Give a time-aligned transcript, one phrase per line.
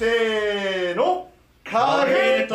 [0.00, 1.28] せーの。
[1.62, 2.54] 影と。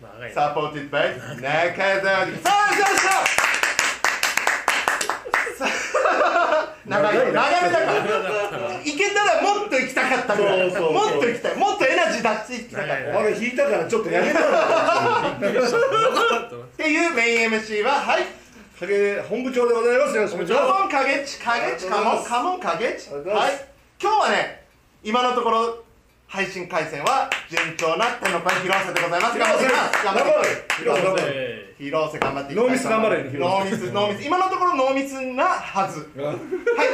[0.00, 1.08] 長いサポーティッドバイ。
[1.18, 3.10] 中澤さあよっしゃ
[5.58, 7.86] さあ長い長めだか
[8.56, 11.56] らいけたらもっと行きたかったぐらもっと行きたい。
[11.56, 14.46] もっとエナジー出していきたかった長いお前引いたからちょっとやめたら
[15.34, 15.40] っ
[16.76, 18.43] ていうメイン MC ははい
[18.80, 23.68] 影本部長でございますよろしくお願いしカまモンカゲチカゲチカモンカモンカゲチありがとうございますはい
[24.02, 24.64] 今日はね
[25.04, 25.84] 今のところ
[26.26, 36.36] 配信回線は順調な天の声広瀬でございます頑張って頑張っていきます頑張れえ広瀬頑張ってノーミス頑張れノーミスノーミス今のところノーミスなはずすはい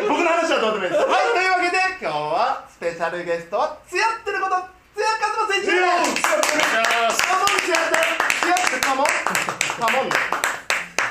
[0.05, 4.61] 僕の話はどうでもいいですはいというわけで今日はスペシャルゲストはつやってること
[4.93, 5.81] つやかずま選手で
[6.13, 7.97] すカモンつやって
[8.37, 9.07] つやってカモン
[9.81, 10.30] カモン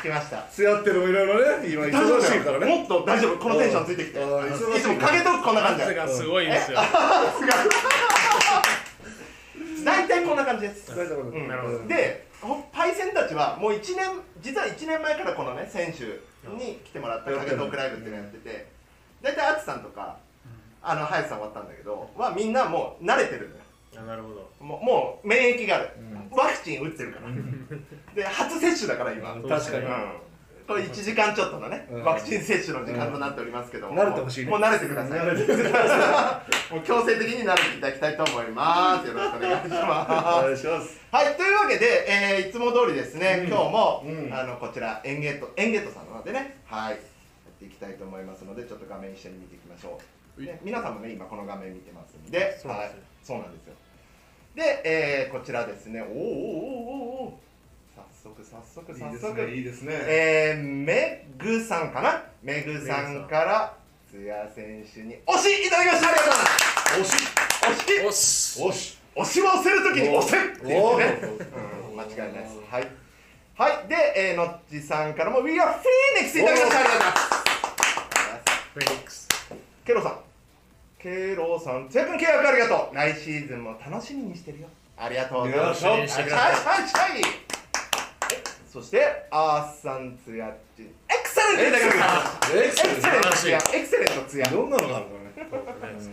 [0.03, 0.47] で来ました。
[0.51, 2.65] つやってるもいろいろね今忙しいからね。
[2.77, 4.19] もっと大丈夫このテンションついてきて。
[4.19, 4.23] い
[4.81, 5.91] つも影とこんな感じだ。
[5.91, 6.79] ー、がすごいんですよ。
[9.85, 10.91] 大体こんな感じです。
[10.91, 10.95] う
[11.37, 11.47] ん。
[11.47, 11.87] なるほど。
[11.87, 16.03] でほパイセンたちはもう1年実は1年前からこのね選手
[16.55, 18.67] に来てもらった影トークライブっていうのやってて
[19.21, 20.17] 大体アツさんとか
[20.81, 23.61] あの林さん終わったんだけどはみんなもう慣れてるのよ。
[23.61, 24.49] あなるほど。
[24.59, 25.89] もうもう免疫がある、
[26.31, 27.27] ワクチン打ってるから。
[28.15, 29.85] で初接種だから今、確かに。
[29.85, 30.29] うん。
[30.67, 32.03] これ1時間ちょっとのね、うん。
[32.03, 34.51] ワクチン接種の時間となっておりますけども、慣れてほしいね。
[34.51, 35.19] もう慣れてください。
[35.19, 39.07] 慣れてくだもう強制的に慣れていただきたいと思います。
[39.07, 41.01] よろしくお願いしおます願いします。
[41.11, 43.47] はい、というわけで、えーいつも通りですね、うん。
[43.47, 44.31] 今日も、うん。
[44.31, 46.99] あのこちらエンゲートエンゲートさんの方でね、はい、やっ
[47.57, 50.18] ていきたいと思いますので、ちょっと画面一緒に見ていきましょう。
[50.45, 53.73] ね、皆さんもね、今この画面見てますんで、そうなんですよはい、そうなんですよ。
[54.55, 56.23] で、えーこちらですね、おーおーおー
[57.23, 57.49] おー
[58.23, 63.73] 早速早速早速、いいですねえー、メグさんかな、メグさんから
[64.11, 66.09] 津谷選手に押しいただきました。
[66.09, 66.99] ありがとうございます。
[66.99, 71.19] 押し、おっすおし押しを押せるときに押せって言ってね。
[71.89, 72.57] おうん間違いないです。
[72.71, 72.87] はい。
[73.55, 73.87] はい。
[73.87, 76.79] で、えー、のっちさんからも We are Phoenix いただきました。
[76.79, 77.29] ありがとうございます。
[78.73, 79.27] フェニックス
[79.85, 80.28] ケロさん。
[81.01, 82.93] ケロさん、つやくん契約ありがとう。
[82.93, 84.67] 来シーズンも楽しみにしてるよ。
[84.97, 85.85] ありがとうございます。
[85.85, 87.21] よはい、はい、っしくださいはい。
[88.69, 90.81] そして、アーさんつやっち。
[90.81, 91.77] Excellent。
[92.53, 93.57] エ excellent つや。
[93.73, 94.49] Excellent つや。
[94.49, 95.11] どんなのがあるか
[95.47, 95.49] ね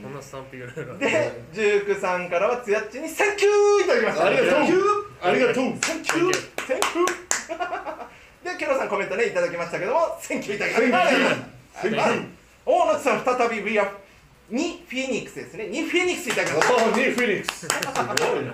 [0.04, 4.26] こんなスタンプいろいろで、ジュークさんからはつやっちに thank you いただきました。
[4.26, 4.82] ありがとう thank you
[5.20, 11.06] ありがとう thank you thank you で、ケロさんコメントね、いただきましたけども、 thank you いただきました。
[11.06, 12.26] ありがとうございます thank you
[12.66, 14.05] 大野さん、再び We are
[14.48, 15.66] にフィニックスですね。
[15.66, 16.74] にフィニックスいただきました。
[16.74, 18.52] おーニーフェニックスすごいね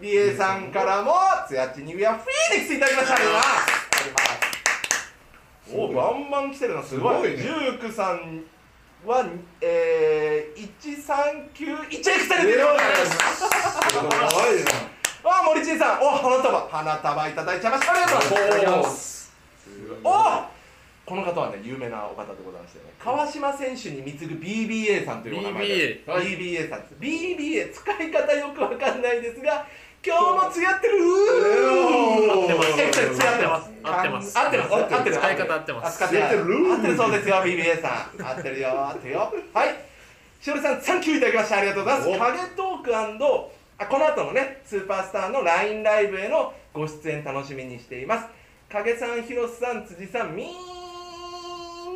[0.00, 1.14] リエさんからも、
[1.48, 3.14] つやっちに are フィニックスいただきました。
[3.14, 3.84] あります。
[5.72, 7.36] おバンバン来てるのすごい。
[7.36, 8.44] ジュークさん
[9.04, 9.26] は、
[9.60, 13.18] えー、139、1エクセレントでございます。
[15.24, 17.92] あー、森珍さん、お花束、花束いただいちゃいました。
[17.92, 19.32] ありがとうございます。
[20.02, 20.53] おー
[21.06, 26.94] この方はね、有名なお方でございましてね、川島選手に貢ぐ BBA さんというお名前で BBA はい BBA さんです。
[26.98, 29.66] BBA、使い方よくわかんないですが、
[30.04, 33.70] 今日もつやってる合ってますエクセルつやってます。
[33.82, 34.74] 合ってます合ってます。
[34.74, 35.16] 合ってる。
[35.16, 38.22] 使い方合ってます合ってる合ってるそうですよ、BBA さん。
[38.26, 39.34] 合ってるよ、合ってるよ。
[39.52, 39.74] はい。
[40.40, 42.08] しおりさん、サンキューいただきましてありがとうございます。
[42.10, 42.96] お影トーク
[43.76, 48.26] あこの後のね、スーパースターの LINE ライブへのご出演楽しみにしています。
[48.70, 50.48] 影さん、広瀬さん、辻さん、み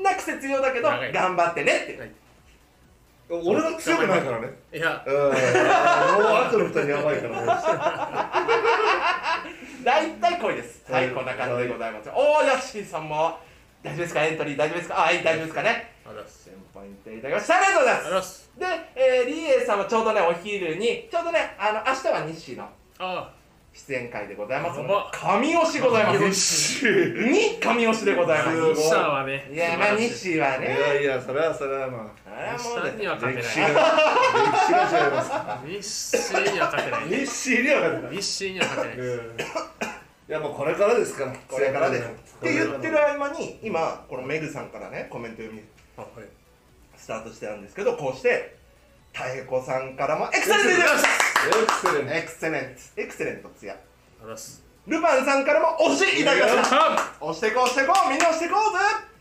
[0.01, 1.13] んな癖強だけど、長い。
[1.13, 1.99] 頑張ってねって。
[1.99, 2.11] はい。
[3.31, 4.49] 俺は強くないからね。
[4.73, 5.05] いや。
[5.07, 5.15] うん。
[5.15, 7.47] もうあとの二人やばいからね。
[9.85, 10.91] 大体濃いです。
[10.91, 12.09] はい、はいこんな感じでございます。
[12.11, 13.39] おー、ヤッシーさんも、
[13.83, 14.25] 大丈夫ですか？
[14.25, 14.99] エントリー大丈夫ですか？
[14.99, 15.93] あ、はい、大丈夫ですかね。
[16.05, 16.51] あらっす。
[16.51, 17.57] 1000ポイントいただきました。
[17.57, 18.51] ありがとうございます。
[18.59, 18.67] で、
[18.97, 22.69] えー、リエさんはちょうどね、お昼に、ちょうどね、あの、明日は日誌の。
[22.99, 23.31] あ
[23.87, 24.81] 出演会でございます
[25.13, 26.85] 神押しございます。
[26.85, 28.61] に神押しでございます。
[28.61, 28.73] ごい。
[28.73, 32.59] あシャアはねいや、まあ、日誌はいね、やいやそれはそれはまあれはもう。
[32.59, 33.79] 下にはね、勝てあ歴史がない。
[34.49, 35.31] 歴史が違います
[35.67, 37.09] 日誌には勝てない。
[37.09, 38.17] 日誌には勝てない。
[38.17, 39.37] 日誌には勝てないうん
[40.29, 42.03] いやもうこれからですからこれからで。
[42.03, 42.05] す。
[42.05, 45.63] って言ってるあ合間に、今、このメグさんからね、コメント読み、
[46.97, 48.57] スタートしてるんですけど、こうして、
[49.15, 53.77] 妙子さんからも、エクセレントいただきましたエクセレントエクセレント、エクセレントつや。
[54.23, 54.65] あらっす。
[54.87, 56.77] ルパンさんからも押しいただきました。
[56.77, 58.57] あ押してこう押してこうみんな押してこ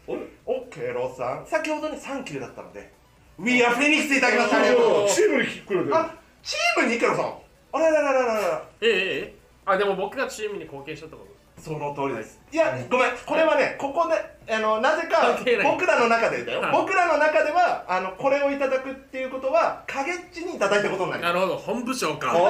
[0.07, 0.23] うぜ。
[0.45, 1.45] おケロさん。
[1.45, 2.91] 先ほどに3球だったので。
[3.37, 4.57] We are Phoenix いただきました。
[4.57, 7.33] ありがとうございますチームに来るであチームにケロさん。
[7.73, 8.63] あららららららら。
[8.81, 9.35] ええええ。
[9.65, 12.39] あでも僕がチームに貢献したってことその通りです。
[12.51, 13.11] いやごめん。
[13.25, 16.61] これはねここであのなぜか僕らの中でだよ。
[16.61, 16.71] はい。
[16.71, 21.33] 僕らの中ではあのこれをいただくっていうことは影っちにいただいたことになります。
[21.33, 21.57] なるほど。
[21.57, 22.27] 本部長か。
[22.27, 22.45] 勝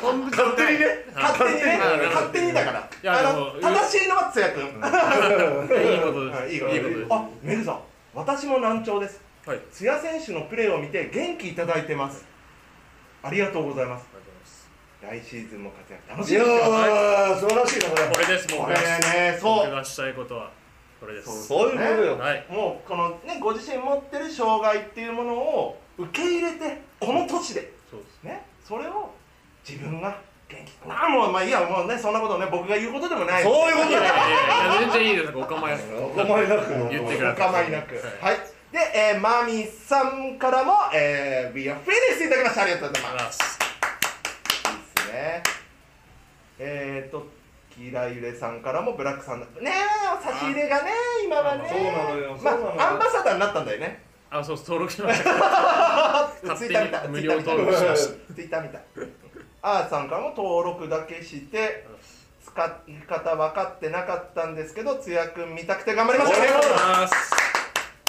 [0.00, 0.52] 本部長。
[0.56, 1.78] 手にね勝手にね。
[1.78, 2.06] はい。
[2.06, 2.88] 勝手にだから。
[3.02, 4.62] やあの正しいのはつやくん。
[4.62, 4.70] いい
[6.00, 6.38] ことです。
[6.38, 6.54] はい。
[6.54, 6.68] いいこ
[7.08, 7.80] とあメグさん。
[8.14, 9.20] 私も難聴です。
[9.44, 9.60] はい。
[9.72, 12.24] 津屋選手のプレーを見て元気いただいてます。
[13.24, 14.06] ありがとうございます
[15.04, 16.48] 来シーズンも活躍楽しいです。
[16.48, 19.66] よー素晴らしいなこれこれです僕がこれねそう。
[19.66, 20.50] 僕がしたいことは
[21.00, 21.46] これです。
[21.46, 22.18] そういうことよ。
[22.18, 22.46] はい。
[22.50, 28.22] もうこのねご自身持ってる障害っていうものを受け入れてこの年でそうです。
[28.24, 29.10] ねそれを
[29.68, 30.16] 自分が
[30.48, 30.88] 元気。
[30.88, 33.42] なあもうまあいいやもうねそんなことね僕が言うことでもない。
[33.42, 34.10] そういうこといやいやい。
[34.10, 34.16] や
[34.78, 35.32] いや全然いいです。
[35.36, 36.04] お構いなく。
[36.04, 36.74] お構いなく。
[36.74, 37.52] お言ってください。
[37.52, 37.94] 構いなく。
[37.94, 38.32] はい。
[38.32, 38.36] はい。
[38.72, 38.78] で、
[39.12, 42.62] えー、マミさんからも、えー、We are finished いただきました。
[42.62, 43.12] ありがとうございます。
[43.12, 43.63] ありがとうございますいいです
[45.14, 45.42] ね。
[46.58, 47.26] えーと
[47.70, 49.40] キラユレさんからもブラックさん。
[49.40, 50.90] だねえ差し入れがね
[51.24, 51.68] 今はね。
[51.68, 52.80] そうなのよまそうなのよ。
[52.80, 54.02] あアンバサダーになったんだよね。
[54.30, 55.32] あそう登録しました。
[56.42, 57.08] 勝ツイ手ッター見た。
[57.08, 58.14] に無料登録しました。
[58.34, 58.78] ツイッター見た。
[59.62, 61.86] あーさんからも登録だけして
[62.44, 66.44] 使い方分かってなかったんですけどつやくん見たくて頑張りましたね。
[66.44, 67.53] ありがとうございます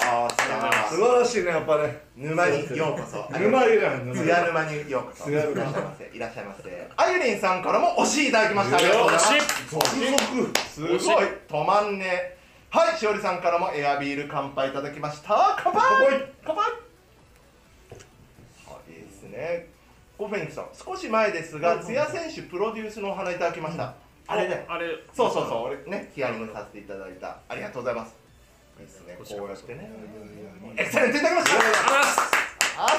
[0.08, 2.00] あーさ素晴らしいねやっぱね。
[2.16, 3.38] 沼にようこそ。
[3.38, 5.28] 沼いらんつや沼にようこそ。
[5.28, 6.90] いらっしゃいませいらっしゃいませ。
[6.96, 8.76] あゆりんさんからも推しいただきました。
[8.76, 10.74] ありがとうございます。
[10.74, 11.24] すごい。
[11.48, 12.36] 止まんね。
[12.70, 15.58] はいしおりさんからもエアビール乾杯いただきました。
[15.62, 15.82] 乾杯。
[16.44, 16.64] 乾杯。
[16.64, 16.70] は
[18.88, 19.66] いいいですね。
[20.16, 23.94] ゴフェニックさん少し前ですが津屋選手プロデュースのお花いただきました。
[24.28, 24.86] あれねあれ。
[25.14, 25.62] そうそうそう。
[25.64, 27.38] 俺ねヒアリングさせていただいた。
[27.48, 28.14] ありがとうございます
[28.78, 29.16] いいですね。
[29.18, 29.90] こうやってね。
[30.76, 31.28] エクセレントいた。
[31.28, 31.58] だきました
[32.78, 32.90] あっ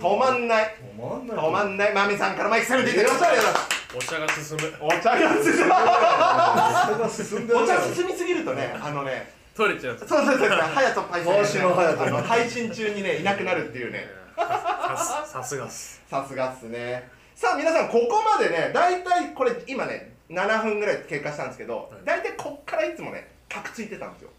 [0.00, 0.74] 止まんない。
[0.96, 1.36] 止まんない。
[1.36, 1.94] 止まんない。
[1.94, 3.28] マミさんからもエクセレントいただきました。
[3.28, 4.74] ありがとうございますお茶が進む。
[4.80, 5.54] お茶が進む。
[5.54, 8.76] 下が進んでるお茶進みすぎるとね。
[8.80, 10.48] あのね取れちゃうそうそうそうそう。
[10.48, 14.06] ハヤトパイセン星野隼人あの配信中にねいなくなるっていうね。
[14.36, 16.02] ささすがっす。
[16.08, 17.08] さすがっすね。
[17.34, 24.30] さあ皆さんここまでね大体これ今ね7分ぐらい経過したんですけど大体こっからいつもねカクついてたんですよ。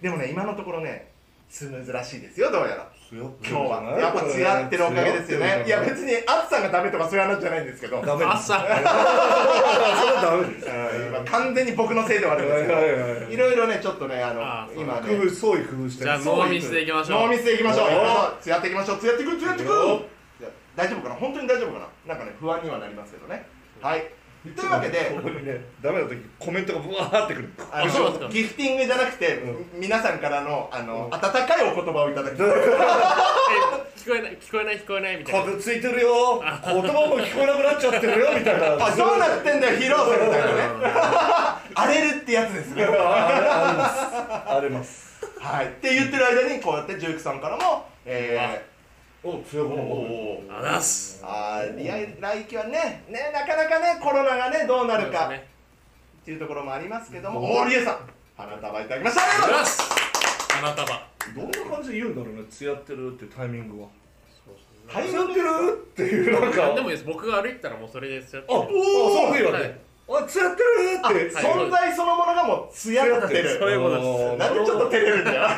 [0.00, 1.12] でもね今のところね
[1.48, 2.88] スムーズらしいですよどうやら。
[3.12, 3.82] 今日は。
[4.00, 5.64] やっぱつやってるおかげですよね。
[5.66, 5.68] い？
[5.68, 8.00] や別に暑さがダメとかそういう話じゃないんですけど。
[8.00, 8.36] ダメです。
[8.36, 10.66] 朝それはダメです。
[10.66, 10.70] う
[11.04, 13.32] ん今完全に僕のせいではあるんですけど。
[13.32, 14.40] いろいろねちょっとねあの
[14.80, 15.06] 今ね。
[15.06, 16.04] 工夫創意工夫して。
[16.04, 17.20] じゃあるノーミスでいきましょう。
[17.20, 17.86] ノーミスでいきましょう。
[17.86, 17.92] おー。
[17.92, 18.98] 行きましょうつやっていきましょう。
[18.98, 20.02] つやっていくつやっていくよ
[20.40, 21.14] いや大丈夫かな？
[21.16, 22.14] 本当に大丈夫かな？
[22.14, 23.46] なんかね不安にはなりますけどね。
[23.82, 24.08] はい
[24.42, 27.48] というわけでねダメな時コメントがブワーってくる。
[27.70, 28.04] あそう。
[28.04, 32.38] なんですかのギフティングじゃなくて、う皆さんからのあの、温かいお言葉をいただき聞
[34.08, 35.44] こえない 聞こえない聞こえないみたいな。
[35.44, 36.42] 風ついてるよ。
[36.42, 38.84] 言葉も聞こえなくなっちゃってるよみたいな。
[38.84, 40.62] あどうなってんだよ披露するみたいなね。
[41.74, 42.84] 荒れるってやつですね。
[42.84, 45.24] あります。
[45.38, 45.66] はい。
[45.66, 48.66] って言ってる間にこうやってジュークさんからもえ
[49.24, 55.30] お強ー、くおあざっすあーリア来期はねねなかなかねコロナがねどうなるか。
[55.30, 57.98] っていうところもありますけどおもおリエさん。
[58.36, 59.22] 花束いただきました。
[59.22, 59.92] ありがとうございます。
[60.50, 61.06] 花束。
[61.36, 63.88] どんな感じで言うんだろうねつやってるっていうタイミングは。
[64.88, 65.40] はいつやってる？
[65.72, 66.62] っていうなんか。
[66.66, 67.04] 何でもいいです。
[67.06, 70.12] 僕が歩いたらもうそれですよあ、おそういうわはいけ。
[70.14, 71.34] あ、つやってるあって。
[71.34, 71.44] はい。
[71.44, 73.58] 存在そのものがもう艶ってる。
[73.58, 74.36] そういうことです。
[74.38, 75.48] なんでちょっと照れるんだよ。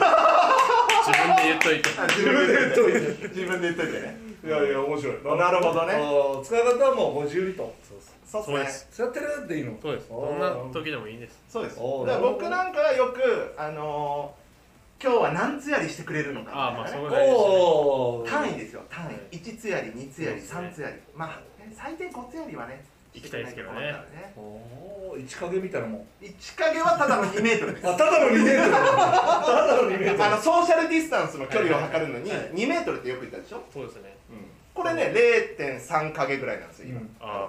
[1.06, 1.88] 自分で言っといて。
[2.16, 4.24] 自分で言っといて自分で言っといてね。
[4.44, 5.38] いやいや、面白い。
[5.38, 5.94] なるほどね。
[5.94, 7.74] あ使い方はもうご自由にと。
[7.82, 8.14] そうっすね。
[8.44, 8.88] そうです。
[8.92, 9.78] つやってるっていいの？
[9.80, 10.08] そうです。
[10.08, 11.40] どんな時でもいいんです。
[11.48, 11.76] そうです。
[11.76, 17.16] だから僕なんかはよくあのー、今日は何つやりしてくれるのかみたいなね。
[17.16, 18.54] ああまあそうがいいですね。
[18.54, 19.14] 単位ですよ単はい。
[19.32, 20.68] 位1つやり2つやりそうですね。
[20.68, 20.94] 3つやり。
[21.14, 21.28] まあ
[21.60, 22.84] ね最低5つやりはね
[23.14, 23.78] 行きたいですけどね。
[23.78, 26.06] してくれないと困るからおー、一影みたいなもん。
[26.20, 27.86] 1影はただの2メートルです。
[27.88, 28.72] あ、ただの2メートル。
[28.72, 28.80] た
[29.66, 30.24] だの2メートル。
[30.24, 34.16] あのソーシャルディスタンスの距離を測るのにはいはい2メートルってよく言ったでしょ、そうですね。
[34.74, 37.08] これね0.3影ぐらいなんですよ今、うん。
[37.20, 37.48] あ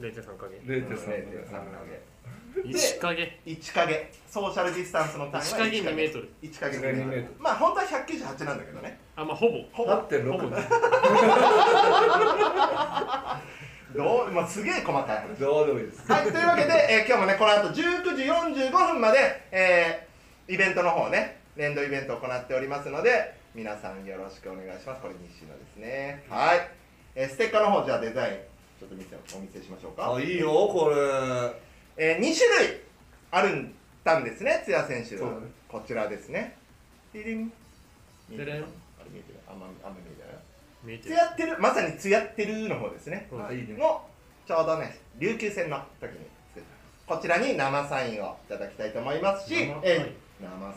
[0.00, 0.54] 0.3影。
[0.56, 2.68] 0.3 0.3影。
[2.68, 3.40] 1影。
[3.46, 4.12] 1影。
[4.30, 6.28] ソーシャルディスタンスの単位は1影2メートル。
[6.42, 7.40] 1影2 1メートル。
[7.40, 8.98] まあ本当は198なんだけどね。
[9.16, 9.62] あまあほぼ。
[9.72, 9.92] ほぼ。
[9.92, 10.58] 8.6だ。
[13.94, 16.10] どう、まあ、すげえ細かい話どうでもいいです。
[16.10, 25.02] はい、というわけで、えー今日もね、この後19時45分まで、えーイベントの方ね、連動イベントを行っておりますので、皆さんよろしくお願いします。
[25.02, 26.24] これ西野ですね。
[26.28, 26.70] はい。
[27.14, 28.34] えーステッカーの方、じゃあデザイン、
[28.78, 30.14] ちょっと見せお見せしましょうか。
[30.14, 30.96] あ、いいよ、これ。
[31.96, 32.80] えー、2種類
[33.30, 35.46] あるんたんですね、津屋選手はそうだね。
[35.68, 36.56] こちらですね。
[37.12, 37.52] ディリン。
[38.28, 38.64] 見えてるデレンあ
[39.04, 40.17] れ見えてるあんまあんま見えてない
[40.88, 41.14] 見えてる。
[41.14, 43.28] つやってる、まさにつやってるの方ですね。
[43.30, 43.76] いいね。
[43.76, 44.02] の
[44.46, 46.18] ちょうどね琉球戦の時に
[46.54, 46.62] 作っ
[47.06, 47.14] た。
[47.16, 50.28] こちらに生サインをいただきたいと思いますし生えー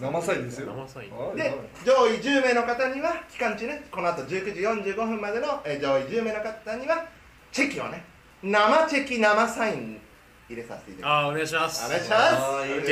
[0.02, 0.74] 生サインですよ。
[0.74, 1.12] 生サイン。
[1.18, 1.54] はいで
[1.86, 4.60] 上位10名の方には期間中ねこの後19時
[4.92, 7.06] 45分までの、えー上位10名の方には
[7.54, 8.04] チェキをね
[8.44, 10.02] 生チェキ生サイン
[10.50, 11.24] 入れさせていただきます。
[11.24, 11.86] あーお願いします。
[11.86, 12.36] お願いします。
[12.36, 12.92] あーい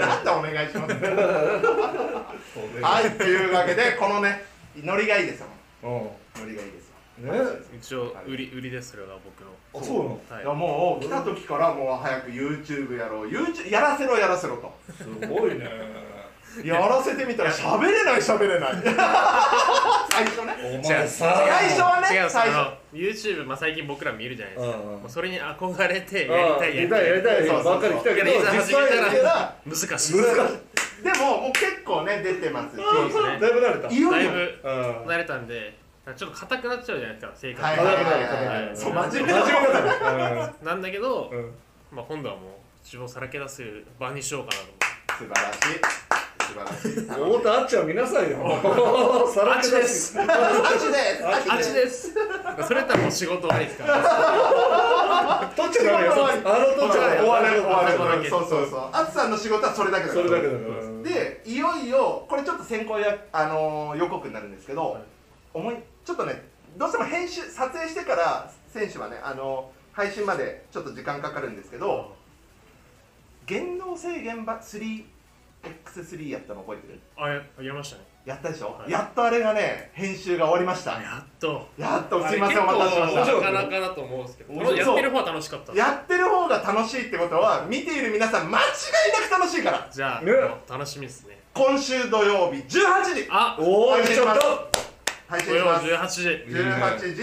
[0.00, 0.94] なんでお願いします
[2.80, 4.44] はいというわけでこのね
[4.76, 5.46] ノリがいいですよ。
[5.82, 6.94] うノリがいいですね。
[7.78, 9.50] 一応売り売りですそれが僕の。
[9.74, 10.20] あそうなの？
[10.30, 10.44] はい。
[10.44, 13.28] いやもう来た時からもう早く YouTube やろう。
[13.28, 14.72] YouTube やらせろやらせろと。
[14.96, 15.68] すごいね。
[16.64, 18.72] やらせてみたら喋れない喋れない。
[20.10, 20.80] 最初ね。
[20.82, 21.46] お前さ。
[21.46, 22.70] 最初はね違う最初。
[22.92, 25.00] YouTube、まあ、最近僕ら見るじゃないですか、うんうん。
[25.02, 27.74] もうそれに憧れてやりたいやりたいやりたいそうそうそう。
[27.74, 30.14] ばっかり来たけどいやいざ実始めたら難しい難しい。
[31.04, 33.38] でももう結構ね出てますうですね。
[33.40, 33.94] だいぶ慣れた。
[33.94, 35.06] いよいよだいぶうん。
[35.06, 35.78] 慣れたんで
[36.14, 38.10] ちょっと硬くなっちゃうじゃないですか性格はいが、はいはいは
[38.62, 38.76] いはい。
[38.76, 39.32] そう真面目
[40.62, 40.82] なん。
[40.82, 41.52] だけど、うん。
[41.92, 42.44] まあ、今度はもう
[42.84, 44.68] 自分をさらけ出せる場にしようかなと。
[45.18, 45.80] 素晴らしい。
[46.40, 47.08] 素晴らしい。
[47.10, 48.38] 太田あっちゃん見なさいよ。
[49.34, 50.18] さらけ出し。
[50.18, 51.22] ああっちです。
[51.22, 52.12] 思ってあっちです。
[52.66, 55.52] それやったらもう仕事終わりですから。
[55.56, 57.18] 取っちゃダメよあの取っち終わる。
[57.20, 58.80] 終わる終わるそうそうそう。
[58.92, 60.26] あつさんの仕事はそれだけだから。
[60.26, 61.02] それだけだから。
[61.02, 65.02] でいよいよこれちょっと先行や、あのー予告になるんですけど、はい。
[65.54, 66.42] 思いちょっとね
[66.76, 72.14] どうしても編集撮影してから選手はね、あのー配信までちょっと時間かかるんですけど
[73.44, 77.00] 言動制限版 3X3 やったの覚えてる？
[77.16, 78.04] あややりましたね。
[78.24, 78.90] やったでしょ、はい。
[78.90, 80.92] やっとあれがね編集が終わりました。
[80.92, 81.66] やっと。
[81.76, 82.24] やっと。
[82.28, 83.34] すいませんお待たせしました。
[83.34, 85.74] なかなかだと思うんですけどやってる方は楽しかった。
[85.74, 88.64] やってる方が楽しいってことは見ている皆さん間違い
[89.28, 89.88] なく楽しいから。
[89.90, 91.40] じゃあ、う楽しみですね。
[91.52, 93.26] 今週土曜日18時。
[93.28, 94.70] あおおちょっと
[95.30, 95.86] 配信します。
[95.86, 96.28] 18時。
[96.52, 97.22] 18時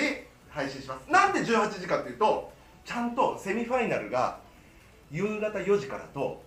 [0.49, 1.11] 配信します。
[1.11, 2.49] なんで18時かっていうと
[2.85, 4.39] ちゃんとセミファイナルが
[5.11, 6.41] 夕方4時からと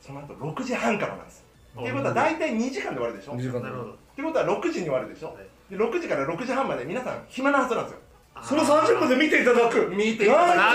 [0.00, 1.44] その後6時半からなんです。
[1.78, 3.32] っていうことは大体2時間で終わるでしょ？
[3.32, 3.60] っ2時間。
[3.60, 3.92] なるほど。
[4.16, 5.28] てことは6時に終わるでしょ？
[5.28, 5.36] はい。
[5.70, 7.98] で6時から6時半まで皆さん暇なはずなんですよ。
[8.42, 9.88] その30分で見ていただく。
[9.90, 10.56] 見ていただく。
[10.56, 10.74] なん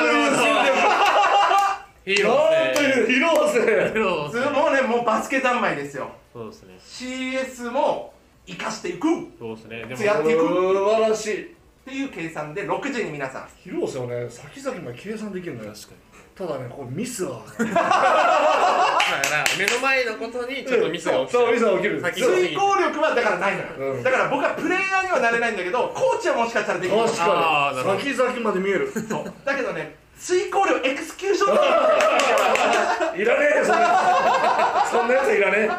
[2.76, 4.82] という広ヒ瀬ーロー普通もうね。
[4.82, 6.12] もうバスケ三昧ですよ。
[6.34, 6.78] そうですね。
[6.78, 8.14] CS も
[8.46, 9.08] 生かしていく。
[9.08, 9.10] っ
[9.40, 9.78] そうですね。
[9.86, 10.40] でもっていく。
[10.40, 11.56] 素晴らしい。
[11.86, 13.48] ていう計算で6時に皆さん。
[13.64, 15.72] 広瀬はね先々まで計算できるのよ。
[15.74, 16.14] 確かに。
[16.36, 17.44] ただねこうミスは。
[17.60, 22.02] だから目の前のことにちょっとミスが起きちゃそううミスが起きる。
[22.02, 24.04] 先遂行力はだからないのよ、うん。
[24.04, 27.02] だから僕はプレイヤーにはなれないんだけどコーチはもしかしたらできる。
[27.04, 28.02] 確かに。
[28.02, 28.92] 先々まで見える。
[28.92, 29.34] そう。
[29.46, 31.54] だけどね遂行力エクスキューション
[33.20, 35.70] いらねえそんなそんなやついらね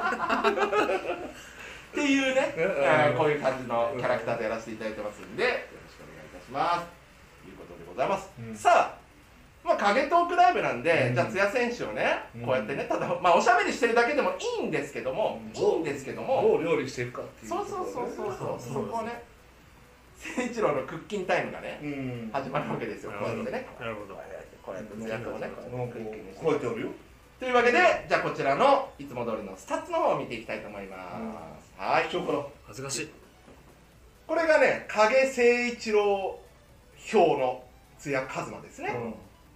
[1.95, 5.55] っていうね、うんえーこういう感じのキャラクターでやらせていただいてますんでよろ
[5.87, 6.91] しくお願いいたします。
[7.47, 8.57] ということでございます、うん。
[8.57, 8.99] さあ
[9.65, 11.15] まあ影トークライブなんで、うん。
[11.15, 12.43] じゃあ津屋選手をね、うん。
[12.43, 15.61] こうやってねただまあおしゃべりしてるだけでもいいんですけども、うん。
[15.61, 18.59] いいんですけどえも、どう料理していくかっていうそうそうそうそうそう。
[18.59, 19.23] そうそこをね
[20.19, 22.31] 誠一郎のクッキンタイムがね、うん。
[22.33, 23.67] 始まるわけですよこうやってね。
[23.79, 24.19] なるほど。
[24.65, 25.49] こうやって津屋君をね
[25.93, 26.89] クッキングしてこうやってやるよ。
[27.39, 30.97] というわけでじゃあこちらのいつも通りのスタッツの方を見ていきたいと思いま
[31.61, 32.07] す、はい。
[32.07, 33.09] 一応から恥ずかしい。
[34.27, 35.43] これがね影誠
[35.77, 36.39] 一郎
[37.13, 37.63] 評の
[37.99, 38.95] 津屋一球ですね、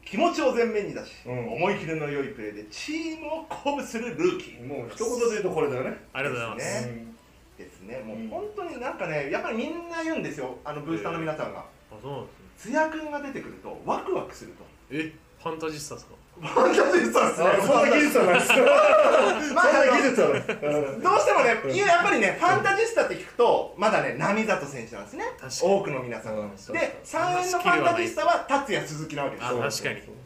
[0.05, 1.53] 気持ちを前面に出し、うん。
[1.55, 4.67] 思い切りの良いプレーでチームを鼓舞するルーキー。
[4.67, 5.97] もう一言で言うとこれだよね。
[6.13, 7.05] ありがとうございます、ね。
[7.59, 7.99] ですね。
[8.07, 8.29] もううん。
[8.29, 10.57] 本当になんかねやっぱりみんな言うんですよ。
[10.65, 11.61] あのブースターの皆さんが。
[11.61, 11.65] あ
[12.03, 12.73] そうなんですね。
[12.73, 14.65] 津屋君が出てくるとワクワクすると。
[14.91, 16.15] えファンタジスタですか？
[16.41, 17.47] ファンタジスタですね。
[17.49, 18.47] あそんな技術はないです。
[18.49, 18.65] そん
[19.55, 20.43] まあな技術はない。
[20.43, 21.77] ですどうしてもね、うん。
[21.77, 25.25] やっぱりね、ファンタジスタって聞くと、まだね、波里選手なんですね、
[25.63, 26.35] 多くの皆さん。
[26.73, 29.83] で、3円のファンタジスタは達也鈴木なわけです。
[29.83, 30.19] 確かに。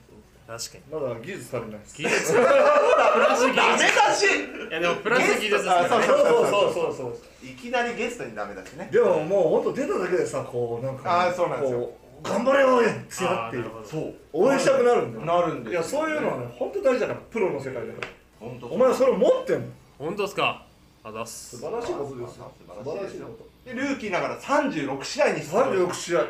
[0.47, 1.03] 確かに。
[1.03, 1.97] まだ技術足りないです。
[1.97, 2.33] 技術。
[2.35, 4.27] プラス技ダメ術だし。
[4.27, 5.89] いやでもプラス技術ですからね。
[5.89, 6.73] そうそうそう。
[6.75, 8.89] そうそういきなりゲストにダメだしね。
[8.93, 11.91] でももう本当出ただけでさこうなんかあーそうなんですよ
[12.23, 13.65] 頑張れよつやっていう。
[13.85, 14.15] そう。
[14.33, 15.21] 応援したくなるんだ。
[15.21, 15.73] よなるんです。
[15.73, 18.09] いやそういうのはね本当大事だからプロの世界だから。
[18.41, 19.67] 本当お前はそれを持ってんの。
[19.99, 20.67] 本当ですか？
[21.05, 21.59] あざっす。
[21.59, 22.53] 素晴らしいことですよ。
[22.59, 23.27] 素晴らしいこ
[23.65, 25.63] で、ルーキーながら36試合に出場。
[25.89, 26.21] 36試合。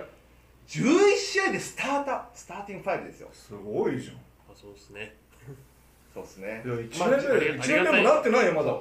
[0.69, 3.29] 11試合でスターター、スターティング5ですよ。
[3.33, 4.17] すごいじゃん。
[4.17, 4.19] あ
[4.55, 5.15] そうですね。
[6.15, 6.63] そうですね。
[6.65, 6.69] い。
[6.69, 8.75] や1まあ年目1年目もなってないよまだ。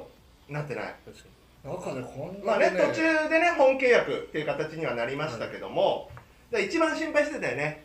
[0.49, 0.95] なってない。
[1.05, 1.23] 確か
[1.63, 6.09] 中でこんまあね、途中でね、本契約っていう形にはなりましたけども、
[6.51, 7.83] で一番心配してたよね、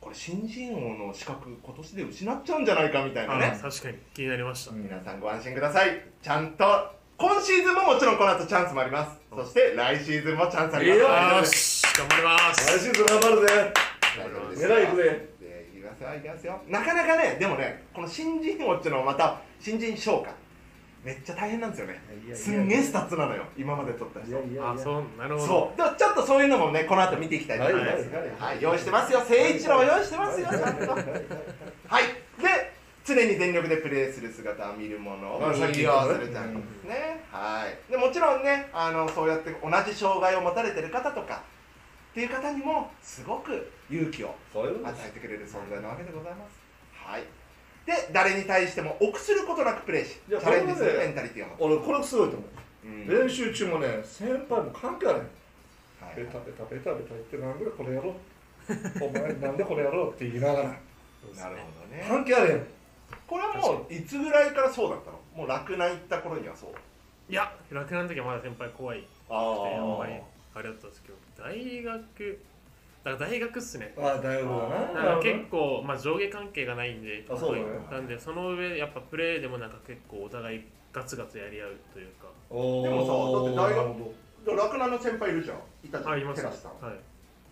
[0.00, 3.98] これ、新人王の資格、今年で失っちゃうんじゃないかみたいなにね、あ確かに。
[4.14, 4.70] 気になりました。
[4.72, 6.64] うん皆さんご安心ください、ちゃんと、
[7.18, 11.82] 今シーズンももちろんこの後チャンスもあります、そして来シーズンもチャンスあります。
[11.98, 12.78] 頑張ります。
[12.78, 13.72] 来シーズン頑張るぜ。
[14.56, 15.32] 狙い行くぜ。
[15.92, 16.60] ますよいきますよ。
[16.68, 20.32] なかなかねでもねこの新人王っていうのはまた新人賞が
[21.04, 22.00] めっちゃ大変なんですよね。
[22.34, 23.44] すんげえスタッツなのよ。
[23.56, 24.36] 今まで取った人。
[24.64, 25.46] あそうなるほど。
[25.46, 25.76] そう。
[25.76, 29.18] でもちょっとそういうのもねこの後見ていきたいと思います、はいはいはい用意してますよ。
[29.18, 30.46] 誠一郎用意してますよ。
[30.48, 32.04] ちゃんとはい
[32.40, 32.72] で
[33.04, 35.34] 常に全力でプレーする姿を見るもの。
[35.36, 36.14] をまあさっき魅了言ったね。
[36.14, 37.90] するジャンルですね、はい。
[37.90, 41.42] でもちろんねあのそうやって同じ障害を持たれてる方とか
[42.12, 46.62] っていう方にもすごく勇気を与えてくれる存在なわけでございます。
[46.94, 47.24] はい
[47.86, 51.60] で誰に対しても臆することなくプレーしチャレンジするメンタリティを持つ。
[51.62, 52.86] 俺これすごいと思う。
[52.86, 53.08] うん。
[53.08, 55.18] 練習中もね先輩も関係ある
[56.00, 58.14] はいベタベタベタベタ言ってなんでこれやろう。
[59.04, 60.64] お前 なんでこれやろうって言いながら。
[60.64, 60.76] なる
[61.56, 62.04] ほどね。
[62.08, 62.66] 関係あるやん。
[63.26, 65.18] これはもういつぐらいからそうだったの？
[65.34, 66.70] もう洛南行った頃にはそう。
[67.28, 69.04] いや楽南の時はまだ先輩怖い。
[69.28, 70.12] ああんまり
[70.54, 72.38] あれだったんですけど大学
[73.04, 73.94] だから大学っすね。
[73.98, 74.48] ああ大学
[74.94, 75.20] だな。
[75.22, 77.66] 結構、まあ、上下関係がないんであそうだね。
[77.90, 82.26] なんでその上やっぱプレーでもなんか結構お互いガツガツやり合うというか。
[82.50, 83.04] でも
[83.54, 86.12] さだって大学洛南の先輩いるじゃんいたじゃん。
[86.12, 86.42] あいます。
[86.42, 86.84] テラシさん。
[86.84, 86.96] はい。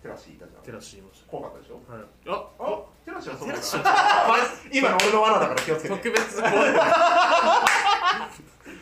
[0.03, 0.63] テラシいたじゃん。
[0.63, 1.81] テラシいまし怖かったでしょ？
[1.87, 2.03] たはい。
[2.29, 3.55] ああテラシはそうだ
[4.73, 5.95] 今の俺の罠だから気をつけて。
[5.97, 6.41] 特別。
[6.41, 6.55] 怖い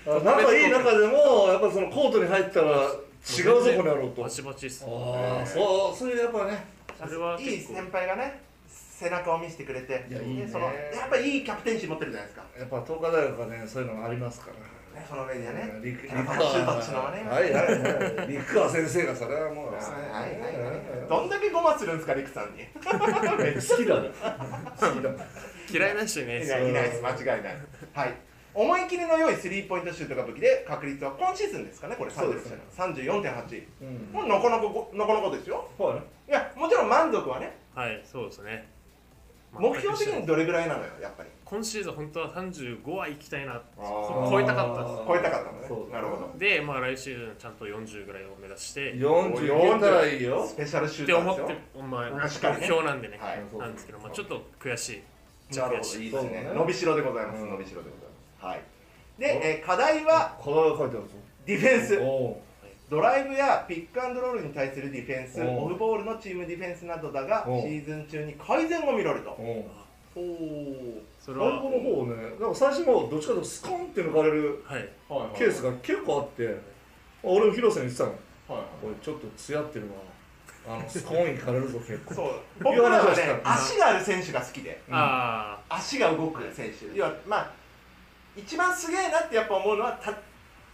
[0.04, 2.90] ど仲いい中でもやっぱそのコートに入ったら
[3.26, 4.22] 違うぞこの野郎と。
[4.22, 6.64] バチバチっすああそうそういうやっぱね
[6.98, 10.46] それはいい先輩がね背中を見せてくれていやいいね。
[10.46, 10.72] でそのや
[11.06, 12.46] っぱいいキャプテンシー持ってるじゃないですか。
[12.58, 14.52] やっぱ東海大学はねそういうのがありますから。
[14.54, 15.80] ねその上にはね。
[15.82, 17.22] 陸陸キャパッシュどっちのはね。
[17.28, 18.28] はいはいはい。
[18.28, 19.72] 陸川先生がそれはもう。
[19.74, 20.74] はいはいはい。
[21.02, 22.66] うんどんだけごまするんですかリクさんに。
[22.74, 24.10] 好きだね
[24.80, 25.10] 好きだ。
[25.70, 26.58] 嫌いな人いないですよ。
[26.58, 27.02] いないいないです。
[27.02, 27.56] 間違いない。
[27.92, 28.27] はい
[28.58, 32.58] 思い切りの良いスリーポイントシュートが武器で確率は今シーズンですかねこれそうですね。
[32.76, 34.12] 34.8うん。
[34.12, 35.70] もうなかなかごなかなかですよ。
[35.78, 36.06] そうだね。
[36.28, 37.56] いやもちろん満足はね。
[37.72, 38.68] はいそうですね。
[39.52, 41.30] まあ目標的にどれぐらいなのよやっぱり。
[41.44, 43.62] 今シーズン本当は35は行きたいな。
[43.78, 44.94] 超えたかったです。
[45.06, 45.68] 超えたかったのね。
[45.68, 46.36] そうなるほど。
[46.36, 51.82] でまあ来シーズンちゃんと40ぐらいを目指してっ40いけたらいいよスペシャルシューて思ってターですよ。
[51.84, 52.60] まあ確かにね。
[52.62, 53.56] 目標なんでねはい。
[53.56, 55.00] なんですけどまあちょっと悔し
[55.52, 55.56] い。
[55.56, 56.52] なるほどいいですね。
[56.56, 57.42] 伸びしろでございます。
[57.44, 57.50] うん。
[57.50, 58.07] 伸びしろでございます
[58.40, 58.62] はい。
[59.18, 61.14] で、えー課題はこれが書いてあるぞ
[61.46, 61.98] ディフェンス。
[62.00, 62.40] お。
[62.90, 65.42] ドライブやピックアンドロールに対するディフェンス。
[65.42, 69.30] オフボールのチームディフェンスなどだがシーズン中に改善が見られた。
[69.30, 69.66] お。
[70.16, 74.88] おそれは最後の方ねなんか最初もどっちかというとスコンって抜かれるはい。
[75.08, 76.56] はいケースが結構あって
[77.22, 78.58] 俺も広瀬に言ってたの。
[78.60, 79.86] はいおいちょっと艶ってる
[80.66, 80.74] わ。
[80.76, 82.14] あのスコーン行かれるぞ結構。
[82.14, 82.30] そう。
[82.60, 84.80] 僕らはねうん足がある選手が好きで。
[84.88, 84.94] うん。
[84.94, 86.96] あ足が動く選手。
[86.96, 87.52] 要はまあ
[88.38, 90.14] 一番すげえなってやっぱ思うのはた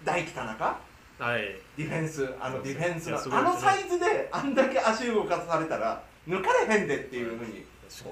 [0.04, 0.66] 大輝田中？
[0.66, 1.42] あはい。
[1.78, 2.28] ディフェンス。
[2.38, 7.64] あのディフェンスのいやすごいあのサイズであんだけ足動かされたら抜かれへんでっていうふうに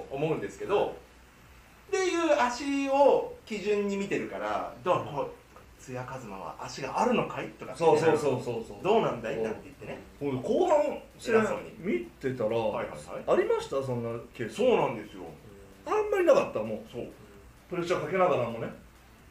[0.09, 0.95] 思うんですけど。
[1.87, 7.49] っていう足を基準に見てるからどうこう津谷一馬は足があるのかい？
[7.49, 8.83] とかそうそうそうそうそう。
[8.83, 9.37] どうなんだい？
[9.43, 9.99] なんて言ってね。
[10.19, 13.39] 俺後半戦偉そうに見てたら、はいはいはい。
[13.39, 13.83] ありました？
[13.85, 14.55] そんなケース。
[14.55, 15.21] そうなんですよ。
[15.85, 16.79] あんまりなかったもう。
[16.91, 17.07] そう。
[17.69, 18.67] プレッシャーかけながらもね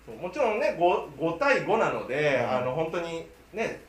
[0.07, 2.57] もちろんね 5, 5対5なので、うん。
[2.57, 3.81] あの本当にね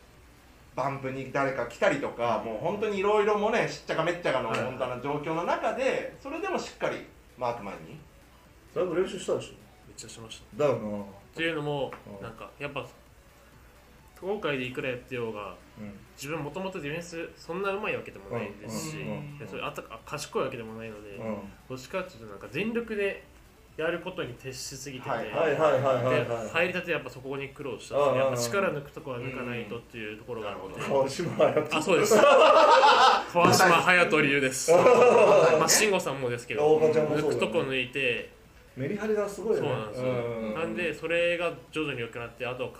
[0.76, 4.63] バンプに誰か来たりとか、もう本当にいろいろもねしっちゃかめっちゃかのはい。
[4.63, 7.06] 本当な状況の中でそれでもしっかり
[7.38, 7.97] マークマンに。
[8.73, 9.56] だいぶ練習したでし
[9.88, 10.65] めっちゃしました。
[10.65, 11.02] ょだよな。
[11.02, 12.23] っていうのもうん。
[12.23, 12.86] なんかやっぱ
[14.19, 15.93] 東海でいくらやってようがうん。
[16.15, 19.12] 自分もともとディフェンスそんなうまいわけでもないですし、うん。
[19.12, 19.38] うん。
[19.38, 21.38] でそれあたあ賢いわけでもないので、うん。
[21.69, 23.23] どっちかっていうとなんか全力で
[23.75, 31.77] やることに徹しすぎてて、入りたてやっぱそこに苦労したやっぱ力抜くとこは抜かないとっていうところがあるので、川島隼人。
[31.77, 32.13] あそうです。
[33.33, 34.71] 川島隼人流です。
[35.57, 38.31] まあ慎吾さんもですけど抜くとこ抜いて。
[38.75, 40.07] メリハリがすごいそうなんですよ。
[40.07, 40.53] うん。
[40.53, 42.73] なんでそれが徐々に良くなってあと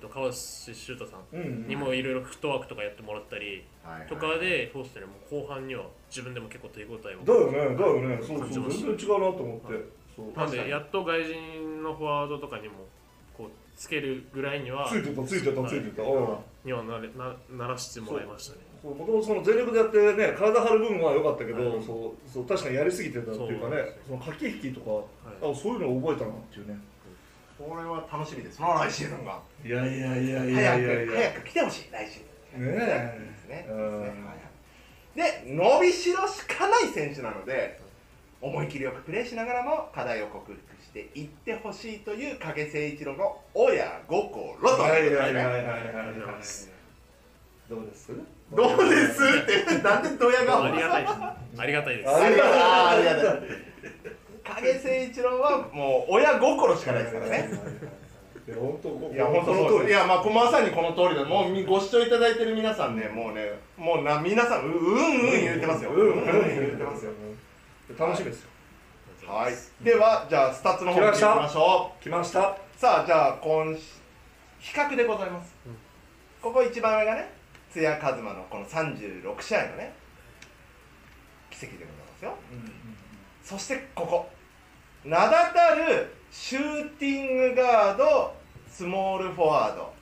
[0.00, 3.64] と川瀬修太さんにもいろいろフットワークとかやってもらったり
[4.08, 8.18] とかでそうですねもう後半には自分でも結構手応えをだよねだよね。
[8.22, 9.82] そうそ全然違うなと思って、はい
[10.18, 12.74] そうなんでやっと外人のフォワードとかにも
[13.36, 16.36] こうつけるぐらいにはついてたついてたついてた、うん。
[16.64, 18.58] にはなれなならしてもらいましたね。
[18.82, 21.84] もともとその全力でやってね体張る分は良かったけど、はい。
[21.84, 25.52] そうそう確かにやりすぎてたっていうかねそその駆け引きとか、はい。
[25.52, 26.76] あそういうのを覚えたなっていうね。
[27.56, 28.60] これは楽しみです。
[28.60, 31.12] な来シーズンがいやいやいやい早くやいやいや。
[31.12, 32.78] 早く来てほしい来シーズンね。
[32.80, 34.38] え
[35.18, 37.80] で伸びしろしかない選手なので
[38.40, 45.44] 思い切りよくプレーしながらも課題を克服していってほしいという影誠一郎の親心とはいいうことでね
[47.68, 48.10] どうです？
[48.54, 49.22] どうです？
[49.22, 50.64] ってなんでドヤ顔？
[50.64, 51.58] ありがたいです。
[51.60, 52.08] ありがたいです。
[52.08, 53.42] ありがとうありがとう
[54.44, 57.50] 影誠一郎はもう親心しかないですからね。
[58.46, 65.90] いや本当いや本当そうですいやまあまさにこの通りだもうみご視聴いただいてる皆さんねもうねもうな皆さんううんうん言ってますよ。
[65.90, 66.32] うんうん言
[66.74, 67.10] ってますよ
[67.96, 68.50] 楽しみですよ。
[69.26, 69.54] はい。
[69.84, 72.40] ではじゃあスタッツの方に行きましょ来ました。
[72.40, 73.74] うさあじゃあ今
[74.58, 75.54] 比較でございます、
[76.42, 77.30] ここ一番上がね
[77.70, 79.92] 津屋一球のこの36試合のね
[81.50, 82.36] 軌跡でございますよ、
[83.42, 84.28] そしてここ。
[85.04, 88.34] 名だたるシューティングガード
[88.68, 89.92] スモールフォワード、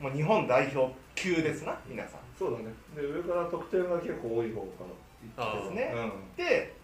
[0.00, 2.20] もう日本代表級ですな皆さん。
[2.38, 2.66] そうだね。
[2.94, 4.86] で上から得点が結構多い方から
[5.26, 6.44] ですね、うん。
[6.44, 6.74] で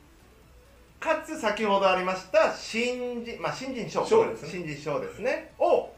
[1.01, 4.07] かつ先ほどありました新人まあ新人賞。
[4.07, 4.49] 賞ですね。
[4.51, 5.53] 新人賞ですね。
[5.59, 5.93] を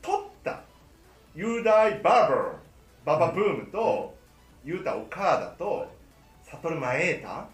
[0.00, 0.62] 取った
[1.34, 2.30] 雄大バー
[3.04, 4.14] バーババブームと
[4.64, 5.86] 雄太岡田と
[6.44, 7.48] 悟前瑛太は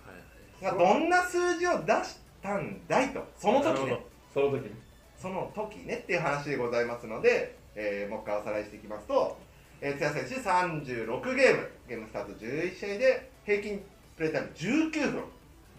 [0.62, 0.78] いはい。
[0.78, 3.24] がどんな数字を出したんだいと。
[3.36, 4.00] その時ね。
[4.32, 4.70] その時に
[5.16, 9.38] その時ねっていう話でございますので、えーもう一回おさらいしていきますと、
[9.80, 13.82] えー、津谷選手36ゲームゲームスタート11試合で平均
[14.16, 15.24] プレータイム19分。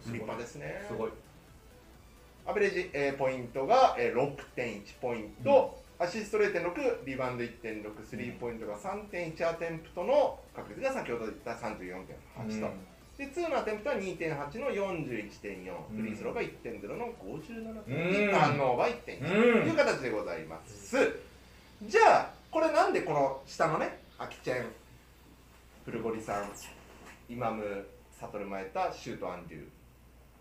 [0.06, 0.86] 立派ですね。
[0.88, 1.12] すごい。
[2.46, 12.70] アベレージ、えーポイントが、えー6.1ポイント、アシスト0.6リバウンド1.6スリーポイントが3.1アテンプトの確率が先ほど言った34.8と、
[13.18, 16.02] で2のアテンプトは2.8の41.4、うん。
[16.02, 18.32] フリースローが1.0の57.2、うん。
[18.32, 19.64] ターンオーバー1.1、うん。
[19.64, 20.98] という形でございます。
[21.84, 24.66] じゃあ、これなんでこの下のね、アキチェン、
[25.86, 26.52] プルゴリさん、
[27.30, 27.88] イマム、
[28.20, 29.66] サトルマエタ、シュート・アンデュ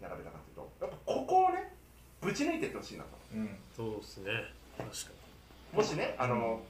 [0.00, 1.72] 並べたかというと、やっぱここをね、
[2.20, 3.10] ぶち抜いていってほしいなと。
[3.34, 4.30] うんそうですね
[4.78, 4.94] 確か
[5.72, 6.60] もしね、あの、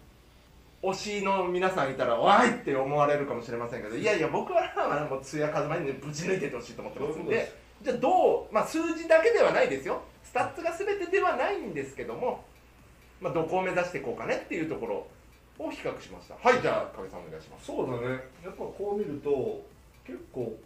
[0.83, 10.03] 推しの皆さんいたら、わーいって思われるかもしれませんけど、いやいや、僕はもう、つやかずまにね、ぶち抜いていってほしいと思ってますんで、じゃあどう、まあ数字だけではないですよ。
[10.23, 12.45] スタッツが全てではないんですけども、
[13.21, 15.07] まあどこを目指していこうかねっていうところ
[15.59, 16.35] を比較しました。
[16.37, 17.67] はい、じゃあ、影さんお願いします。
[17.67, 19.63] そうだねやっぱこう見ると
[20.07, 20.59] 結構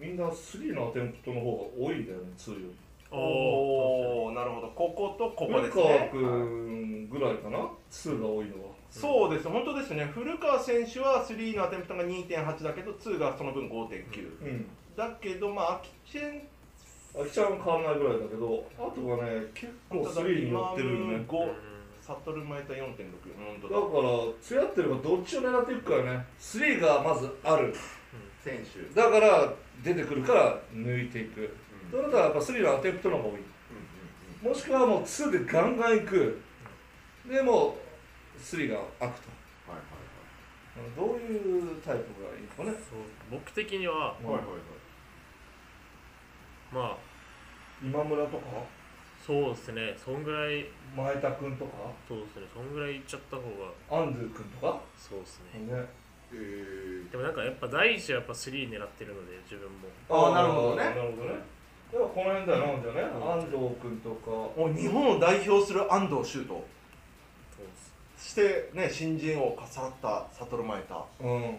[0.00, 2.76] みんな3の attempt の方が多いんだよね2より
[3.10, 4.68] おおなるほど。
[4.74, 6.10] こことここ古川ですね。
[6.12, 10.04] 君ぐらいかな2が多いのはそうです、本当ですね。
[10.12, 14.42] 古川選手は3の attempt が2.8だけど、2がその分5.9。
[14.42, 16.42] うんだけど、まあ、アキチェン
[17.20, 21.54] あきちゃんは変わらないぐらいだけどあとはね結構3に寄ってるよね5、
[22.00, 22.80] サトルマイタ4.6。
[22.82, 22.88] 本
[23.60, 23.82] 当だだ。
[23.86, 27.74] からつやってるからどっちを狙っていくからね3がまずある
[28.42, 28.94] 選手。
[28.98, 31.56] だから出てくるから抜いていく。
[31.90, 34.48] それだらやっぱ3のアテンプトの方が多い。
[34.48, 36.40] もしくはもう2でガンガンいく。
[37.28, 37.76] でも
[38.36, 39.28] う3が開くと。
[39.70, 39.80] はい
[40.94, 42.70] どういうタイプがいいかね。
[42.70, 43.00] そう。
[43.30, 44.34] 僕的にははいはい。
[44.34, 44.34] はい。
[44.34, 44.46] はい
[46.72, 46.96] まあ
[47.82, 48.42] 今村とか？
[49.26, 49.96] そうですね。
[49.96, 50.66] そんぐらい。
[50.94, 51.72] 前田君とか？
[52.06, 52.46] そうですね。
[52.52, 54.02] そんぐらいいっちゃった方が。
[54.02, 54.80] アンドゥ君とか？
[54.98, 55.60] そうですね。
[55.72, 55.88] ね
[56.32, 59.88] えでもなんかやっぱ第一はやっぱ3狙ってるので自分も。
[60.08, 60.84] あーなるほどね。
[60.84, 61.56] なるほどね。
[61.92, 64.30] ではこの辺だよなじゃあね安藤君とか。
[64.30, 66.60] もう日本を代表する安藤修斗。
[68.16, 71.04] そしてね、新人王をかさったサトルマエタ。
[71.20, 71.56] うん。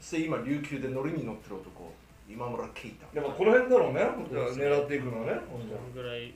[0.00, 1.92] そして今、琉球で乗りに乗ってる男、
[2.28, 3.16] 今村圭太。
[3.16, 4.00] やっぱこの辺だろうね。
[4.30, 5.40] じゃあ狙っていくのはね。
[5.48, 6.34] ほんじゃそんぐらい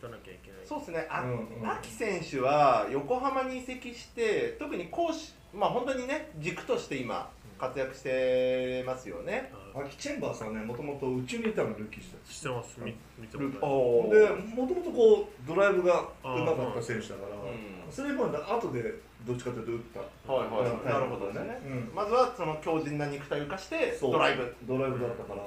[0.00, 0.60] 打たなきゃいけない。
[0.64, 1.70] そうですね、あうんうん。
[1.70, 5.14] 秋選手は横浜に移籍して、特に攻守、
[5.56, 9.50] まあ本当にね、軸として今、活躍してますよね。
[9.74, 12.78] あアキチェンバーさんねもともとうちにいたのルーキーしてしてます。
[12.80, 17.92] み見てもらったおでもともとこうドライブがうまかった選手だからうん。
[17.92, 18.94] スリーポイント後で
[19.26, 20.32] どっちかというと打った。
[20.32, 20.70] はいはい。
[20.70, 20.84] うん。
[20.84, 21.60] なるほどね。
[21.64, 21.90] うん。
[21.94, 24.12] まずはその強靭な肉体を生かしてそう。
[24.12, 24.54] ドライブ。
[24.68, 25.42] ドライブだったから、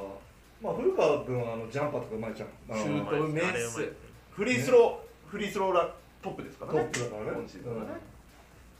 [0.62, 2.78] まあ古川君はあのジャンパーとかうまいじゃん。
[2.78, 3.94] シュートメッス
[4.32, 7.32] フリースロー、フリースローラトップですからトッねプだからね。
[7.36, 8.09] 今シーズンはね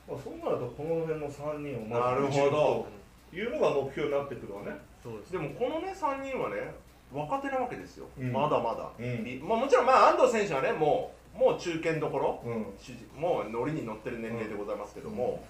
[0.10, 2.88] まあ、そうなるとこの辺の3人をなるほど。
[3.32, 4.72] というのが目標になってくるわね。
[5.04, 5.32] そうです。
[5.32, 6.74] でもこのね3人はね
[7.14, 8.32] 若手なわけですよ、うん。
[8.34, 9.06] まだまだ、うん。
[9.28, 13.22] いまあ、もちろんまあ安藤選手はねもうもう中堅どころうん。
[13.22, 15.44] もう乗りに乗ってる年齢でございますけども、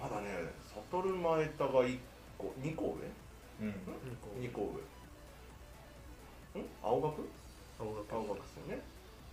[0.00, 0.28] まだね
[0.92, 1.98] 悟前田が1
[2.38, 2.96] 個2個
[3.60, 3.68] うん。
[3.68, 4.48] 上。
[4.48, 4.60] 2個
[6.54, 6.60] 上。
[6.62, 6.64] ん？
[6.82, 7.28] 青学？
[7.78, 8.80] 青学青学ですよね。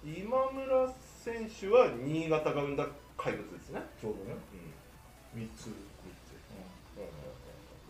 [0.04, 2.86] 今村選手は新潟が生んだ
[3.18, 4.40] 怪物ですね、そうだね。
[5.36, 6.34] うん、3つ、3つ。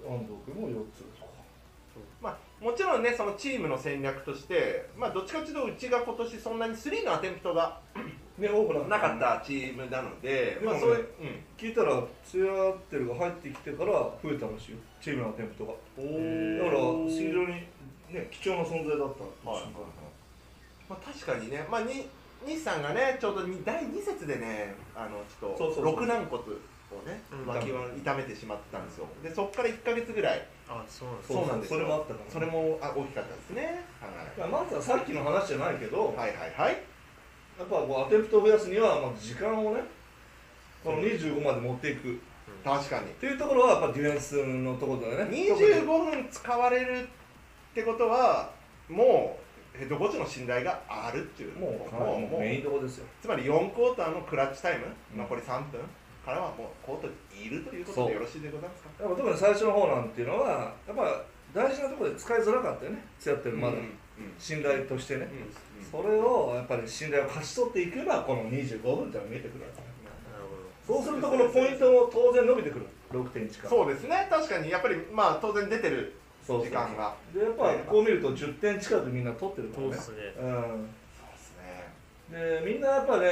[0.07, 1.03] 安藤君も4つ。
[1.03, 1.33] とか
[2.21, 7.79] まあ、もちろんねそのチームの戦略として、まあ、どっちかというとうちが今年そんなに3のアテンプトが
[8.39, 11.07] ね多くなかったチームなので、まあ、そういう、
[11.57, 14.77] 聞いたらツヤってるが入ってきてから増えたらしいよ。
[15.01, 15.73] チームのアテンプトが。
[15.97, 17.47] うん、だから非常に
[18.09, 19.81] ね貴重な存在だったはい瞬間
[20.89, 22.07] まあ、確かにね、まあ、に
[22.45, 27.47] 西さんがねちょうどに第2節でねあのちょっと肋軟骨をねうん。
[27.47, 29.07] 脇を痛めてしまったんですよ。
[29.23, 30.45] でそこから1か月ぐらい。
[30.67, 31.79] あそうなんですそうなんですよ。
[31.79, 33.85] それもあったそれもあ大きかったですね、
[34.37, 34.39] い。
[34.39, 36.51] やまずはさっきの話じゃないけど、はい、はいはい。
[36.53, 36.77] はい
[37.57, 39.81] やっぱこうアテンプトを増やすには、まあ、時間をね
[40.83, 42.13] この25まで持っていく。
[42.13, 42.15] っ
[42.63, 43.07] 確かに。
[43.13, 48.51] ていうところはやっぱディフェンスのところだよね25分使われるってことは
[48.89, 49.42] もう
[49.73, 51.57] ヘッドコーチの信頼があるっていう。
[51.59, 53.05] もうもうもうメインどころですよ。
[53.21, 55.79] つまり4クォーターのクラッチタイム、うん残り3分
[56.25, 58.89] からはもうコートにいるということでよろしいでございますか？
[59.03, 63.03] 特に最初の方なんていうのはやっぱ大事なところで使いづらかったよね。
[63.19, 63.93] つやってるまだ、うんうん。
[64.39, 66.03] 信頼としてね、うん。
[66.03, 69.83] それをやっぱり信頼を勝ち取っていけばこの25分っていうのが見えてくるわけ
[70.85, 72.85] そうするとこのポイントも当然伸びてくる。
[73.11, 73.69] 6点近く。
[73.69, 74.27] そうですね。
[74.29, 74.69] 確かに。
[74.69, 76.13] やっぱりまあ当然出てる
[76.45, 77.15] 時間が。
[77.33, 79.95] でやっぱこう見ると10点近くみんな取ってるからね。
[79.95, 80.43] どそうですね。
[80.43, 80.51] うん。
[80.51, 83.29] そうですねでみんなやっぱね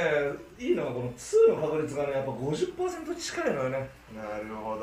[0.58, 3.90] いいのがこの2の確率がねやっぱ50%近いのよね。
[4.16, 4.78] なるほやっ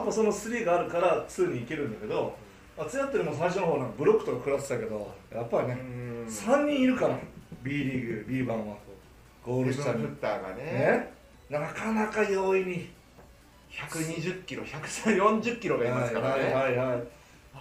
[0.00, 2.34] ぱどその3があるから2に行けるんだけど、
[2.76, 6.26] まあ、ツヤってるも最初の方なんかブロックとか食らってたけどやっぱりね、うん。
[6.26, 7.18] 3人いるから
[7.62, 8.76] B リーグ B 番は。
[9.44, 10.04] ゴール下に。
[10.04, 10.64] ッターがね。
[10.64, 11.12] ね。
[11.50, 13.00] なかなか容易に。
[13.70, 17.19] 120キロ140キロがいますからね、はいはいはいはい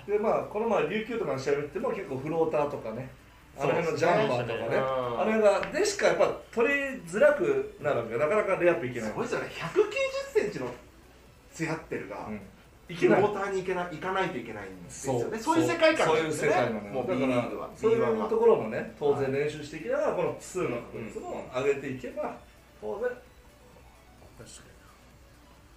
[0.10, 3.10] でまあこの前琉球とかの試合見ても結構フローターとかね
[3.58, 6.74] あの辺のジャンパーとかねねあれがでしかやっぱ取り
[7.06, 9.10] づらくなるわけなかなかレイアップいけない。
[9.10, 9.48] すごいですよね。
[10.34, 10.68] 190センチの
[11.54, 12.42] ツヤってるが、うん。
[12.88, 13.22] いフけない。
[13.22, 15.38] ローターに行けない行かないといけないんですよね。
[15.38, 15.56] そう。
[15.56, 18.26] そういう世界観そういう世界なのよもうだからそうい B1 は。
[18.26, 22.38] うところもね当然練習していけばこの2の確率も上げていけば
[22.82, 23.10] 当然。
[24.40, 24.70] 確か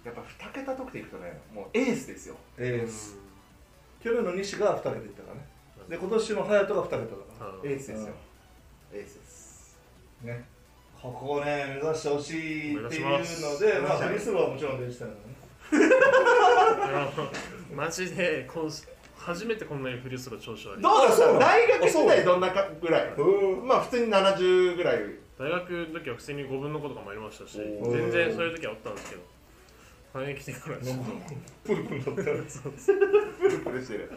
[0.05, 2.35] やっぱ2桁得点いくとねもうエースですよ。
[2.57, 3.17] にエース
[4.03, 5.45] 去年の西が2桁いったからね。
[5.89, 7.47] で今年の隼人が2桁だから。
[7.61, 7.69] うん。
[7.71, 8.13] エースですよ。
[8.93, 9.77] エースです。
[10.23, 10.45] ね。
[11.01, 15.33] ここをね目指してほしいっていうのでまあフリースローはもちろん出てたからね。
[17.75, 18.83] マジで今シ
[19.17, 20.81] 初めてこんなにフリースロー調子悪い。
[20.81, 21.39] どうですあそうなの？
[21.39, 23.67] か大学時代どんなかぐらいうん。
[23.67, 24.99] まあ普通に70ぐらい。
[25.39, 29.21] 大学の時は普通に5分の子とかもありましたし全然そういう時はあったんですけど
[30.13, 30.77] 反撃来てから
[31.63, 34.11] プルプルだったらプルプルしてる。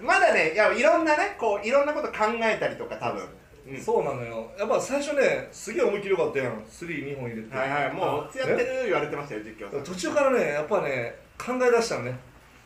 [0.00, 3.28] まだねいやいろんなねこういろんなこと考えたりとか多分。
[3.68, 3.80] うん。
[3.80, 4.50] そうなのよ。
[4.56, 6.62] やっぱ最初ねすげえ思い切りよかったやん。
[6.62, 7.56] 32本入れて。
[7.56, 9.82] はいはいもうやってる言われてましたよ実況さん。
[9.82, 12.18] 途中からねやっぱね考え出したのね。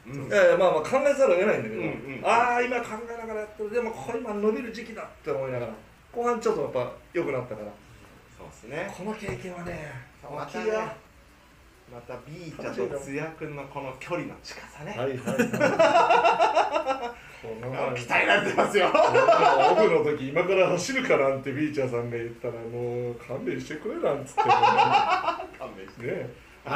[0.07, 0.27] うん。
[0.27, 3.71] いやいやまあまあ考えざるを得ないんだけど、うんうんああ今考えながらやってる。
[3.71, 5.73] でもこれ今伸びる時期だって思いながら。
[6.13, 7.69] 後半ちょっとやっぱ良くなったから。
[8.37, 8.95] そうですね。
[8.97, 10.65] この経験はねまたね。
[10.65, 11.06] 大きいよ
[11.93, 15.19] また B ちゃんと津谷君のこの距離の近さね、はいはい
[17.47, 18.89] この鍛えられてますよ。
[18.89, 18.91] オ
[19.75, 24.51] フの時今から走るかなんてビーチャーさんが言ったらもう勘弁してくれなんつってね。
[25.57, 26.07] 勘弁して。
[26.07, 26.29] ね。
[26.67, 26.73] て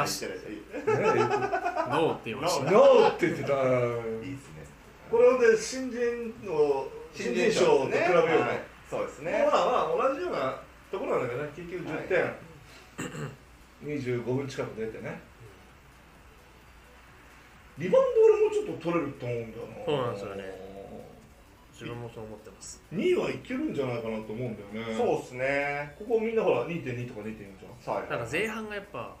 [0.91, 3.49] ノーって言いましたノーって言ってた。
[3.49, 3.57] いで
[4.37, 4.63] すね。
[5.09, 8.27] これで新人の新人賞と比べようはい。
[8.29, 8.37] ね
[8.89, 9.45] そうですね。
[9.51, 9.71] まあま
[10.05, 10.57] あ同じような
[10.91, 11.49] ところなんだけどね。
[11.55, 12.33] 結局10点、
[13.83, 15.19] 25分近く出てね。
[17.77, 19.85] リバウンド俺もちょっと取れると思うんだよな。
[19.85, 20.71] そうなんですよね。
[21.73, 22.83] 自分もそう思ってます。
[22.93, 24.95] 2位はいけるんじゃないかなと思うんだよね。
[24.95, 25.95] そうですね。
[25.97, 27.95] ここみんなほら2.2とか2.4じゃん。
[27.95, 28.09] はい。
[28.09, 29.15] なんか前半がやっぱ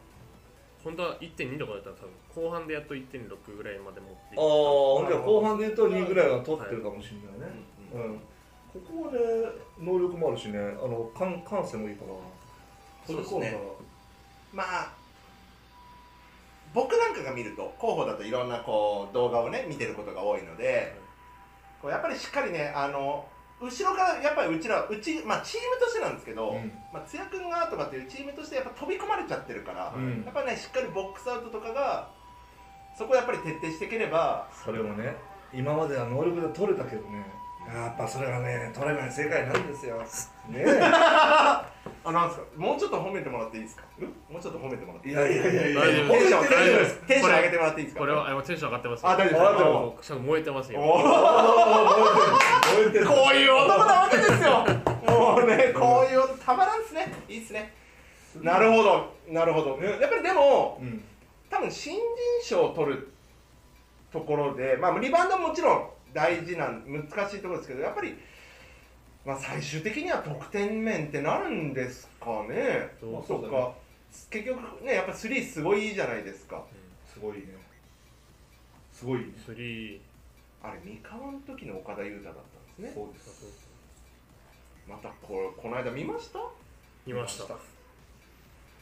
[0.83, 2.05] 本当は1.2とかだったら多
[2.37, 7.55] 分後半でやっと1.6ぐらいまで持っていああ後半で言うと2位ぐらいは取ってるかもしれないね、
[7.93, 8.03] うん。
[8.03, 8.19] うん。
[8.19, 9.19] ここはね
[9.79, 10.59] 能力もあるしね。
[10.59, 12.13] あの感感性もいいから
[13.07, 13.57] そうですね
[14.53, 14.91] まあ
[16.73, 20.97] 僕なんかが見ると候補だといろんなこう動画をね見てることが多いので
[21.81, 23.25] こうやっぱりしっかりねあの
[23.61, 26.71] 後ろからやっぱりうちらうち、まあ、チームとしてなんですけど、うん。
[26.91, 30.23] まあ、津谷君がとかっていうチームとしてやっぱ飛び込まれちゃってるから、うん。
[30.25, 32.09] やっぱりねしっかりボックスアウトとかが
[32.97, 35.15] そこをやっぱり徹底していければそれもね
[35.53, 37.23] 今までは能力で取れたけどね
[37.71, 40.01] やっぱそれがね取れない世界なんですよ。
[40.49, 40.65] ね
[42.03, 42.45] あなんですか？
[42.57, 43.83] もうちょっと褒めてもらっていいですか？
[44.29, 45.13] もうちょっと褒めてもらっていい？
[45.13, 45.81] いやいやいやいや。
[45.81, 47.99] 大丈夫テンション褒めてないじゃないですかテンション上げてもらっていいですか？
[48.01, 50.13] これはあ今テンション上がってますあ大丈夫です。
[50.13, 50.73] 燃えてます。
[50.73, 50.89] よ燃
[52.87, 54.65] えてるこういう男なわけですよ
[55.07, 57.73] もうねこういう男たまらんっすねいいっすね
[58.41, 61.03] なるほどなるほどやっぱりでもうん
[61.49, 62.01] 多分新人
[62.43, 63.11] 賞を取る
[64.11, 68.15] ところでまあリバウンドももちろん大事なん難しいところですけどやっぱり
[69.25, 72.89] まあ最終的には得点面ってなるんですかね。
[72.99, 73.71] そうまあそうか。
[74.29, 76.63] 結局ねやっぱスリーすごいじゃないですか。
[77.11, 77.45] すごいね。
[78.91, 79.25] すごいね。
[79.45, 79.99] スリー。
[80.63, 82.91] あれ三河の時の岡田裕太だったんですね。
[82.93, 83.69] そうです。
[84.87, 86.39] またここの間見ました？
[87.05, 87.55] 見ました。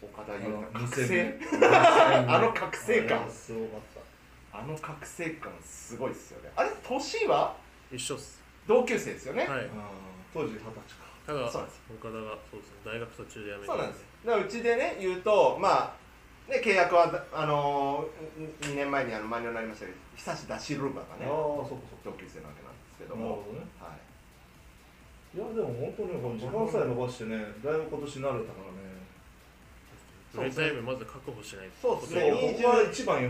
[0.02, 1.40] 岡田優あの太覚醒。
[1.42, 3.30] 2000 あの覚醒感。
[3.30, 3.80] すごかっ
[4.52, 6.52] あの覚醒感すごいっすよね。
[6.56, 7.56] あれ年は？
[7.92, 8.42] 一緒っす。
[8.68, 9.70] 同級生ですよね、はい
[10.34, 11.10] 当時二十歳か。
[11.26, 11.82] ただそうなんです。
[11.94, 13.66] 岡田がそうですね大学途中で辞めて。
[13.66, 14.06] そうなんです。
[14.26, 23.66] だからうちでね言うとまあね契約はあのー、2年前にあのマニュアルになりましたけど久しダシルバがねああそっかそっ同級生なわけなんですけどかなるもほどね。
[23.80, 24.10] はい。
[25.30, 28.90] いやでも本当に時間さえ伸ばしてねだいぶ今年慣れたからね。
[30.34, 33.30] プレータイムまず確保しないそうですそうねここが一番よ。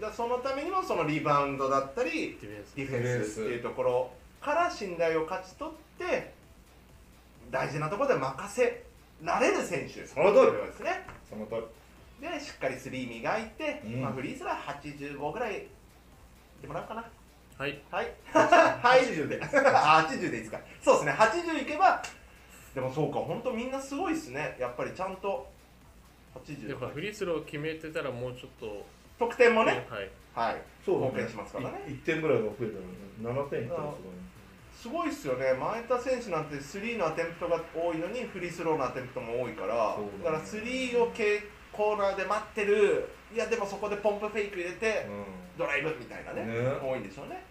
[0.00, 2.74] だそのためにもそのリバウンドだったりディフェンス。
[2.74, 4.10] ディフェンスっていうところ
[4.40, 5.91] から信頼を勝ち取って
[7.50, 8.84] 大事なところで任せ
[9.22, 10.06] られる選手。
[10.06, 10.82] その通りです。
[10.82, 11.06] ね。
[11.28, 12.28] その通り。
[12.28, 14.00] でしっかりスリー磨いて、うん。
[14.00, 15.66] まあ、フリースは85ぐらい
[16.60, 17.04] でもらおうかな。
[17.58, 17.80] はい。
[17.90, 18.12] はい。
[18.32, 19.40] はい80で。
[19.42, 20.60] あ80でいいですか。
[20.80, 21.12] そうですね。
[21.12, 22.02] 80いけば
[22.74, 24.56] でもそうか本当みんなすごいですね。
[24.58, 25.46] やっぱりちゃんと
[26.34, 28.86] 80やっぱフリースロー決めてたらもうちょっと。
[29.18, 29.86] 得点もね。
[29.90, 30.10] はい。
[30.34, 30.62] はい。
[30.84, 31.12] そうだね。
[31.12, 31.84] 貢献しますからね。
[31.88, 32.66] い1点ぐらいが増え
[33.20, 34.32] たらね7点いったらすごいね
[34.82, 35.54] すごいっすよね。
[35.54, 39.94] 前田選手なんてスリーのアテンプトが多いのにフリースローのアテンプトも多いから。
[39.94, 40.10] ね。
[40.24, 41.38] だからスリーをけ
[41.70, 43.06] コーナーで待ってる。
[43.32, 45.06] いやでもそこでポンプフェイク入れて
[45.56, 46.66] ドライブみたいなねね。
[46.82, 47.44] 多いんでしょうね。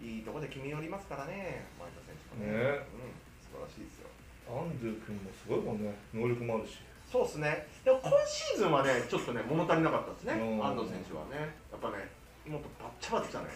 [0.00, 2.54] いいとこで決め寄りますからね前田選手もね。
[2.54, 2.86] ね。
[2.94, 3.10] うん、
[3.42, 4.08] 素晴らしいですよ。
[4.46, 5.98] アンドゥ君もすごいもんね。
[6.14, 6.78] 能力もあるし。
[7.10, 7.66] そうですね。
[7.82, 10.38] でも今シーズンはねちょっとね物足りなかったですね。
[10.38, 10.64] うん。
[10.64, 11.50] 安藤選手はね。
[11.74, 12.06] やっぱね
[12.46, 13.50] もっとバッチャバッチャね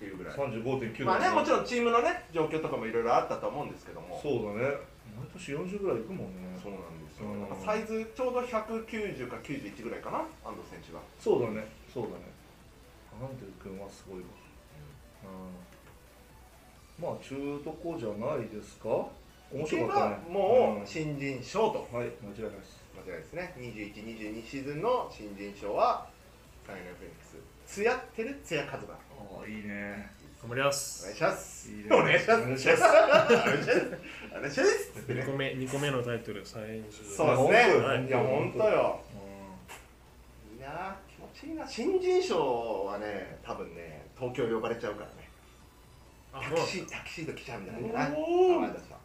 [0.00, 0.34] っていうぐらい。
[0.34, 4.18] 35.9まあねもちろんチームのね状況とかもいろいろあったと思うんですけども。
[4.22, 4.80] そうだね。
[5.12, 6.56] 毎年40ぐらいいくもんね。
[6.56, 7.60] そうなんですよ、うん。
[7.60, 11.68] サイズちょうど190か91ぐらいかな安藤選手がそうだね。
[11.92, 12.32] そうだね。
[13.12, 14.26] アンドゥ君はすごいわ。
[15.28, 17.04] うん。
[17.04, 18.88] まあ中途こじゃないですか？
[19.52, 20.32] 面白かったね。
[20.32, 21.86] もう新人賞と。
[21.92, 21.98] うん。
[21.98, 22.80] はい間違いないです。
[22.96, 23.52] 間違いないですね。
[23.58, 26.08] 2122シーズンの新人賞は
[26.66, 27.29] サイナフェニックス
[27.70, 28.94] つやってるつやカズマ。
[28.94, 28.96] あ
[29.44, 30.10] あいいね。
[30.42, 31.04] 頑張ります。
[31.04, 31.70] お願いします。
[31.70, 31.84] いいね。
[31.92, 32.42] お願いします。
[32.42, 32.82] お願いします。
[32.82, 33.86] お願いします。
[34.34, 34.98] お願いします。
[34.98, 38.06] ってね2個目二個目のタイトル最年そうですね、はい。
[38.06, 39.00] い、や本当よ。
[40.50, 41.68] ういいな気持ちいいな。
[41.68, 45.30] 新人賞はね多分ね東京呼ばれちゃうからね。
[46.32, 48.98] あもうタキシータキシード来ちゃうんじゃないかなお前たちは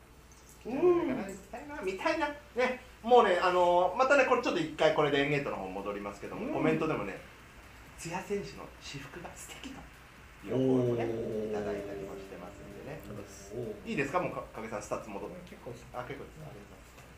[0.63, 0.84] 来ちゃう。
[0.84, 2.28] んじゃないかな見たいな見たいな。
[2.56, 2.82] ね。
[3.04, 6.54] もうねあのーまたねこれちょっと一回これでエンゲートの方戻りますけども、うん。
[6.54, 7.19] コメントでもね
[7.97, 9.79] 津屋選手の私服が素敵と
[10.47, 11.05] いう声もね
[11.49, 12.99] いただいたりもしてますんでね。
[13.55, 14.19] おいいですか？
[14.19, 16.38] もうか影さんスタッツ戻って結構あ結構です。
[16.43, 17.10] ありがとうござい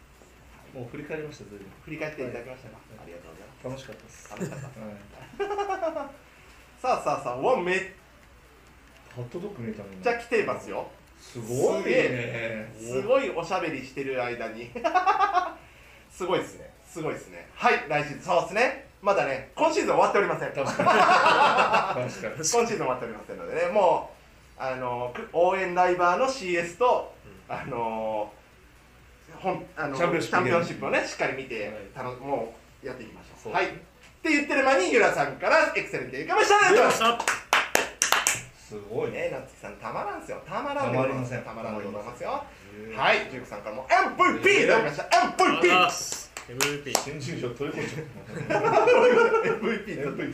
[0.64, 0.78] ます。
[0.78, 3.64] もう振り返りました振り返っていただきましたか、ありがとうございます。
[3.64, 4.30] 楽しかったです。
[4.30, 4.80] 楽しかった。
[4.80, 6.10] はい。
[6.80, 7.92] さあさあさあうわめッ
[9.32, 10.88] トドッグ見えたのにちゃ来てますよ。
[11.20, 14.70] すごいすねすごいおしゃべりしてる間に。
[16.12, 16.70] すごいですね。
[16.86, 17.50] すごいですね。
[17.56, 20.52] はい来シーズンそうですねまだね今シーズン終わっておりません。
[20.58, 20.66] 今
[22.10, 27.14] シーズン終わっておりませんのでねもうあのく応援ライバーの CS と、
[27.48, 28.34] あの
[29.40, 30.12] 本あのチャン
[30.46, 31.74] ピオンシップをねしっかり見て、はい。
[31.96, 33.40] たのもうやっていきましょう。
[33.44, 33.66] そうはい。
[33.66, 37.20] って言ってる間にゆらさんからエクセレントいかましたありがとうございま
[38.58, 38.68] す。
[38.68, 39.12] すごい。
[39.12, 40.42] ね夏木さんたまらんすよ。
[40.46, 41.30] たまらんでございます。
[41.32, 41.42] たまりません。
[41.44, 42.44] たまらんでございますよ
[42.96, 45.04] はい、ジュークさんからも MVP いただきました。
[46.48, 48.08] MVP 新人賞取り込んじゃっ
[49.60, 50.34] MVP たちょっといっ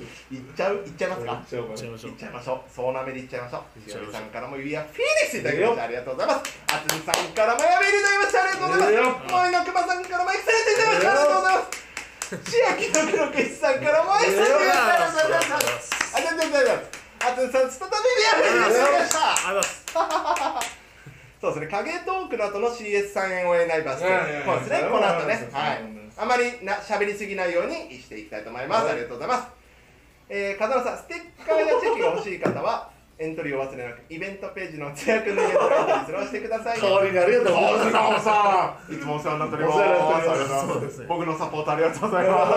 [0.53, 0.75] ちゃう？
[0.75, 1.33] いっちゃいますか？
[1.33, 2.11] いっちゃいましょう。
[2.11, 2.69] いっちゃいましょう。
[2.69, 3.89] そうなめでいっちゃいましょう。
[3.89, 5.83] しおりさんからも指輪フィニックスいただきました。
[5.83, 6.53] ありがとうございます。
[6.69, 9.33] あつみさんからもやべりいただきましたありがとうございます。
[9.33, 11.81] もういのくまさんからもエクセレントいただきましたありがとうございます。
[12.45, 15.89] 千秋の黒けしさんからもエクセレントいただきましたありがとうございます。
[16.13, 17.01] ありがとうございます。
[17.25, 20.82] あつみさん再び指輪フィニックスいただきましたありがとうございます
[21.43, 25.83] そうですね、影トークの後の CS 3円応援ライブはいやいやいやそうですね、この後ね、はい。
[26.15, 28.85] あまりな喋りすぎないようにしていきたいと思います。
[28.85, 29.51] はいありがとうございます。
[30.29, 32.89] えー、風間さん、ステッカーやチェキが欲しい方は、
[33.19, 36.79] エントリーを忘れなく、イベントページのつやくんのイベントにエントリーするをしてください。
[36.79, 39.75] 代わりにありがとうございますさん、いつもお世話になっております。
[39.75, 42.47] お世話になっております僕のサポートありがとうございま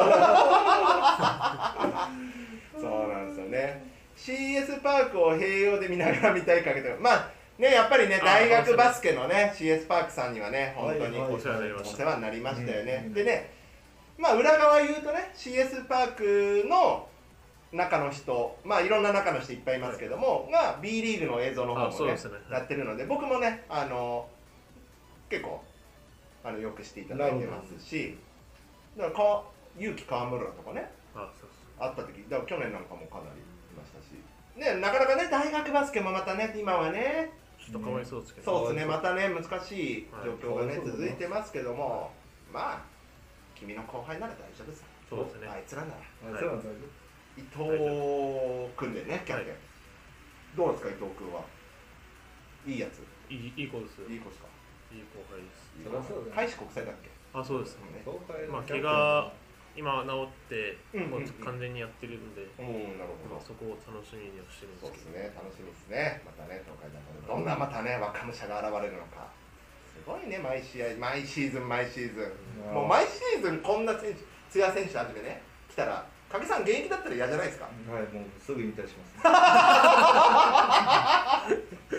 [2.79, 2.81] す。
[2.81, 3.83] そうなんですよね。
[4.15, 11.95] CS パークを併用で見ながら見たいかけど、まあね、やっぱりね、あ大学バスケのね、CS パークさんにはね、本当にはいはいお世話になりました。
[11.95, 13.05] お世話になりましたよね。
[13.07, 13.51] うんでね、
[14.19, 17.09] まあ裏側言うとね、CS パークの
[17.73, 22.19] 中の人、まあいろんな中の人いっぱいいますけども、が B リーグの映像の方もねね。
[22.51, 24.29] やってるので、僕もね、あの
[25.31, 25.63] 結構
[26.45, 28.19] あのよくしていただいてますし、
[28.97, 29.43] だからか
[29.79, 33.45] 勇気川村とかね、あそう会った時だから去年なんかもかなりい
[33.77, 34.17] ましたし、
[34.57, 37.31] ね、なかなかね大学バスケもまたね今はね
[37.67, 38.87] ちょっとかわいそうですけど、そうですね。
[38.87, 40.87] またね難しい状況がねはい。
[40.87, 42.13] 続いてますけども。
[42.53, 42.83] まあ
[43.57, 45.49] 君の後輩なら大丈夫ですそうですね。
[45.49, 45.97] あいつらなら。
[45.99, 46.71] あそうなんだ
[47.37, 49.59] 伊藤君でねキャプテン、はい
[50.57, 51.43] どうですか伊藤君は？
[52.67, 53.05] いいやつ。
[53.29, 54.09] いいいい子ですよ。
[54.09, 54.49] いいいい子ですか？
[54.95, 55.75] 後輩です。
[55.85, 56.37] そりゃそうだよ。
[56.37, 57.11] 大使国際だっけ？
[57.35, 58.01] あそうですね。
[58.07, 59.33] 東海まあ怪我
[59.77, 61.21] 今治ってうんうんうん。
[61.23, 63.41] もう完全にやってるんで、うんなるほど。
[63.45, 65.19] そこを楽しみにはしてるんでそうすけど。
[65.21, 66.23] ですね楽しみですね。
[66.25, 66.99] またね東海大
[67.29, 69.29] どんなまたね若武者が現れるのか。
[69.93, 72.33] すごいね毎試合毎シーズン毎シーズ
[72.65, 72.73] ン。
[72.73, 76.07] もう毎シーズンこんな選手津屋選手はじめね来たら
[76.37, 77.65] 影さん現役だったら嫌じゃないですか？
[77.67, 79.13] はいもうすぐ引退します。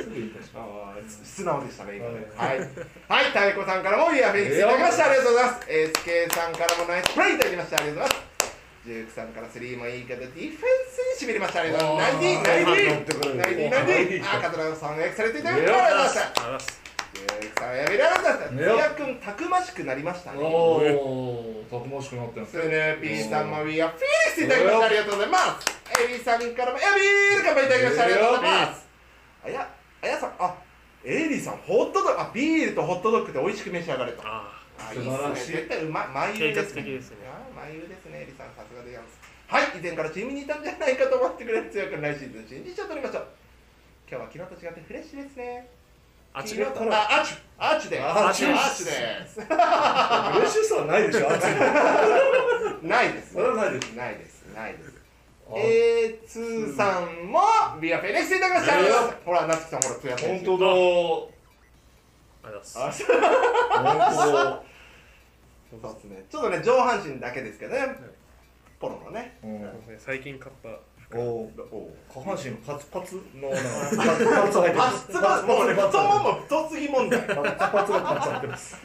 [0.03, 0.65] すぐ引退しま
[1.09, 1.35] す。
[1.35, 2.25] 素直でしたね、今ね。
[2.35, 2.59] ははい。
[2.59, 2.63] は
[3.21, 5.05] い、太鼓さんからもイヤーフェイクいただきました。
[5.09, 5.67] ありがとうございます。
[5.69, 7.77] SK さんからもナイスプレイいただきました。
[7.77, 8.27] ありがとうございます。
[8.87, 10.59] ジュークさんからスリーもいいけど、ディフェンス
[11.13, 11.59] にしびれました。
[11.61, 12.23] ありがとうございます。
[12.23, 12.65] ナインティナイン
[13.05, 14.37] ティナインティナインティ。
[14.37, 15.43] あ、カトラさんエクセレントい。
[15.43, 15.73] ただきました。
[15.83, 16.51] ありがとうござい。
[16.53, 16.86] ました。
[17.57, 18.51] さん、やめられました。
[18.51, 20.39] ねよツヤ君、たくましくなりましたね。
[20.41, 24.85] おおたくましくなってますスヌーピーさんもウィアフィニッシュいただきました。
[24.85, 25.77] ありがとうございます。
[25.97, 28.03] エビさんからもエビール乾杯いただきました。
[28.03, 28.87] ありがとうございます。
[29.43, 29.69] あや、
[30.01, 30.55] あやさん、あ、
[31.03, 34.21] エリーさん、ホットドッグ、あ、ビールとホットドッグで美味しく召し上がれと。
[34.23, 35.57] ああ、いい素晴らしいっすね。
[35.57, 36.81] 絶対うまい、眉優ですね。
[36.83, 39.19] ですねあ、眉優ですね、エリさん、さすがでございます。
[39.47, 43.27] はい、以前からチームにいたんじゃないかと思ってくれる強く来シーズン新人賞を取りましょう。
[44.09, 45.67] 今日は昨日と違ってフレッシュですね。
[46.37, 48.03] あ昨日とあ、アーチ、アーチです。
[48.03, 48.91] アーチアーチで
[49.27, 49.39] す。
[49.39, 53.33] 嬉しさはないでしょあっちに ないです。
[53.33, 54.45] それはないですないです。
[54.53, 54.91] ないです。
[55.49, 57.39] あ A2 さんも
[57.81, 59.15] ビアフェネックスいただきました。
[59.25, 60.65] ほら、夏樹さん、ほら、つや本当だ
[62.43, 64.61] ありがとうございますあ
[65.71, 66.25] 本そうですね。
[66.29, 67.95] ちょっとね、上半身だけですけどね。
[68.79, 69.39] ポロのね。
[69.41, 70.69] 当うん最近買った
[71.13, 77.21] おおお下半身パツパツのパツパツ入ってあ、ますもうね、太もも太すぎ問題。
[77.21, 78.77] ね、パツパツがパツ入ってます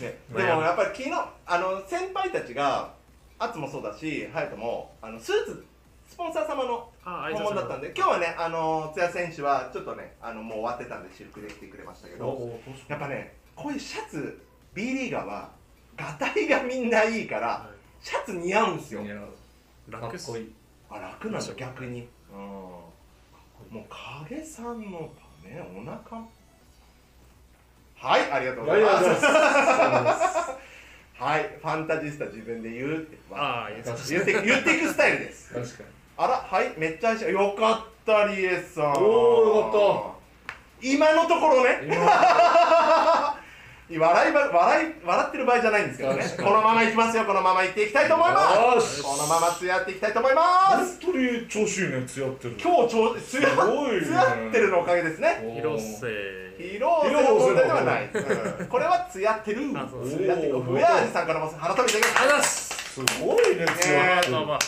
[0.00, 1.10] でもやっぱり昨日、
[1.46, 2.92] あの先輩たちが、
[3.38, 5.64] アツもそうだし、ハヤトも、あのスーツ。
[6.06, 12.58] スポンサー様のあ訪問だったんで、今日はね、あの津屋選手はちょっとね、あのもう終わってたんで、私服で来てくれましたけど。
[12.88, 14.38] やっぱね、こういうシャツ、
[14.74, 15.50] B リーガーは、
[15.96, 17.70] がたいがみんないいから、は
[18.02, 19.00] シャツ似合うんですよ。
[19.90, 20.52] かっこいい
[20.94, 22.08] あ、楽なんだ、逆に。
[22.32, 22.38] うん。
[22.38, 25.10] もう影さんの
[25.42, 26.22] ね、お腹。
[27.96, 29.04] はい、ありがとうございます。
[31.16, 33.18] はい、ファンタジスタ自分で言うって。
[33.32, 33.96] ああ言ってま
[34.42, 35.54] 言っていくスタイルです。
[35.54, 38.92] 確かにあら、はい、めっちゃ愛しよかった、リエさん。
[38.92, 39.00] おー
[39.56, 39.72] よかっ
[40.82, 40.86] た。
[40.86, 41.80] 今のところね。
[43.90, 46.24] 今笑いば笑い笑ってる場合じゃないんですけどね。
[46.38, 47.24] このままいきますよ。
[47.26, 49.00] このままいっていきたいと思います。
[49.00, 49.02] よし。
[49.02, 50.98] このままつやっていきたいと思います。
[51.04, 55.52] 本当に調子いいねつやってる今日ちょうつやすごいねつやってるのおかげですね。
[55.54, 56.06] 広瀬。
[56.56, 59.60] 広瀬の問題ではない、うんこれはつやってる。
[59.60, 59.68] って
[60.48, 64.32] るふやあじさんからも改めてございますすごいねつやってる。
[64.32, 64.58] まあまあ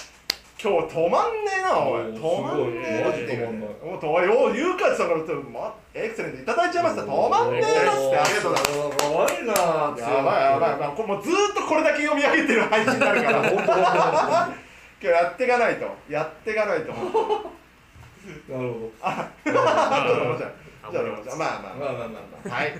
[0.66, 2.02] 今日止まんねえなおい。
[2.10, 3.70] 止まんねえマジ止まんない。
[3.86, 7.02] もうとおいゆうかちさんから言ってまエクセレントいただいちゃいました。
[7.02, 8.74] 止まんねえなってありがとうございます。
[8.74, 9.54] すかわいいな。
[9.54, 10.96] やばいやばいやばい。
[10.96, 13.46] これもうずーっとこれだけ読み上げてる配信になるから。
[13.46, 14.56] 今
[14.98, 15.86] 日やっていかないと。
[16.10, 16.90] やっていかないと。
[16.90, 20.50] なるほあちょっと面白い
[20.82, 21.78] あじゃあまあまあまあ。
[21.78, 22.72] どまあまあまあまはい。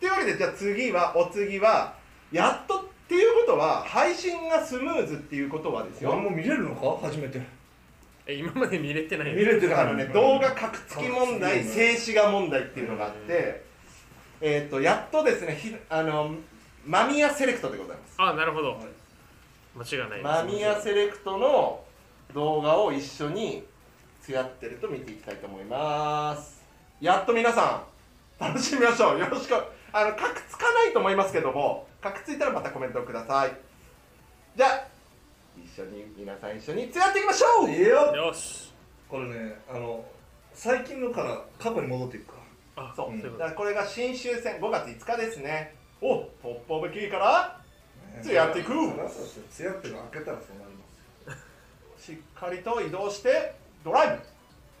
[0.00, 1.94] というわけでじゃあ次はお次は
[2.32, 6.14] やっとっていうことは配信がスムーズっていうことはですよ。
[6.14, 7.06] も見れるのか？
[7.08, 7.40] 初めて。
[8.26, 9.32] え今まで見れてない。
[9.32, 13.64] 見れてないあのね動画格付き問題静止画問題っていうのがあって
[14.42, 16.34] えっとやっとですねひあの
[16.84, 18.14] マミヤセレクトでございます。
[18.18, 18.72] あなるほど。
[18.72, 18.78] はい。
[19.74, 21.82] 間違いないマミヤセレクトの
[22.34, 23.64] 動画を一緒に
[24.20, 26.62] つやってると見ていきたいと思います。
[27.00, 27.86] やっと皆さ
[28.38, 29.18] ん楽しみましょう。
[29.18, 29.54] よろしく。
[29.90, 33.56] あの格つかないと思いますけども格ついたらまたコメントをください。
[34.56, 34.86] じゃあ
[35.56, 37.70] 一緒に皆さん一緒につやっていきましょう。
[37.70, 38.14] いいよ。
[38.14, 38.72] よし。
[39.08, 40.04] これねあの
[40.54, 42.38] 最近のから過去に戻っていくか。
[42.76, 43.22] あそう、うん。
[43.22, 45.74] だからこれが新州戦5月5日ですね。
[46.00, 47.60] おトップオブキーから
[48.22, 48.72] つやっていく。
[49.50, 51.36] つやってるの開けたらそうなりま
[51.98, 54.22] すしっかりと移動してドライブ。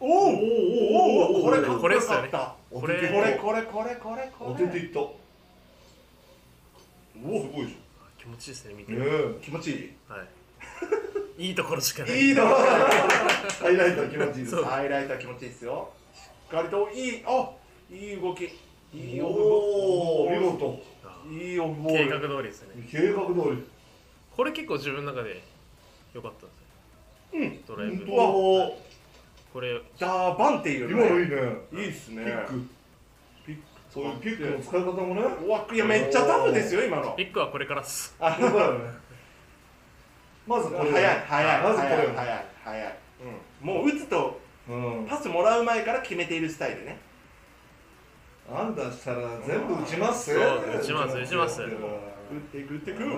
[0.00, 5.00] おおおおおこれかっこよかったこれこれこれこれこれこ当ててれいった
[7.24, 7.76] おおすごいじ
[8.18, 8.92] 気持ちいいですね見て。
[8.92, 9.92] ゃん気持ちいい。
[10.08, 10.28] はい。
[11.48, 12.20] いいところしかない。
[12.20, 14.64] いいのハイライトは気持ちいいです。
[14.64, 15.90] ハイライトは気持ちいいですよ。
[16.14, 17.22] しっかりといい。
[17.26, 17.50] あ
[17.90, 18.44] いい動き。
[18.94, 20.82] いいオフおおボール見事。
[21.04, 21.92] あいいオフボー。
[21.92, 22.88] 計ル画通りですね。
[22.90, 23.64] 計画通り。
[24.36, 25.42] これ結構自分の中で
[26.14, 27.40] 良かったんですよ。
[27.40, 27.64] うん。
[27.66, 28.06] ドライブ。
[28.06, 28.78] 本当
[29.52, 29.80] これ。
[29.98, 31.82] ダーバンっていう今のいいね。
[31.84, 32.24] いいっすね。
[32.24, 32.77] ピック
[33.90, 35.22] そういうピックの使い方もね。
[35.22, 37.12] うわいやめっちゃタフですよ今の。
[37.12, 38.14] ピックはこれからっす。
[38.20, 38.90] あそうだよね。
[40.46, 40.90] まずこれ。
[40.90, 42.98] 早い早いまずこれ早い早い早い、
[43.62, 45.06] うん、もう打つとうん。
[45.08, 46.98] パスもらう前から決めているスタイルね。
[48.50, 50.34] アンダーしたら全部打ちます？
[50.34, 50.44] そう
[50.80, 51.62] 打ちます打ちます。
[51.62, 51.70] 打打っ
[52.50, 53.02] ていく打っていく。
[53.02, 53.10] アン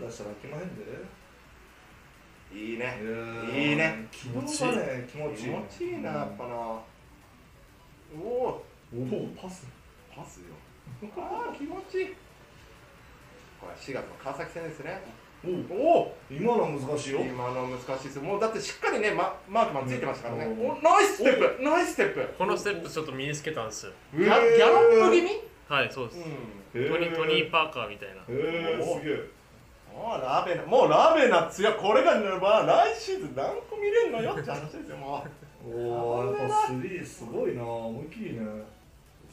[0.00, 0.82] ダーしたら決まへんで。
[2.54, 2.84] いいね。
[2.84, 4.06] やいいね。
[4.10, 5.44] 気持ちいいね気持ちいい。
[5.44, 6.54] 気持ちいいなやっぱな。
[6.54, 8.64] おお
[8.94, 9.66] おおパス。
[10.14, 10.54] パスよ。
[11.16, 12.06] ああ気持ちいい。
[13.60, 15.00] これ4月の川崎戦ですね。
[15.44, 17.20] おおお今の難しいよ。
[17.20, 18.18] 今の難しいです。
[18.20, 20.70] もうだってしっかりね、ま、マークマンついてましたからね、うん。
[20.70, 21.62] おナイスステップ。
[21.62, 22.34] ナイスステップ。
[22.38, 23.86] このステップちょっと身につけたんです。
[23.86, 24.32] よギャギャ
[24.70, 25.30] ラップ気味？
[25.68, 26.18] はいそうです、
[26.74, 26.84] うん。
[26.84, 28.14] へトニートニーパーカーみたいな。
[28.14, 29.42] へえすげえ。
[29.92, 35.24] もうラベナもうラベナツヤこれがねまあ来シーズン何個見れんのよって話ですよも
[35.66, 35.68] う。
[35.68, 38.40] おおやっぱスリーすごいな思いっきりね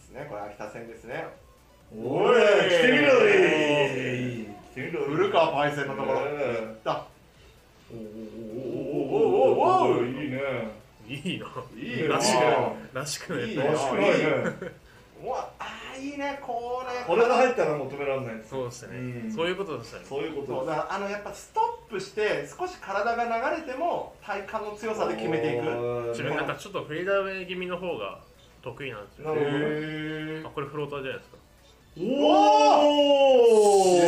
[0.10, 0.28] ですね。
[0.30, 1.28] これ秋田戦ですね。
[1.96, 3.34] おい来てみろい
[4.72, 7.06] 来てみろい古川パイセンのところ、ねいった。
[7.92, 8.00] おお
[8.80, 10.42] おおおおおいいね。
[11.08, 11.48] いいな。
[11.76, 13.50] いいらしあくらしくない。
[13.50, 14.80] いいらしくないね。
[15.22, 17.04] うわあーいいねこれ。
[17.06, 19.32] これが入ったら求められないそうですね、うん。
[19.34, 20.06] そういうことでしたね。
[20.08, 20.68] そういうことです。
[20.68, 25.66] だからあのやっぱストップして少し体が流れても体幹の強さで決めていく。
[26.12, 28.20] 自分なんかちょっとフェーダーウェイ気味の方が
[28.70, 29.30] 得意なんですよ。
[29.30, 29.60] なるほどね。
[29.66, 31.38] へあこれフローターじゃないですか。
[31.98, 34.00] おお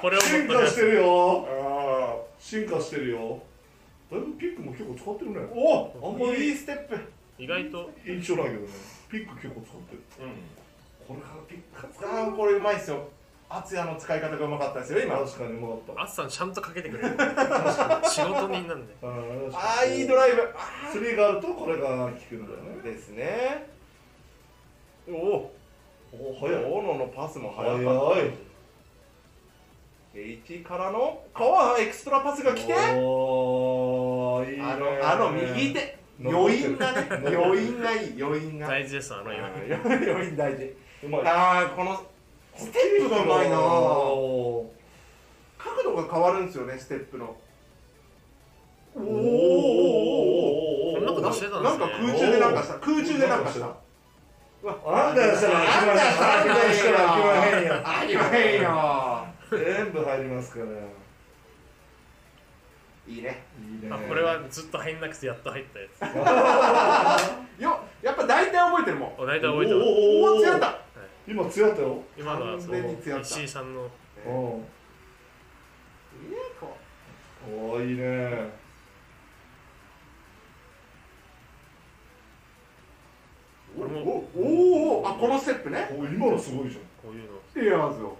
[0.00, 1.48] これを進化してるよ。
[1.48, 3.42] あ進化してるよ。
[4.10, 5.40] だいぶピックも結構使ってるね。
[5.50, 6.98] おあんまりいいステップ。
[7.38, 7.90] 意外と。
[8.06, 8.68] 印象ないけどね。
[9.10, 10.02] ピック結構使ってる。
[10.20, 10.34] うん。
[11.06, 13.08] これからピック使あーこれうまいっすよ
[13.58, 15.16] 敦也の使い方がうまかったですよ今。
[15.18, 16.02] 確かにうまかった。
[16.02, 17.10] アッさんちゃんとかけてくれる。
[18.08, 18.94] 仕事人なんで。
[19.02, 20.42] あーああいいドライブ。
[20.42, 21.16] あスリー。
[21.16, 22.80] があるとこれが効くんだよね。
[22.80, 23.68] ーですね。
[25.08, 25.52] おお
[26.12, 28.20] お早い大野のパスも速早かった。
[28.20, 28.32] い。
[30.16, 32.74] H からの川エクストラパスが来て。
[32.74, 34.64] あおーいいね。
[34.64, 35.98] のあの右手。
[36.24, 37.08] 余韻がね。
[37.10, 38.22] 余韻がいい。
[38.22, 38.68] 余韻が。
[38.68, 40.76] 大事ですあのように余余韻大事。
[41.04, 42.13] うまいああこの
[42.56, 43.58] ステップがうまいな。
[43.60, 44.70] お
[45.58, 47.36] 角度が変わるんですよねステップの。
[48.96, 49.02] おー。
[49.02, 52.74] おおおこんなことしてたんですねなんか空中でなんかした。
[52.74, 53.84] 空中でなんかした。
[59.50, 60.66] 全部入りますから。
[63.06, 63.44] いいね。
[63.60, 65.86] いいねあこれはずっと入んなくてやっと入ったや
[67.68, 69.12] よやっぱ大体覚えてるもん。
[69.16, 70.32] つお大体覚えてますおー。
[70.32, 70.83] おお強かった
[71.26, 72.02] 今強ったよ。
[72.18, 73.36] 今のはそ完全に強うかった。
[73.36, 73.82] 石井さんの。
[73.82, 73.88] うん。
[73.88, 73.88] い
[76.26, 76.36] いね。
[76.60, 76.76] こ
[77.48, 78.04] おーいいね。
[83.76, 85.88] うこれもおおおあこのステップね。
[85.98, 88.16] お今のすごいじゃこういうのエアーズよ。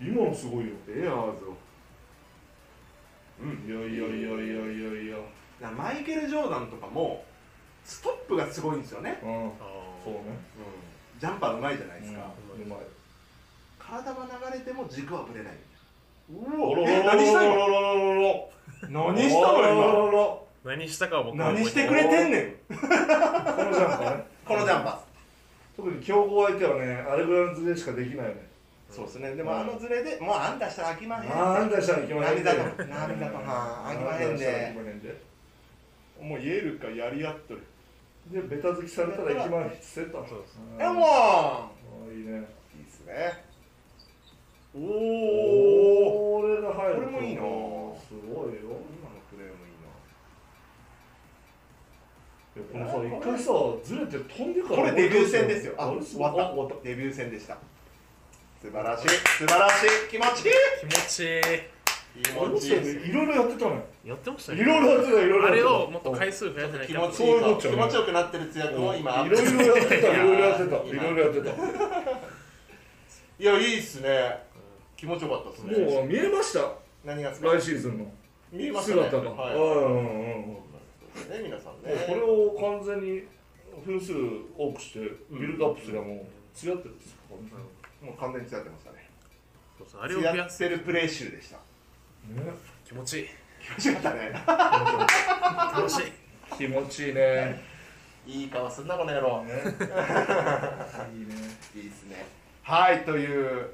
[0.00, 0.72] ん今のすごいよ。
[0.88, 1.56] エアーズよ。
[3.42, 5.16] うんいやいやいやいやいやいや
[5.60, 7.24] だからマイケル・ジョーダンとかも
[7.84, 9.46] ストップがすごいんですよね、うん。
[9.46, 9.52] あ
[10.04, 10.20] そうね
[11.20, 12.20] ジャンパーうまいじゃないですか、
[12.56, 12.62] うん。
[12.62, 12.78] うまい
[13.78, 15.52] 体は流れても軸はぶれない。
[16.32, 17.54] うお何した今？
[17.54, 18.50] ろろろろろ
[18.88, 22.84] 何したのろろー何したかは僕何してくれてんねんこの
[23.74, 25.00] ジャンパーねこのジャンパ
[25.76, 35.20] 特に強豪相手はねあれぐらいのズレしかできないよねーそうですねでもあのズレでもうあんたしたら飽きまへんああんたしたらいけまへんで涙と涙とはあきまへんで
[36.22, 37.66] もうイエルかやり合っとる
[38.30, 42.32] でベタ付きされたらいきまへんセットそうですえもあーいいね。
[42.32, 43.44] ういいっすね。
[44.74, 47.00] おおこれが入ると。
[47.02, 47.40] これもいいな。
[47.40, 48.60] すごいよ。
[48.62, 49.70] 今のプレーもいい
[52.56, 53.52] いやこのさ一回さ
[53.84, 55.74] ずれて飛んでからなこれデビュー戦ですよ。
[55.78, 56.50] あ終わった。
[56.50, 56.74] 終わった。
[56.84, 57.58] デビュー戦でした。
[58.60, 59.08] 素晴らしい。
[59.08, 60.10] 素晴らしい。
[60.10, 60.54] 気持ちいい。
[60.80, 61.79] 気持ちいい
[62.16, 67.16] いろいろやってたねやってましたいねろいろやってたいろいろあれをもっと回数増やせない気と持ち
[67.68, 68.88] 気持ちよくなってるつやくん。
[68.88, 71.50] を今いろいろやってたいろいろやってたい今ろいろやってた。
[73.38, 74.42] いやいいっすね。
[74.96, 75.78] 気持ちよかったっすね。
[75.78, 76.72] もう見えました？
[77.04, 78.12] 何が来シーズンの。
[78.52, 79.08] 見えましたね。
[79.08, 79.54] 姿が、はい。
[79.54, 79.62] うん
[79.96, 81.94] うんね皆さんね。
[81.94, 83.22] もうこれを完全に
[83.86, 84.12] 分数
[84.58, 84.98] 多くして
[85.30, 87.18] ビルドアップすればもう強ってるんですよ、
[88.02, 89.08] もう完全につやってましたね。
[90.00, 91.56] あれをつやってるプレー集でした。
[91.56, 91.62] ね
[92.86, 93.26] 気持ちいい。
[93.62, 94.32] 気持ちよかったね。
[95.76, 96.12] 楽しい
[96.56, 97.62] 気持ちいいね。
[98.26, 99.44] いい顔すんなこの野郎。
[99.44, 99.52] ね。
[99.52, 99.58] いい
[101.26, 101.34] ね。
[101.74, 102.26] いいっすね。
[102.62, 103.70] はいという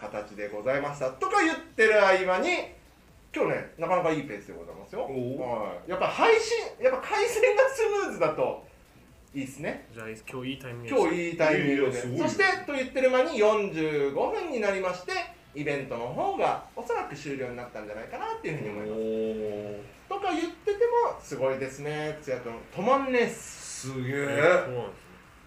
[0.00, 1.10] 形でございました。
[1.10, 2.48] とか言ってる合間に
[3.34, 5.10] 今日ねなかなかいいペースでございますよ、は
[5.86, 8.64] い、やっぱ配信やっぱ回線がスムーズだと
[9.34, 9.88] いいっすね。
[9.92, 12.18] じゃあ今日いいタイミング今日いいタイミングで。
[12.18, 15.12] そしてと言ってる間に45分になりまして
[15.54, 19.00] イベントの方がおそらく終了になったんじゃないかなっていうふうに思います。
[20.10, 22.52] おとか言っててもすごいですねつやくん。
[22.74, 23.90] 止まんねす。
[23.90, 24.26] すげえ。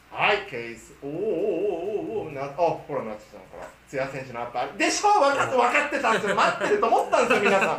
[0.09, 0.93] はいケース。
[1.01, 7.69] おーおーおーおーおーなあほらなつさんからつや選手のアップあるでしょ分かって分かってたんですよ待ってると思ったんですよ皆さん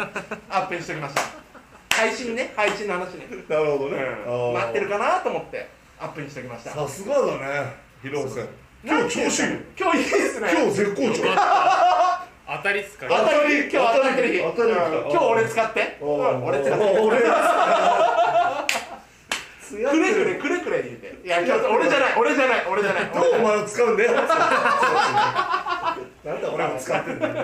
[0.48, 1.22] アップにしておきました
[1.96, 5.68] 配信ね配信の話ね、なるほどね、うん、待ってるかなと思って
[5.98, 7.26] アップにしておきましたさすがだ
[7.64, 8.46] ね広瀬
[8.84, 10.50] 今日調子いい今日いいですね。
[10.54, 11.24] 今日絶好調。
[12.46, 13.06] 当たりっすか？
[13.08, 13.56] 当たり。
[13.64, 14.40] り今日当たってる日。
[14.40, 14.76] 当たりうん。
[15.10, 15.98] 今日俺使って。
[16.00, 17.18] 俺使って俺。
[19.68, 21.18] くれくれくれくれ言うて。
[21.26, 22.14] いや今日俺じゃない。
[22.16, 22.66] 俺じゃない。
[22.70, 23.06] 俺じゃない。
[23.12, 24.12] どうお前を使うんだよ。
[24.12, 24.26] なん
[26.40, 27.34] だ俺も使ってんだよ。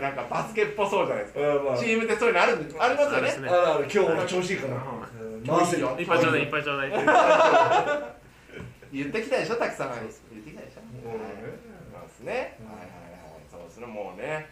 [0.00, 1.40] なんかバスケっぽそうじゃないですか。
[1.78, 3.20] チームでそういうのあるありますよね。
[3.20, 4.74] そうですねあらあら今日俺調子いいから。
[4.74, 5.46] うん。
[5.46, 5.94] 回せよ。
[5.98, 6.40] いっぱいちょうだい。
[6.40, 6.90] いっぱいちょうだい。
[8.92, 9.90] 言ってきたでしょたくさん。
[9.90, 9.98] 言
[10.40, 10.45] っ
[11.06, 12.08] てきたでしょうん。
[12.08, 12.32] ですね
[12.64, 13.46] はいはいはい。
[13.50, 13.86] そうですね。
[13.86, 14.48] もうね。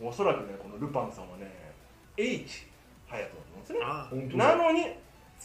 [0.00, 1.50] おそらくねこのルパンさんはね
[2.16, 2.66] H
[3.08, 3.78] 隼人だと思うんですね。
[3.82, 4.86] あ本当なのに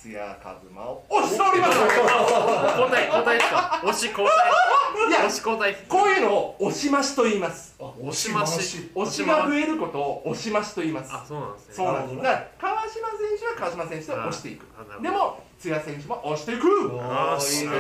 [0.02, 1.78] 津屋一馬を押しております。
[1.78, 3.82] 交代交代ですか？
[3.84, 5.10] 押し交代？
[5.10, 5.76] いや押し交代。
[5.90, 7.76] こういうのを押し増しと言います。
[7.82, 8.92] あ押し増し。
[8.96, 11.12] 押しが増えることを押し増しと言います。
[11.14, 11.74] あそうなんですね。
[11.76, 12.16] そうなんです。
[12.16, 14.66] だから川島選手は川島選手で押していく。
[15.02, 16.96] でも津屋選手も押していく。
[16.96, 17.80] 押し増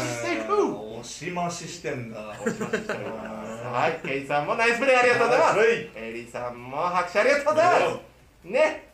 [0.00, 0.54] していく。
[0.64, 2.30] 押し増ししてんだ。
[2.40, 4.00] 押し増ししておりますはい。
[4.02, 5.58] ケイさんもナイスプレーありがとうございます。
[5.58, 5.68] はい。
[5.94, 8.00] エリさんも拍手ありがとうございま
[8.44, 8.48] す。
[8.48, 8.88] ね。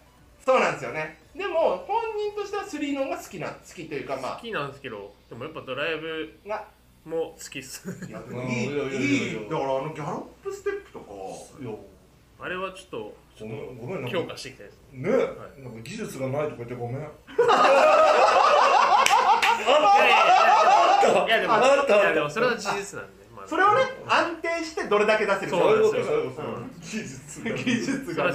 [0.44, 6.64] そうなんですよねでも本人としてはスリーノンが好きな好きというかま好きなんですけどでもやっぱドライブあが
[7.04, 7.88] も好きっす。
[8.08, 9.50] いやうんいいいやいやいやいい。
[9.50, 11.12] だからあのギャロップステップとか
[11.60, 11.70] いや
[12.40, 14.80] あれはちょっとちょっごめん強化していきたいです。
[14.92, 15.16] ねな
[15.70, 16.96] んか技術がないとか言ってごめん。
[16.96, 17.00] い
[21.28, 21.96] やでもあった。
[21.96, 23.46] いやでもそれは事実なんでまあ。
[23.46, 25.82] それをね安定してどれだけ出せるかそういう
[26.30, 26.70] ことうん。
[26.80, 28.32] 技術が技術が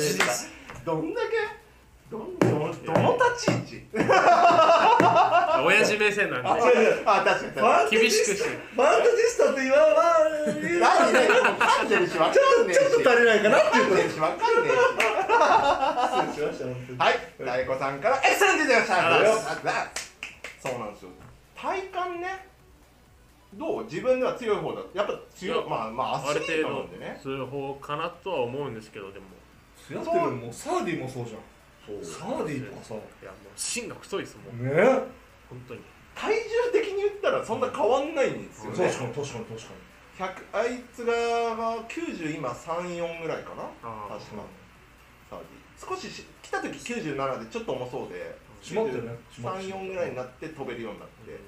[0.85, 1.61] どんだけ
[2.12, 3.88] どんどのどの立ち位置
[5.64, 6.62] 親父目線なんあで。
[7.05, 8.49] あ確かに確かファンタジ厳しくして。
[8.49, 9.95] ンタジスタって言わんわ
[10.28, 11.20] に何ね
[11.57, 12.34] 噛んでるし分かん
[12.68, 12.80] ねえし。
[12.80, 14.74] ちょっと足りないかなっていうことでるし分かんねえ
[16.28, 16.99] し失礼しました本当に。
[16.99, 17.14] はい。
[17.39, 19.47] 大悟さんからエクセレントでございましたありがとうご
[20.59, 21.09] そうなんですよ。
[21.55, 22.45] 体感ね。
[23.53, 23.84] どう？
[23.86, 24.82] 自分では強い方だ。
[24.93, 27.20] やっぱ強いまあまあアあるスリート程度なんでね。
[27.24, 29.26] そういう方かなとは思うんですけどでも。
[29.89, 31.39] やってるもうサーディもそうじゃん
[32.03, 34.73] サーディとかさいやもう芯が太いですもんね。
[35.49, 35.81] 本当に。
[36.15, 38.77] 体重的に言ったらそんな変わんないんですよね。
[38.77, 39.45] 確かに確かに。
[39.45, 39.73] 確か
[40.53, 41.13] 100あいつが
[41.87, 43.63] 90今34ぐらいかな。
[44.07, 44.43] 確か。
[45.29, 49.07] サーディ少しし来た時97でちょっと重そうでに閉まってる。
[49.07, 51.39] ね34ぐらいになって飛べるようになって。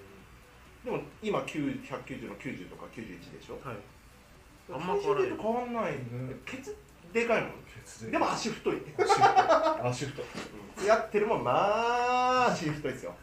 [0.84, 3.60] でも今9 190の90とか91でしょ。
[3.66, 3.78] はい。
[4.72, 5.94] あんま変わんない。
[5.94, 6.00] ね
[6.46, 6.76] ケツ
[7.14, 7.52] でかいもん
[7.86, 8.12] 血で。
[8.12, 8.78] でも足太い。
[9.84, 10.24] 足太
[10.86, 13.14] やってるもんまあ足太いですよ。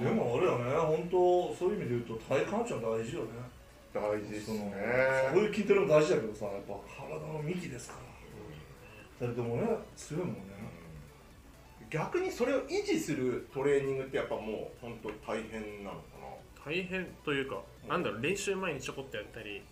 [0.00, 3.28] でもあれよね本当そういう意味で言うと体幹は大事よね。
[3.94, 4.76] 大事ですそのね
[5.32, 6.74] そういう筋トレも大事だけどさやっぱ
[7.08, 7.96] 体の幹ですか
[9.20, 9.26] ら。
[9.28, 9.62] 二人ともね
[9.96, 10.42] 強いもんね。
[11.90, 16.02] 逆にそれを維持するトレーニングってやっぱもう本当大変なのか
[16.64, 19.62] 大変というかなんだろう練習前にちょこっとやったり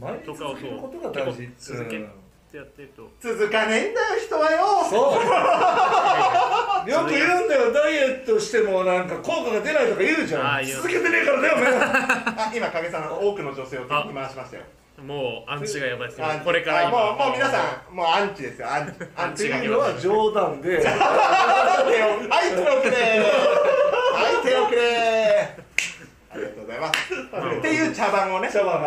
[0.00, 1.42] な、毎日続けることが大事。
[1.42, 2.10] 結構続けうん
[2.52, 3.08] ってやってると。
[3.18, 4.84] 続かねえんだよ人はよ。
[4.84, 5.24] そう。
[6.90, 7.72] よく言うんだよ。
[7.72, 10.66] ダイエットしてもなんか効果が出ないとか言うじゃん。
[10.66, 11.72] 続けてねえからだよお前。
[11.80, 14.64] あ今影さん多くの女性を敵に回しましたよ。
[15.02, 18.68] もうアンチがやばいですよアンチこれからあもうもう皆さんもうアンチですよ。
[18.70, 19.56] アンチアンチが。
[19.56, 20.76] いうのは冗談で。
[20.76, 20.82] は
[22.44, 25.56] い手をくれはい手をくれ
[26.32, 27.12] ありがとうございます。
[27.58, 28.80] っていう茶番をね茶番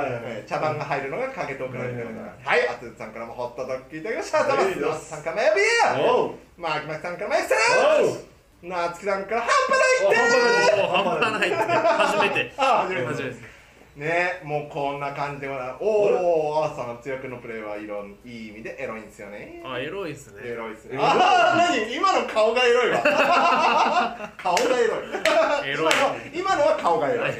[0.47, 2.03] 茶番が入るのが影トークなんで。
[2.03, 4.37] ございますはいあつつさんからもホットドッグいただきました。
[4.39, 6.33] はいどうもさんからもエビーおう。
[6.57, 10.81] マーキマキさんからなつきさんから半端ないって。
[10.81, 11.57] 半端ないって。
[11.61, 12.53] 初めて。
[12.57, 13.54] あ初めて
[13.95, 15.53] ねもうこんな感じでお
[15.85, 19.61] おアーサーの強くのプレーはいろんいい意味でエロいんですよね。
[19.65, 20.41] あエロいですね。
[20.43, 20.97] エロいですね。
[20.99, 21.95] ああ何？
[21.95, 23.01] 今の顔がエロいわ。
[24.37, 25.69] 顔がエロい。
[25.69, 25.93] エロい
[26.33, 27.31] 今の今のは顔がエロい。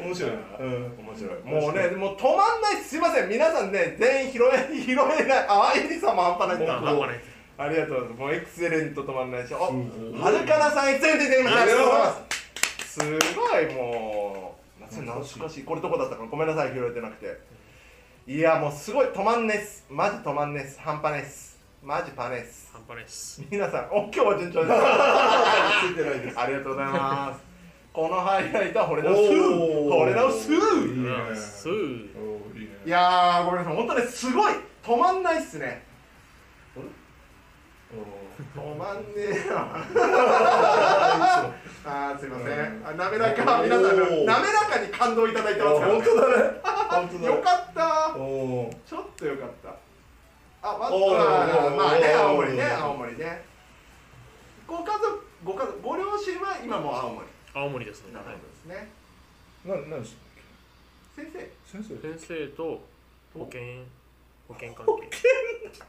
[0.00, 0.36] 面白いな。
[0.60, 0.74] うん。
[0.98, 1.34] 面白い。
[1.44, 3.28] もうねもう止まんないすいません。
[3.28, 6.66] 皆さんね全員拾え 拾えないあエリさんも半端ない。
[6.68, 7.20] 半端ない
[7.58, 8.20] ありがとうございます。
[8.20, 9.54] もうエクセレント止まんないでし。
[9.54, 12.45] ょおうんはるかなさんエクセレントいただきましたありがとうございあます
[12.96, 13.00] す
[13.34, 15.64] ごいもう懐かしい。
[15.64, 17.38] これどこだったかなごめんなさい拾えてなくて。
[18.26, 19.84] いやもうすごい止まんねっす。
[19.90, 20.80] マジ止まんねっす。
[20.80, 21.60] 半端ないっす。
[21.82, 22.70] マジパネっす。
[22.72, 23.42] 半端ないっす。
[23.50, 24.78] 皆さんお今日は順調です
[25.88, 27.44] ついてないです ありがとうございます。
[27.92, 29.94] このハイライトは俺のスーおー。
[29.94, 32.70] 俺のスいいーねいいね。
[32.86, 33.76] いやーごめんなさい。
[33.76, 34.54] 本当ねすごい。
[34.82, 35.84] 止まんないっすね。
[37.92, 39.92] お止まんねえなー
[41.88, 42.86] あーすいません、うん。
[42.86, 43.62] あ滑らか。
[43.62, 45.92] 皆さん滑らかに感動いただいてあますから。
[45.92, 46.60] 本当だね。
[46.90, 48.12] 本当だよかった。
[48.14, 49.70] ちょっとよかった。
[50.68, 50.96] あまあま
[51.66, 53.44] あまあね青森ね青森ね。
[54.66, 57.26] ご家族ご家族ご両親は今もう青森。
[57.54, 58.92] 青森ですね、なるはいほどですね。
[59.64, 60.16] な何でし
[61.14, 61.96] 先生たっけ先生？
[62.02, 62.84] 先生と
[63.32, 63.60] 保険
[64.48, 65.10] 保険関係。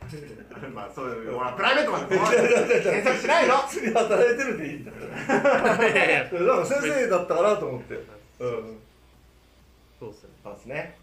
[0.74, 3.58] まあそういうほらプライベートまで検索しないの。
[3.58, 7.94] 普通に働いてるでいいんだいやいやなんか先生だったかなと思って。
[8.40, 8.80] うん。
[10.00, 10.30] そうですね。
[10.44, 10.98] そうですね。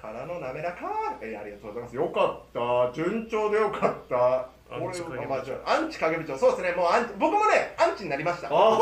[0.00, 1.16] からの滑らか。
[1.20, 1.96] えーありがとうございます。
[1.96, 2.94] よかった。
[2.94, 4.48] 順調でよかった。
[4.72, 5.28] アンチ影部長。
[5.28, 6.38] まあじゃあアンチ影部長。
[6.38, 6.72] そうですね。
[6.72, 8.48] もうアンチ僕もねアンチになりました。
[8.48, 8.78] ああ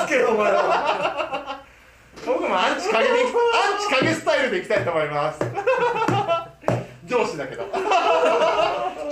[0.00, 1.64] 嘘つけよお前は。
[2.26, 5.40] 僕もアンチ影でいきアンチ影スタイルでいきたいと思います
[7.04, 7.64] 上司だけど。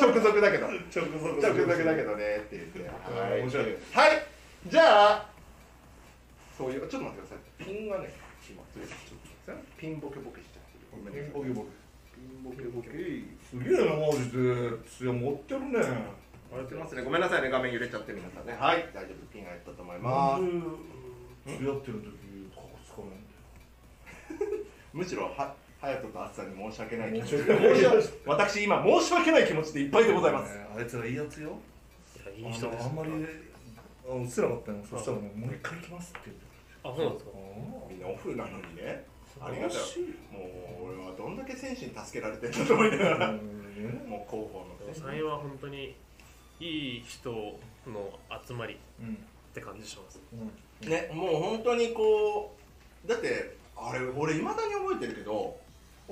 [0.00, 0.66] 直属だけど。
[0.66, 1.40] 直属。
[1.40, 2.88] 直属だけどねって言って。
[2.88, 3.40] はい。
[3.40, 3.66] 面白い。
[3.92, 4.22] はい。
[4.66, 5.30] じゃあ
[6.56, 7.64] そういうちょっと待ってください。
[7.64, 8.14] ピンがね
[8.48, 10.86] 今ちょってピンボケボケしちゃってる。
[10.90, 11.30] ごめんなさい。
[11.32, 11.68] ボケボケ。
[12.14, 12.88] ピンボケボケ。
[13.42, 14.78] すげえなマジで。
[14.86, 15.78] 艶持ってるね。
[16.50, 17.02] 笑ってますね。
[17.02, 17.50] ごめんなさいね。
[17.50, 18.54] 画面揺れちゃって皆さんね。
[18.58, 18.88] はい。
[18.94, 19.26] 大丈夫。
[19.32, 20.42] ピンがやったと思います。
[20.42, 20.60] なん。
[21.44, 22.12] で艶ってる時
[22.54, 24.62] カコつかないん
[24.92, 27.74] むしろは隼人とあつさんに申し訳ない気持ち申し訳ない。
[27.74, 30.54] 申し訳私今申し訳ない気持ちでいっぱいでございます。
[30.54, 31.58] ねあいつらいいやつよ。
[32.38, 33.10] いやいい人ですあんまり
[34.08, 34.78] あ映せなかったよ。
[34.88, 36.44] そしたらねもう一回行きますって言って
[36.84, 37.30] あそうなんですか？
[37.90, 39.04] みんなオフなのにね。
[39.40, 39.78] ありがたい。
[40.30, 43.28] もう俺はどんだけ選手に助けられてるんだと思いながら。
[43.30, 43.36] うん。
[44.06, 45.96] もう広報のでも3位は本当に
[46.60, 47.58] いい人の
[48.46, 48.76] 集まりっ
[49.52, 50.20] て感じします。
[50.88, 52.54] ねもう本当にこ
[53.04, 55.58] うだってあれ俺いまだに覚えてるけど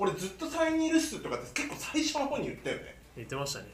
[0.01, 2.95] 俺ずっとサイニールスとかって結構最初の方に言ったよね。
[3.15, 3.67] 言ってましたね。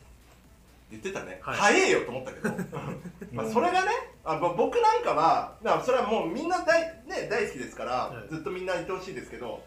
[0.92, 1.58] 言ってたね、はい。
[1.58, 2.50] 早えよと思ったけど。
[3.32, 3.92] まあそれがね
[4.26, 5.56] あぼ僕なんかは
[5.86, 8.28] それはもうみんな大,、ね、大好きですから、はい。
[8.30, 9.64] ずっとみんないてほしいですけど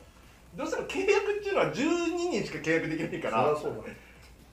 [0.54, 3.96] どうしても契約っていうのは12人しか契約できないからね。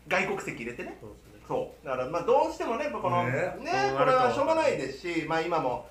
[0.08, 0.98] 外国籍入れてね。
[1.02, 1.42] そうですね。
[1.46, 1.86] そう。
[1.86, 3.32] だからまあどうしてもねこのね。
[3.60, 5.90] ねこれはしょうがないですしまあ今も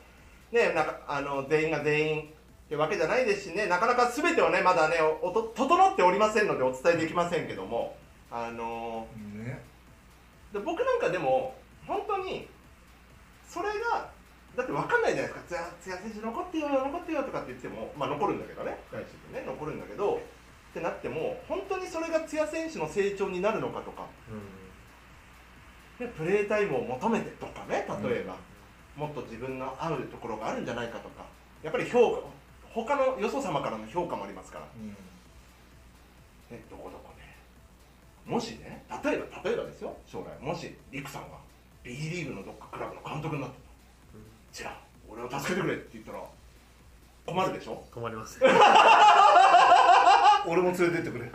[0.50, 2.35] ねなんかあの全員が全員
[2.66, 7.96] ってわけじゃないですしねなかなか全てをねまだねおと整っておりませんのでお伝えできませんけども
[8.30, 9.62] あのね。
[10.52, 11.54] で僕なんかでも
[11.86, 12.48] 本当に
[13.48, 14.10] それが
[14.56, 18.78] だって分かんないじゃないですか「津屋選手残ってよ残ってよ」とかって言ってもまあ残るんだけどね
[19.32, 20.18] ね残るんだけどっ
[20.74, 24.06] てなっても本当にそれが津屋選手の成長になるのかとか、
[26.00, 28.36] ね、プレータイムを求めてとかね例えば、
[28.96, 31.24] もっと自分の合うところがあるんじゃないかとか
[31.62, 32.35] やっぱり評価
[32.84, 34.70] 他のよそ様からの評価もありますから、ね、
[36.70, 37.34] どこどこね。
[38.26, 39.96] もしね例えば例えばですよ。
[40.06, 41.28] 将来もしリクさんが
[41.82, 43.56] B リーグのどっかクラブの監督になった。
[43.56, 43.62] と
[44.52, 46.22] じゃあ俺を助けてくれって言ったら
[47.24, 47.82] 困るでしょ？
[47.90, 48.38] 困ります。
[50.46, 51.24] 俺も連れてってくれ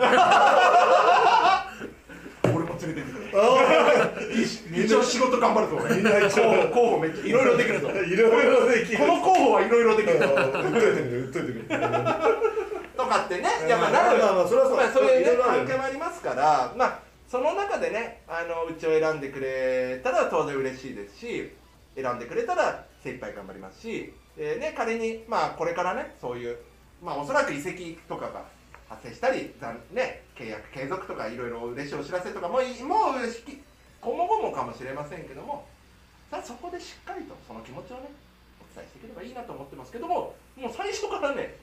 [2.87, 7.89] 連れてってくれ一応仕事頑張るぞ俺候補応候補めっちゃいろいろできるぞ。
[7.89, 8.97] いろいろできる。
[8.97, 11.77] この候補はいろいろできる売っといてくれ売っといてくれ
[12.97, 13.49] とかってね。
[13.65, 14.19] いやまあなる。
[14.19, 14.77] まあまあそれはそう。
[14.77, 15.43] まあそういうね。
[15.43, 16.73] 関係もありますから。
[16.77, 16.99] まあ
[17.31, 21.49] その中でねあのうちを選んでくれたら当然嬉しいですし
[21.95, 26.57] 選んでくれたら精一杯頑張りますし、えーね、仮にまあこれからねそういう
[27.01, 28.43] まあおそらく移籍とかが
[28.91, 33.63] 発生したり残ね契約継続とかいろいろ嬉しいお知らせとかもいもうしき
[34.01, 35.63] 今後もかもしれませんけども
[36.29, 38.11] ただそこでしっかりとその気持ちをね
[38.59, 41.55] お伝えしていければいいなと思ってますけどももう最初からね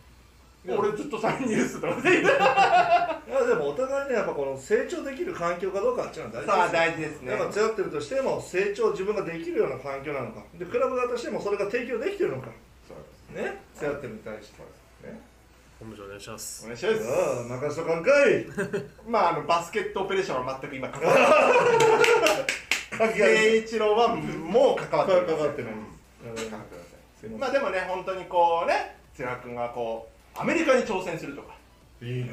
[0.64, 7.32] もう俺ずっと3ニュースとかで いやでもお互いねやっぱこの成長できる環境かどうかっていうのはさあ大事大事ですね。
[7.32, 10.42] やっぱ強ってるとしても成長自分ができるような環境なのか。
[10.54, 12.48] でクラブ側としてもそれが提供できてるのか。
[12.88, 13.62] そうですね。
[13.76, 14.62] 強ってるに対して。
[15.06, 15.27] ね
[15.78, 16.64] 本部長お願いします。
[16.64, 16.98] お願いします。
[17.08, 18.46] ああ任せとかんかい。
[19.08, 21.30] まああのバスケットオペレーションは全く今関わってない
[22.98, 25.86] 関係ない圭一郎はもう関わっておりません関わってないうん。
[26.50, 26.66] 関わっ
[27.20, 31.54] てまあでもね本当にこうね津田君がこうアメリカに挑戦するとか。
[32.02, 32.30] いいね。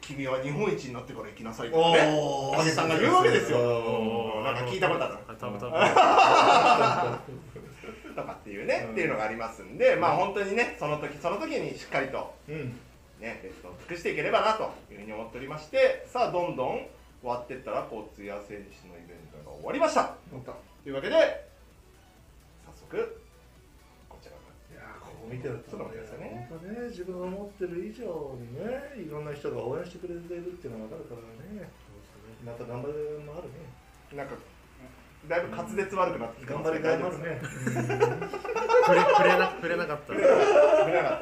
[0.00, 2.12] 君は日本一になってから行きなさいとかね。
[2.14, 3.58] おさんが言うわけですよ。
[3.58, 5.14] おなんか聞いたことある
[8.20, 12.78] とかっていうねっていうのがありますんでまあ本当にねその時その時にしっかりとうん。
[13.20, 16.88] ねベストを尽くしていければなというふうに思っておりましてさあどんどん
[17.20, 20.16] 終わってったらこう津屋選手のイベントが終わりました。
[20.32, 21.16] というわけで
[22.64, 23.20] 早速
[24.08, 24.40] こちらが
[24.72, 26.48] いやーここ見てるとそうなんですよね。
[26.48, 28.08] 本当ね自分が思ってる以上
[28.40, 31.68] にねいろんな人が応援してくれてるっていうのが分かるからね。
[32.40, 33.68] また頑張るもあるね。
[34.16, 34.32] なんか
[35.28, 37.40] だいぶ滑舌悪くなってきて頑張り頑張るね。
[38.86, 40.14] 触れ触れな触れなかった。
[40.14, 41.20] 触れなかっ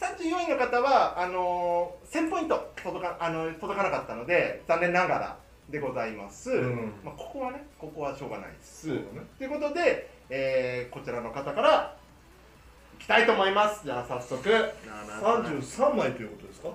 [0.00, 5.36] 34位の方はあのー1000ポイント届かあの届かなかったので残念ながら
[5.70, 9.00] でございます、うんまあ、ここはねここはしょうがないですね
[9.38, 11.96] ということで、えーこちらの方から
[13.04, 13.82] きたいと思います。
[13.84, 14.48] じゃあ早速。
[14.48, 16.68] 33枚ということですか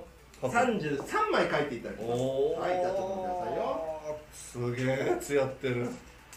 [0.43, 2.21] ？33枚書いていただきます。
[2.21, 4.19] はいじゃあちょっと待ってくださいよ。
[4.31, 5.89] すげえつやってる。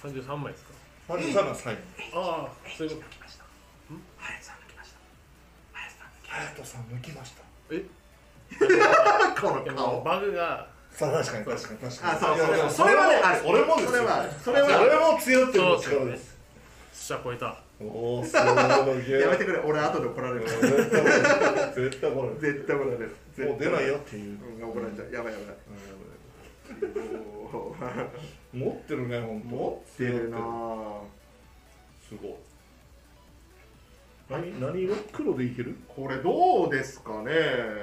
[0.03, 0.73] 33枚ですか
[1.11, 1.77] ？33枚サイン。
[2.15, 3.03] ああそういうこ
[4.17, 4.99] 林さん抜きました。
[5.77, 7.43] 林さん抜きさん抜きました。
[7.43, 7.85] とえ？
[9.41, 10.03] この顔。
[10.03, 10.67] バグが。
[10.91, 12.13] さあ確かに確かに確かに。
[12.13, 13.43] あそうそれはねある。
[13.43, 13.93] それもですよ。
[13.93, 16.39] それはそれはそれも強ってるのそう力です。
[16.95, 17.59] 下超えた
[17.89, 18.47] おおすごい
[19.21, 23.17] やめてくれ俺後で怒られる絶対怒られる絶対怒られる
[23.49, 24.39] もう出ないよっていう。
[24.57, 24.61] う。
[24.61, 25.13] ん怒られちゃう。
[25.13, 25.57] やばいやばい。
[27.53, 28.09] おー。
[28.53, 30.39] 持ってるね本当持ってるな
[32.09, 32.35] すごい。
[34.31, 34.95] 何何色？
[35.13, 35.77] 黒でいける？
[35.89, 37.33] これどうですかね。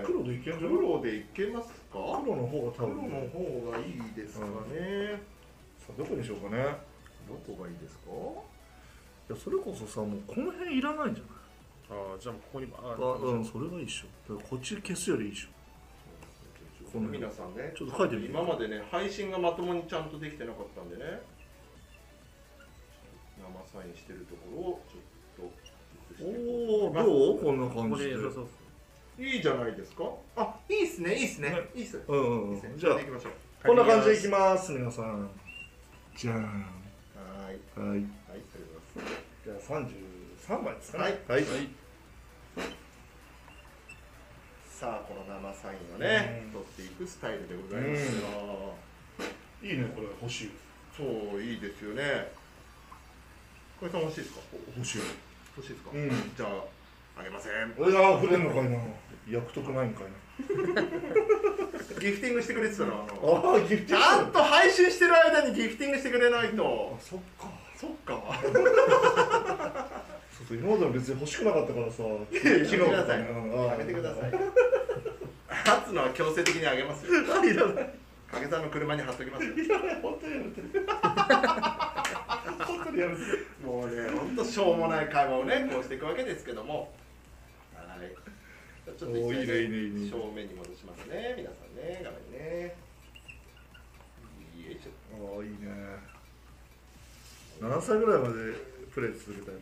[0.05, 2.21] 黒でいける黒でいけますか？
[2.23, 5.21] 黒の方が多黒分の方がいいですかね。
[5.77, 6.63] さあどこにしようかね。
[7.27, 8.09] どこがいいですか？
[8.09, 8.13] い
[9.29, 12.01] やそれこそさもうこの辺いらないんじゃない？
[12.01, 14.33] ああじゃあここにバーあうんッそれがいいっしょ。
[14.37, 15.49] こっち消すよりいいっしょ。
[16.91, 18.29] この皆さんねちょっと書いてみて。
[18.29, 21.21] 今までね配信がまともにちゃんとできてなかったんでね。
[23.37, 25.49] 生サインしてるところをちょっ
[26.17, 27.39] とおおどう？
[27.39, 28.15] こんな感じで。
[29.19, 30.03] いいじゃないですか？
[30.35, 31.49] あいいっすねいいっすね。
[31.49, 31.81] ねい。
[31.81, 32.01] いっす。
[32.07, 32.73] うんうんいいっすね。
[32.77, 33.31] じゃあ行きましょう
[33.67, 35.29] こんな感じでいきます皆さん。
[36.15, 36.35] じゃん。
[36.35, 37.89] はーい。
[37.89, 38.18] はい
[39.49, 41.03] じゃあ33枚ですかね。
[41.05, 41.13] はい。
[41.27, 41.43] はい。
[44.69, 46.51] さあこの生サインをねうん。
[46.53, 48.75] 取っていくスタイルでございますよ。
[49.63, 50.51] いいねこれ欲しい。
[50.95, 51.03] そ
[51.35, 52.31] ういいですよね。
[53.79, 54.41] これさん欲しいですか？
[54.77, 55.01] 欲しい。
[55.57, 55.89] 欲しいですか？
[55.93, 56.09] うん。
[56.37, 56.49] じゃあ
[57.21, 57.53] あげません。
[57.53, 57.57] い
[57.93, 58.77] や触れんのかいな。
[59.27, 60.05] 役得ないんかい
[61.99, 63.41] ギフティングしてくれてたらあの。
[63.43, 66.97] なああギフちゃんと配信してる間にギフティングしてくれないと。
[67.01, 68.21] そっかそっか。
[70.35, 72.03] そうそう今までは別に欲しくなかったからさ。
[72.03, 73.21] やめてください。
[73.21, 73.61] うん。
[73.61, 74.31] あやめてください。
[75.49, 77.13] 勝つのは強制的にあげますよ。
[77.45, 77.89] いらない。
[78.33, 79.53] 影さんの車に貼っときますよ。
[79.53, 80.01] いらない。
[80.01, 80.61] 本当にやめて。
[82.65, 83.21] 本当にやめて。
[83.65, 86.93] もうね本当しょうもない会話をねこうしていくわけですけども。
[87.73, 88.99] はい。
[88.99, 90.11] ちょっと一おーいいねいいねいいね。
[90.11, 92.01] 正面に戻しますね皆さんね。
[92.03, 92.75] 画面にね。
[94.67, 96.18] よいしょああいいね
[97.61, 98.33] 何歳ぐらいまで
[98.93, 99.59] プレー続けたいの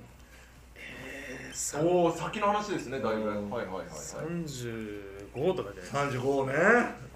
[1.90, 3.50] おお先の話ですねだいぶ、うん。
[3.50, 3.88] はいはいはいはい。
[3.90, 6.54] 35とかじゃないですか35ね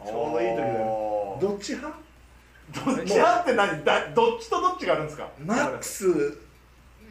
[0.05, 1.37] ちょうどいい時だよ。
[1.39, 1.99] どっち派？
[2.73, 3.41] どっち派？
[3.41, 3.83] って何？
[3.85, 5.29] だどっちとどっちがあるんですか？
[5.45, 6.37] マックス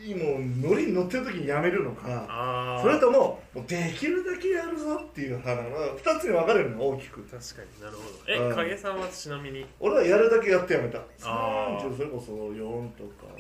[0.04, 2.80] にもう乗りに乗ってる時にやめるのか。
[2.82, 7.22] それとももうできるだけやるぞっていう派なの2つに分かれるの大きく。
[7.22, 8.08] 確かになるほど。
[8.26, 8.56] え、うん。
[8.56, 9.66] 影さんはちなみに？
[9.78, 10.98] 俺はやるだけやってやめた。
[11.22, 11.90] あー。
[11.90, 13.26] 30それこそ4とか。
[13.26, 13.39] 5とかそれ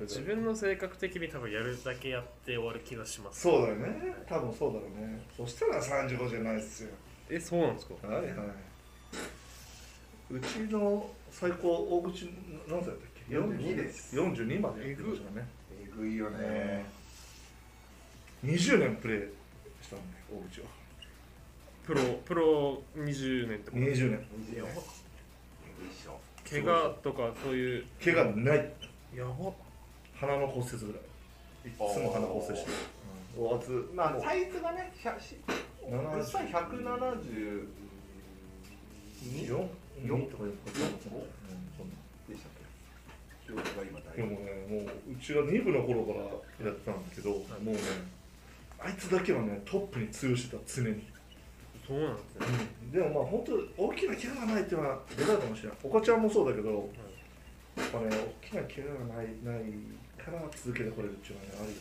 [0.00, 3.40] 自分の性格的に多分やるだけやって終わる気がします。
[3.42, 4.14] そうだよね。
[4.28, 5.20] 多分そうだろうね。
[5.36, 6.90] そしたら35じゃないっすよ。
[7.30, 8.06] えそうなんですか？
[8.06, 8.34] はいはい。
[10.30, 12.26] うちの最高大口
[12.68, 14.16] 何歳だったっけ？42です。
[14.16, 15.46] 42までやってましたね。
[15.72, 16.16] えぐい。
[16.16, 16.84] よね。
[18.44, 19.20] 20年プレー
[19.82, 20.66] したんで大口は。
[21.84, 24.18] プロプロ20年ってこと？20年20年。
[24.60, 24.60] え
[25.80, 27.86] ぐいっしょ怪我とかそういう。
[28.04, 28.72] 怪我ない。
[29.16, 29.52] やば
[30.20, 31.02] 鼻の骨折ぐらい。
[31.68, 32.76] いつも鼻骨折してる。
[33.38, 35.36] おあつまあサイズがね100し
[35.88, 37.68] 70実際172
[39.22, 39.68] 4四
[40.04, 41.16] ？4とか4とか
[41.78, 41.86] 五
[42.28, 42.50] でしたっ
[43.46, 43.46] け？
[43.46, 47.78] 記憶が今大でもねもううちは2部の頃からやってたんだけどもうね
[48.80, 51.06] あいつだけはねトップに通用してた常に。
[51.86, 52.46] そうなんですね、
[52.92, 55.78] でもまあ本当大きな怪我がないっていうのはでかいかもしれない。
[55.82, 56.90] おかちゃんもそうだけど、
[57.78, 58.08] やっぱね
[58.42, 59.64] 大きな怪我がないない
[60.28, 61.76] から続けてこれるっていうのはねあるよ。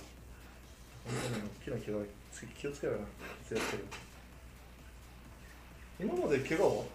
[1.07, 1.43] 本当に
[1.75, 2.99] 大きな怪我次気をつけろよ。
[2.99, 3.09] なや
[3.63, 3.85] ってる
[5.99, 6.85] 今まで怪我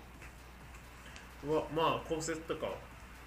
[1.49, 1.59] は？
[1.59, 2.69] はまあ骨折とか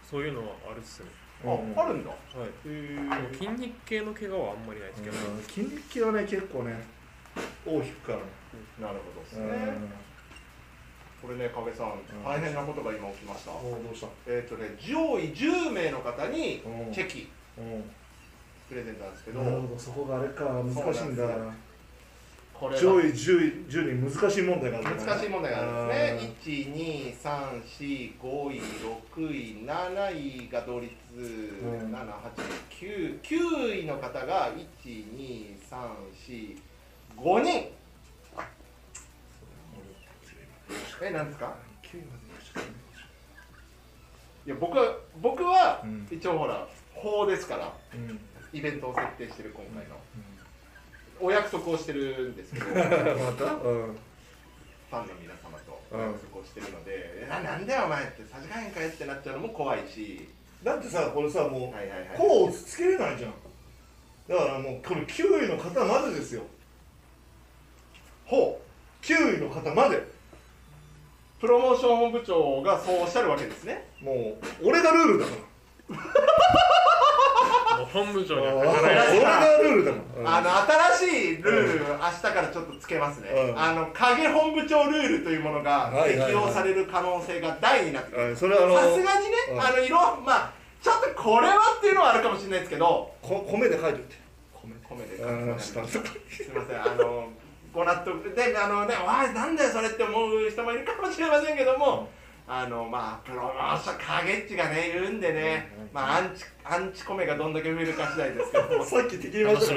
[0.10, 1.10] そういうのはあるっすね。
[1.44, 1.50] あ、
[1.82, 2.12] あるんだ。
[2.12, 2.16] は
[2.46, 2.50] い。
[2.66, 5.44] へでも筋肉系の怪我はあんまりないですけど、うん。
[5.44, 6.82] 筋肉系はね結構ね
[7.66, 8.24] 大きくからね
[8.80, 9.50] なるほどですうん。
[9.52, 10.06] ね
[11.22, 13.52] これね影さん大変なことが今起きました。
[13.52, 14.08] おどうした？
[14.28, 16.94] えっとね上位10名の方にうん。
[16.94, 17.28] チェキ。
[17.58, 17.84] うん
[18.70, 19.42] プレゼントなんですけど。
[19.42, 21.24] なるほどそこがあれか難しいんだ。
[22.58, 26.62] これ上位は10位10人難しい問題がある難しい問題があるんですね
[27.22, 28.16] 12345
[28.56, 34.54] 位6位7位が同率ん789位の方が
[34.86, 36.56] 12345
[37.44, 37.72] 人
[41.04, 41.54] えなんですか
[41.84, 48.20] 9位までにしかいや僕は僕はうん一応ほら法ですからうんうん
[48.56, 49.96] イベントを設定してる今回の。
[51.20, 52.66] お約束をしてるんですけど。
[52.66, 52.88] フ また？
[52.88, 53.98] うん。
[54.92, 56.92] ァンの皆様とお約束をしてるので、
[57.24, 60.30] えななんだよお前ってさじ加減かえってなっちゃうのも怖いし。
[60.64, 62.18] だってさこれさもうはいはいはい。
[62.18, 63.34] こうつけれないじゃん。
[64.30, 66.44] だからもうこれ9位の方までですよ。
[68.26, 69.06] ほう。
[69.06, 70.02] 9位の方まで。
[71.42, 73.86] プロモーション本部長がそうおっしゃるわけですね。
[74.02, 75.32] もう俺がルールだか
[75.90, 75.98] ら
[77.84, 80.58] 本部長に俺は書かないですがルールだからあの
[80.98, 83.60] 新しいルール、明日からちょっとつけますね、うん。
[83.60, 88.30] あの影本部長ルールというものが適用される可能性が大になってくる。
[88.30, 89.62] うんそれはあのさすがにね、うん。
[89.62, 94.26] あの色まあちょっとこれはっていうのはあるかもしれないですけどこ米で書いといて。
[94.88, 96.10] 米でうんす下のとこい
[96.54, 97.28] ませんあの
[97.74, 98.36] ご納得。
[98.36, 102.08] であのねわいなんだよそれって思う人もいるかもしれませんけども
[102.48, 108.86] あのまあプロモーション影っちがね言うんでね、うんまあアンチアンチ米がどんだけ増えるか次第ですけども。
[108.86, 109.76] さっき敵に言いました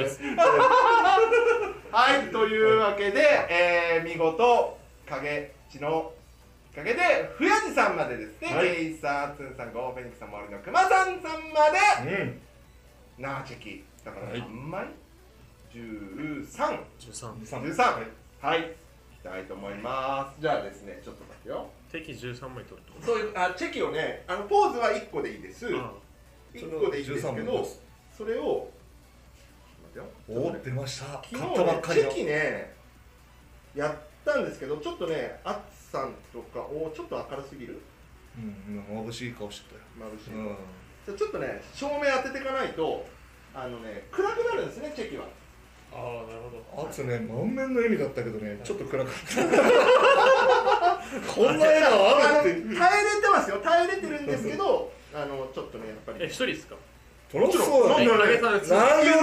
[1.90, 6.14] はい、というわけで、えー見事、影地のお
[6.74, 7.00] かげで、
[7.36, 8.76] ふやじさんまでですね、はい。
[8.76, 12.40] ゲイさん、つんさん、ゴーフェニックスさん、森のくまさんさんまで、うん。
[13.18, 14.86] 生チェキ、だからはい何枚
[15.72, 18.06] ?13、13 13、
[18.42, 18.64] はい、い
[19.16, 20.40] きたいと思います。
[20.40, 21.70] じゃあですね、ちょっと待ってよ。
[21.90, 25.68] 敵13枚取るってこそういうあチェキをね、あのポーズは1個でいいです。
[25.70, 25.76] と
[26.54, 27.66] 1個でいいんですけど、
[28.16, 28.70] それを、
[29.94, 30.04] ちょっと待ってよ。
[30.26, 31.06] ちょっとねお出ました。
[31.06, 32.74] 昨日ねチたばっかりのェキね
[33.74, 37.80] やったんですけどちょっとねあつさんとかおちょっと明るすぎる？
[38.36, 40.10] うん眩しい顔してたよ。
[40.10, 40.56] 眩しい、うん。
[41.06, 43.06] じゃあちょっとね照明当てていかないと
[43.54, 45.24] あのね暗くなるんですねチェキは
[45.92, 46.40] ああなる
[46.74, 46.88] ほど。
[46.88, 49.42] あつね満面の笑みだったけどねちょっと暗かった。
[51.34, 53.58] こんな笑顔あるって耐えれてますよ。
[53.58, 56.24] 耐えれてるんですけどあのちょっとねやっぱり。
[56.24, 56.76] え一人ですか？
[57.30, 59.14] そりゃそうだなんで俺影さんですなんでよ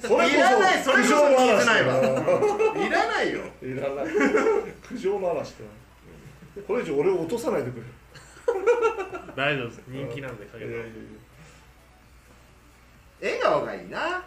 [0.00, 1.94] それいらないそれこそ聞いてないわ。
[1.94, 3.40] 話いらないよ。
[3.62, 4.06] だいらない。
[4.88, 5.64] 苦情の話だ。
[6.66, 7.82] これ以上俺を落とさないでくれ。
[9.36, 9.82] 大丈夫です。
[9.86, 10.74] 人気なんで影さん
[13.22, 14.24] 笑顔がいいな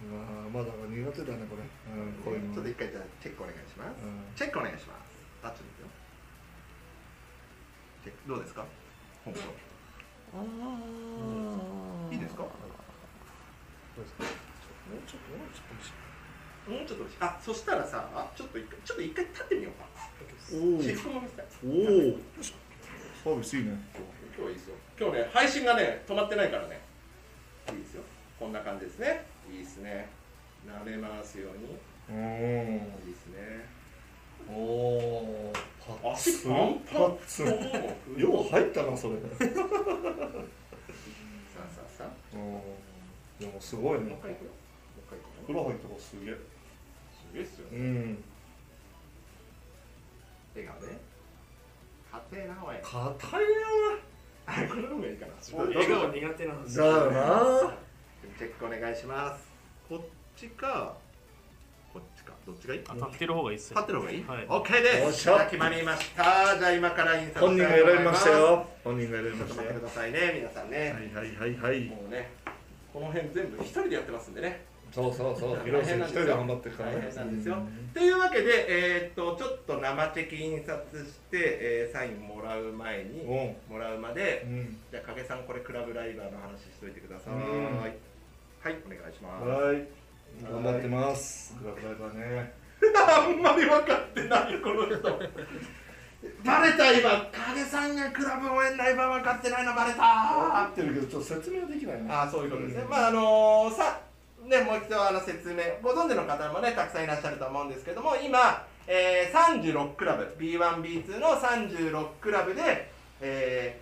[0.00, 1.68] あまだ苦手だねこれ、う
[2.08, 5.20] ん、こういうのちょっと一回じゃあチェックお願いしますうんチェックお願いします。
[5.44, 5.88] あっちですよ。
[8.04, 8.64] チェックどうですか？
[9.24, 9.40] 本当。
[12.12, 12.44] いいですか？
[12.44, 12.48] ど
[14.00, 14.24] うですか？
[14.24, 19.88] もうちょっともうちょっともうちょっとあ、そしたらさ、あちょっと一回ちょっと一回立ってみようか。
[20.52, 21.46] おシフトも見せたい。
[21.64, 21.68] お
[22.12, 22.18] お
[23.24, 24.04] サービスいいね今
[24.36, 24.76] 日はいいですよ。
[24.98, 26.80] 今日ね配信がね止まってないからね。
[27.70, 28.02] いいですよ。
[28.38, 29.24] こんな感じですね。
[29.50, 30.08] いいですね。
[30.66, 31.78] 慣れますように。
[32.10, 33.66] おいいですね。
[34.48, 35.52] おお
[36.02, 37.46] パッツ足パンパンツン
[38.16, 39.20] よう入ったなそれさ
[41.56, 42.06] あさあさあ。
[42.34, 42.60] うん
[43.38, 44.50] でもすごいねもう一回行くよ。
[44.50, 44.56] も
[44.98, 45.42] う一回行くよ。
[45.46, 47.74] 風呂入ったからすげえすげえっすよう。
[47.74, 48.24] ん
[50.54, 50.98] 笑顔で。
[52.12, 52.76] 硬いなおい。
[52.82, 53.44] 硬い
[54.46, 55.32] あこれの方がいいかな。
[55.64, 57.76] 笑顔苦手なんですだよな
[58.38, 59.48] チェックお願いします。
[59.88, 60.00] こっ
[60.36, 60.96] ちか、
[61.92, 62.80] こっちか、どっちがいい？
[62.88, 64.24] あ立ってる方がいいっす立ってる方がいい？
[64.24, 64.98] はいオッケーです。
[65.02, 66.58] よっしゃじゃあ決まりました。
[66.58, 68.30] じゃあ今から印刷本人が選びました。
[68.30, 70.78] よ本人が選びちょっと待ましたよってくださいね、皆さんね。
[70.78, 72.30] はいはいはいはいもうね、
[72.92, 74.68] この辺全部一人でやってますんでね。
[74.92, 77.56] そうそうそう広瀬一人で頑張ってるからね大変なんですよ。
[77.94, 87.34] というわけで、えーっとちょっと生チェキ印刷して、えーサインもらう前に、うもらうまで、んうんじゃあ影さんこれクラブライバーの話しといてください。
[88.62, 89.48] うんはい、お願いします。
[89.48, 89.88] はい。
[90.42, 91.56] 頑張ってます。
[91.62, 92.52] グラフライバーね
[92.94, 95.00] あんまり分かってないこの人。
[96.44, 100.64] バレた今影さんがクラブ応援ライバー分かってないのバレた。
[100.64, 102.08] 合ってるけどちょっと説明はできないね。
[102.10, 104.00] あそういうことですね、まああのさ
[104.44, 112.90] ねもう一度あの説明ご存知の方もねたくさんいらっしゃると思うんですけども今、えー、36クラブ B1B2 の36クラブで、
[113.22, 113.80] え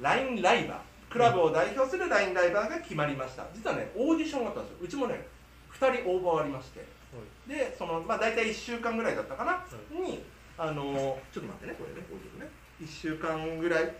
[0.00, 3.46] ー、ラインライバークラブを代表するラインライバーが決まりました。
[3.54, 4.78] 実はねオーディションがあったんですよ。
[4.82, 5.24] うちもね
[5.78, 6.84] 2人応募ありまして。
[7.46, 10.24] でそのまあ大体1週間ぐらいだったかな、に
[10.58, 10.82] あの
[11.32, 12.50] ちょっと待ってねこれねこういうね。
[12.82, 13.94] 1週間ぐらい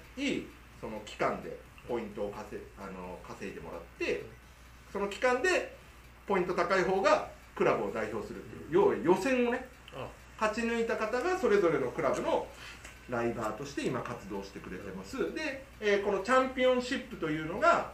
[0.80, 1.56] その期間で
[1.88, 4.24] ポイントを稼あの稼いでもらって
[4.92, 5.76] その期間で
[6.26, 9.68] ポイント高い方がクラブを代表するっていう要は予選をね
[10.40, 12.48] 勝ち抜いた方がそれぞれのクラブの
[13.09, 15.18] ライバーとして今活動してくれてます。
[15.34, 17.92] で、えーこのチャンピオンシップというのが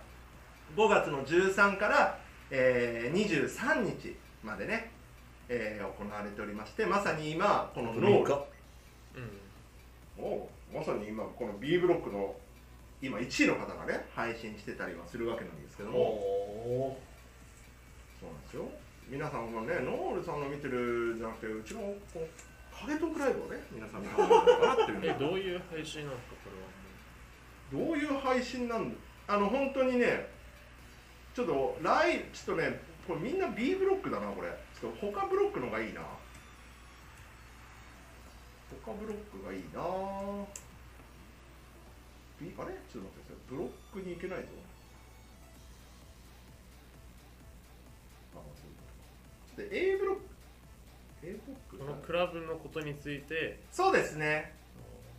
[0.77, 2.19] 5月の13から、
[2.51, 4.91] えー23日までね、
[5.49, 8.35] えー行われておりましてまさに今このノール
[10.19, 10.25] うん。
[10.25, 12.35] をまさに今この B ブロックの
[13.03, 15.99] 今1位の方がね配信してたりはするわけなんですけども。
[15.99, 16.99] お
[18.21, 18.69] そうなんですよ。
[19.09, 21.81] 皆さんがねノールさんの見てるじゃなくてうちの
[22.81, 24.17] この影トークライブをね皆さんがか
[24.67, 27.87] なっていうえどういう配信なんですかこれは。
[27.87, 28.97] どういう配信なんだ？
[29.29, 30.27] あの本当にね
[31.35, 34.49] ちょっとライちょっとねこれみんな B ブロックだなこれ。
[34.81, 36.01] ちょっと他ブロックのがいいな。
[38.85, 39.81] 他ブロックがいいな。
[42.41, 42.73] B あれ？
[42.91, 43.37] ちょっと待ってください。
[43.51, 44.47] ブロックに行けないぞ。
[49.57, 50.17] で A ブロッ
[51.21, 53.61] ク A ブロックこのクラブのことについて。
[53.71, 54.53] そうですね。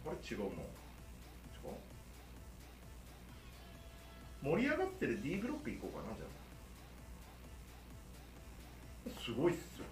[0.04, 0.52] これ違うの違う
[4.44, 6.26] 盛り上がってる D ブロック行こうかなじゃ
[9.16, 9.22] あ。
[9.24, 9.86] すごいっすよ。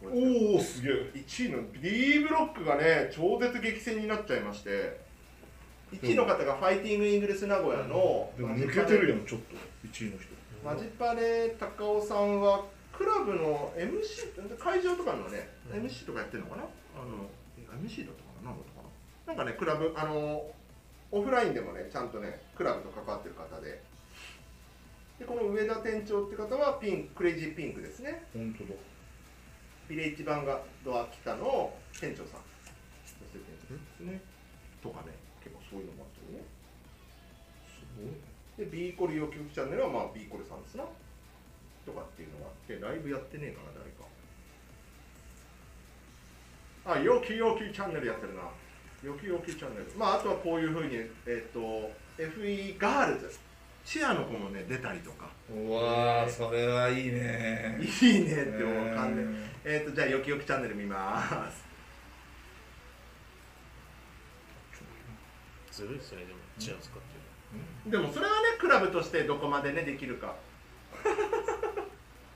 [0.00, 1.10] これおおすげえ。
[1.14, 5.04] 1位の D ブロックがね超絶激戦になっちゃいまして。
[5.92, 9.56] 1位の方がファイティングイングレス名古屋のでも抜けてるやんちょっと。
[9.88, 10.36] 1位の人。
[10.64, 12.64] マジパレ高尾さんは
[12.96, 15.84] クラブの MC 会場とかのね、うん。
[15.84, 16.62] MC とかやってるのかな？
[16.62, 17.28] あの
[17.58, 18.50] え MC だったかな？
[18.50, 18.88] 何だったか
[19.26, 19.34] な？
[19.34, 20.42] なんかねクラブあの
[21.12, 23.82] オフラインでもねちゃんとねクラブと関わってる方で。
[25.18, 28.24] でこの上田店長って方はピンクレイジーピンクですね。
[28.32, 28.70] 本当だ。
[29.88, 32.40] ビレッジバンガドア北の店長さん。
[33.32, 34.20] 店長ですね。
[34.82, 35.12] とかね
[35.42, 36.44] 結構そういうのもあったりね。
[37.66, 40.84] すごいで B コリ要求チャンネルはまあ B コリさんですな
[41.86, 44.04] とかっていうのがあってライブやってねえかな誰か。
[46.86, 48.42] あ要求要求チャンネルやってるな。
[49.02, 49.86] 要求要求チャンネル。
[49.96, 50.96] まああとはこういうふうに
[51.26, 53.38] えっ、と FE ガールズ。
[53.84, 55.30] チアの子もね出たりとか。
[55.48, 57.78] うわーそれはいいね。
[57.80, 59.70] いいねって思う感じ。
[59.70, 61.66] えっ、とじゃあよきよきチャンネル見ます。
[65.76, 66.98] ずるいっすねでもチア使って
[67.86, 70.34] るでもそれはねクラブとしてどこまでねできるか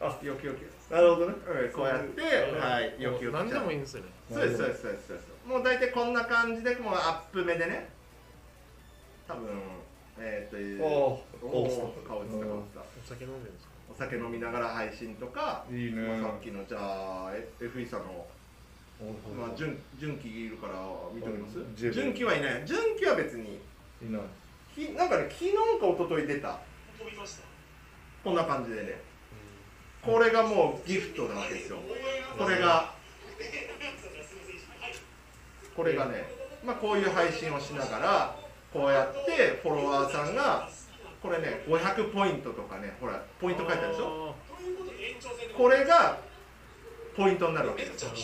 [0.01, 1.35] あよきよきなるほどね。
[1.47, 1.73] うん。
[1.73, 2.23] こうやって
[2.59, 3.35] はいよきよき。
[3.35, 4.09] 何でもいいんですよね。
[4.33, 5.07] そうですそうですそうです。
[5.09, 7.89] そうですもう大体こんな感じでもうアップ目でね。
[9.29, 9.47] 多分
[10.19, 11.71] えっ、ー、とおお顔映っ
[12.03, 12.31] た顔映っ
[12.75, 13.71] たお酒飲んでるんですか？
[13.93, 16.01] お酒飲みながら配信とか、いいね。
[16.21, 16.79] まあ、さっきのじゃ
[17.27, 18.25] あ F- FE さんの、
[19.37, 20.75] まあ、純純喜いるから
[21.13, 21.59] 見ております？
[21.75, 22.63] 純喜はいない。
[22.65, 23.61] 純喜は別に。
[24.03, 24.23] いない。
[24.75, 26.59] きなんかね昨日か一昨日出た。
[28.25, 29.01] こんな感じでね
[30.05, 31.79] これがもうギフトなわけですよ。
[32.39, 32.95] これが
[35.77, 36.25] これがね
[36.65, 38.37] まあこういう配信をしながら
[38.73, 40.69] こうやってフォロワーさんが
[41.23, 44.35] これね500ポイントとかねほらポイント書いてあるでしょ？
[45.57, 46.19] これが
[47.17, 48.11] ポイントになるわけですよ。
[48.11, 48.15] っ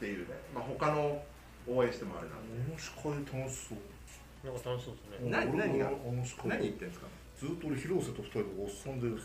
[0.00, 0.34] ていうね。
[0.54, 1.22] まあ他の
[1.68, 2.70] 応援してもあれなんで。
[2.70, 3.78] おの司会楽しそう。
[4.44, 5.30] なんか楽しそうですね。
[5.30, 5.90] 何何が？
[6.44, 7.06] 何言ってんですか？
[7.36, 9.22] ずっと俺広瀬と二人でおっさんでやって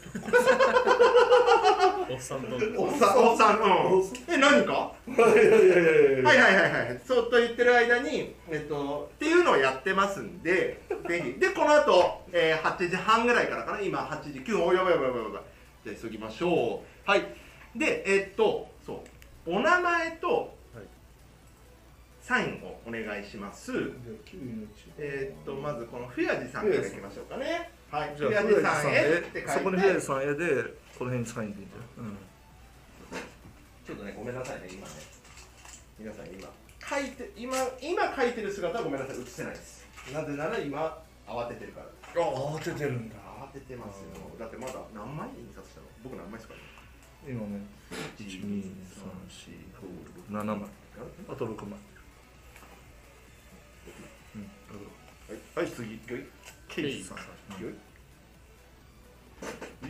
[2.11, 2.55] おっさんと。
[2.81, 3.59] おっさんおっさんう
[3.99, 4.03] ん
[4.33, 4.91] え何か？
[5.07, 7.01] いやいやいやいはいはいはいはい。
[7.05, 11.39] そうと言ってる間に、えっと、っていうのをやってますんでぜひ。
[11.39, 13.81] でこの後、えー、8時半ぐらいからかな？
[13.81, 14.65] 今8時9分。
[14.67, 15.43] おやばいやばいやばいやばい。
[15.85, 17.09] じゃあ急ぎましょう。
[17.09, 17.21] はい。
[17.75, 19.03] でえっとそ
[19.45, 19.51] う。
[19.55, 20.27] お名前と
[20.73, 20.85] はい。
[22.21, 23.71] サインをお願いします。
[24.97, 28.15] えっとまずこのふやじさんからいきましょうかねはい。
[28.17, 29.49] じゃあふやじさんへって書いて。
[29.49, 30.63] そこに平さんへで
[30.97, 32.17] この辺にサインでいいんだよ、うん。
[33.85, 34.93] ちょっとね、ごめんなさいね、今ね。
[35.97, 36.47] 皆さん今、
[36.79, 39.87] 書いて、今、今書いてる姿はごめんなさい、映せないです。
[40.13, 41.87] なぜなら今、慌ててるから。
[41.87, 43.15] あ慌ててるんだ。
[43.15, 44.09] 慌ててますよ。
[44.37, 45.87] だってまだ何枚印刷したの？
[46.03, 46.53] 僕何枚ですか？
[46.55, 46.61] ね
[47.27, 47.61] 今ね
[50.29, 50.69] 1234567枚。
[51.27, 51.79] あと6枚。
[54.35, 54.41] うん
[55.27, 55.99] はい、はい、次
[56.69, 57.17] ケイさん。
[57.17, 57.19] い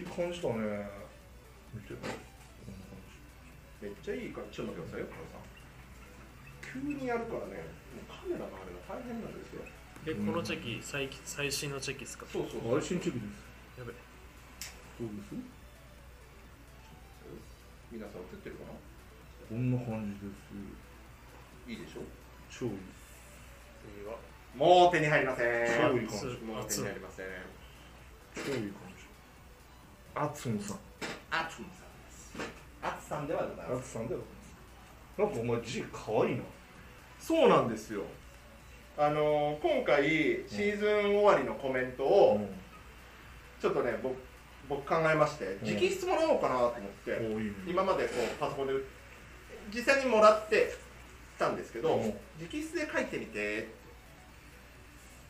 [0.01, 0.05] い。
[0.05, 0.89] 感じだね。
[1.73, 1.93] 見て
[3.81, 5.07] めっちゃいいからちょっと待ってくださいよ
[6.59, 7.61] 急にやるからね
[7.95, 9.61] もうカメラのあれが大変なんですよ。
[10.07, 12.25] えこのチェキ最最新のチェキですか？
[12.31, 13.79] そうそう配信チェキです。
[13.79, 13.93] やべ。
[13.93, 13.99] ど
[15.05, 15.35] うです？
[17.91, 18.73] 皆さん映ってるかな？
[19.49, 20.53] こんな感じです。
[21.69, 22.03] いいでしょ？
[22.51, 22.71] 超いい
[23.97, 24.17] 次は
[24.59, 25.47] もう手に入りません。
[25.47, 27.25] もう手に入りません
[28.35, 28.73] 超いい感じ。
[30.13, 30.77] アツンさん。
[31.31, 32.33] アツンさんです。
[32.83, 33.87] アツさんではございアます。
[33.87, 34.19] ツさんだよ
[35.17, 36.43] なんかお前字かわいいな
[37.17, 38.03] そうなんですよ。
[38.97, 42.45] あのー今回シーズン終わりのコメントを
[43.61, 44.15] ちょっとね僕
[44.67, 45.67] 僕考えましてうん。
[45.69, 47.53] 直筆もらおうかなと思って、おいいね。
[47.65, 48.73] 今までこうパソコンで
[49.73, 50.75] 実際にもらって
[51.37, 52.01] たんですけど、うん。
[52.01, 52.13] 直
[52.51, 53.78] 筆で書いてみてって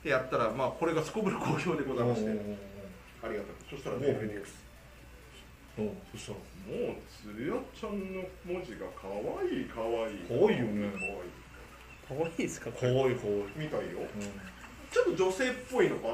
[0.03, 4.63] やったらまあこれがすこぶる好評でございまして、ありがたくそしたらねおうフェニックス。
[5.77, 10.23] おうそしたらもうつやちゃんの文字が可愛い可愛い。
[10.27, 10.91] 可愛いよね。
[12.07, 12.71] 可かわいいですか？
[12.71, 13.67] かわいいかわいい、愛い。
[13.67, 13.99] みたいよ。
[13.99, 14.07] うん。
[14.89, 16.13] ちょっと女性っぽいのかな？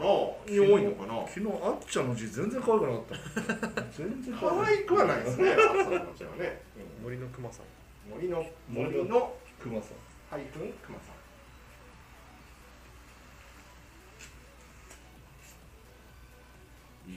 [0.51, 1.25] に多いのかな？
[1.27, 3.81] 昨日あっちゃんの字全然可愛くなかった。
[3.95, 5.53] 全然可愛くはないですね。
[5.53, 6.61] 朝の文字はね、
[7.01, 7.65] 森の熊さん。
[7.65, 7.75] うん
[8.05, 9.97] 森の森の森のクマさん。
[10.29, 11.14] ハイフンクマさん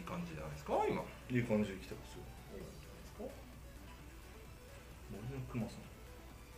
[0.09, 1.05] 感じじゃないですか今。
[1.29, 2.25] いい感じで来てますよ。
[5.13, 5.89] 森のさん。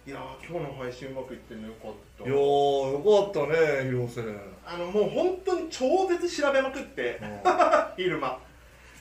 [0.09, 2.25] いやー今日の配信うまくいってんのよかった。
[2.25, 4.23] いやーよかったね広瀬。
[4.65, 7.21] あのもう本当に超絶調べまくって
[7.99, 8.39] 昼間。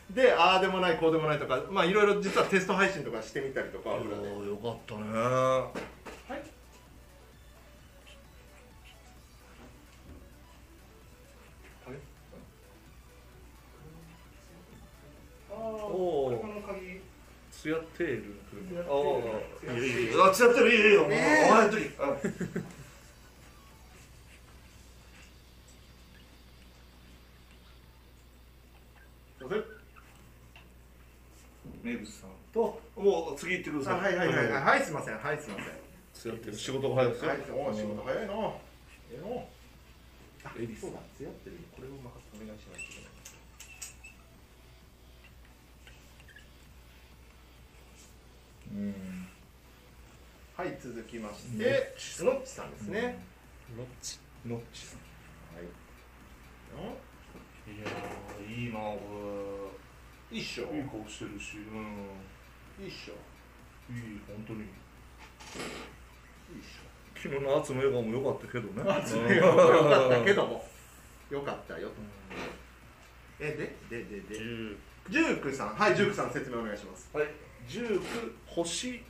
[0.09, 4.49] でああでもないこうでもないとかまあいろいろ実はテスト配信とかしてみたりとか裏で。
[4.49, 5.03] よかったね
[17.99, 22.27] テールツヤテールああいいよいいよあツヤテールいいよお前の時あす
[29.41, 29.63] いません
[31.83, 33.93] 名物さんともう次行ってください。
[33.95, 34.63] あはいはいはいはい。
[34.63, 35.17] はいすいません。
[35.17, 35.59] はいすいま
[36.13, 36.53] せん。
[36.53, 37.29] 仕事が早いですよ。
[37.29, 38.33] はいお仕事早いな
[39.11, 39.47] ええの。
[40.43, 40.99] あエリスそうだ。
[41.17, 41.57] つやってる。
[41.75, 43.15] これをまかお願いしないといけないう
[48.51, 48.55] ん
[50.55, 52.23] はい続きましてチ。
[52.23, 53.25] ノッチさんですね、
[53.75, 54.19] ノッチ。
[54.45, 54.99] ノッチさん。
[55.55, 55.65] はい。
[55.65, 55.69] い
[57.81, 58.99] やーいいなこ
[60.31, 60.65] いいっしょ。
[60.65, 61.57] れいい顔してるし。
[61.57, 61.63] うん。
[62.85, 63.13] いいっしょ。
[63.91, 64.59] いい本当に。
[64.59, 64.67] いいっ
[66.61, 66.65] し
[67.15, 68.85] 昨日のアツの笑顔も良かったけどね。
[68.85, 70.63] ょあつめよかったけども。
[71.31, 71.89] よかったよ
[73.39, 73.57] え
[73.89, 74.35] でででで。
[74.39, 74.77] 10
[75.09, 75.69] ジュークさん。
[75.75, 77.09] はいジュークさん説明お願いします。
[77.13, 77.27] はい。
[77.67, 78.01] 19
[78.45, 79.01] 星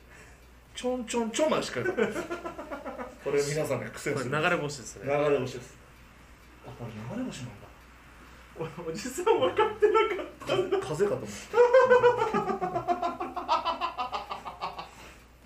[0.74, 1.80] ちょんちょんちょんまでしか
[3.24, 5.04] これ皆さんが苦戦す流れ星ですね。
[5.04, 5.78] 流れ星です。
[6.66, 7.68] あこれ流れ星なんだ。
[8.58, 11.58] おおじさん分かってなかった風風かと思った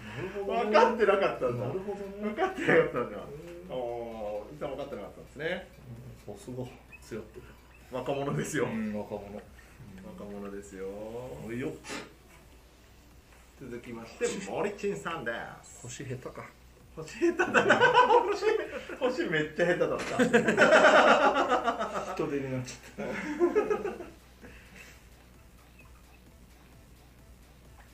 [0.04, 1.66] なるほど分かってなかったんだ。
[1.66, 2.04] なるほどね。
[2.22, 3.18] 分かってなかったんだ
[3.70, 5.68] おおじさん分かってなかったんですね。
[6.26, 6.64] さすが。
[7.00, 7.46] 強ってる。
[7.90, 8.66] 若者ですよ。
[8.66, 9.40] うん若者
[10.06, 10.86] 若者ですよ。
[11.46, 11.72] おいよ。
[13.60, 15.32] 続きまして森珍さんで
[15.62, 15.80] す。
[15.82, 16.44] 星下手か。
[16.96, 17.64] 星下手だ。
[17.64, 17.76] な
[19.00, 20.14] 星星めっちゃ下手だった。
[22.14, 23.10] 人手になっちゃった。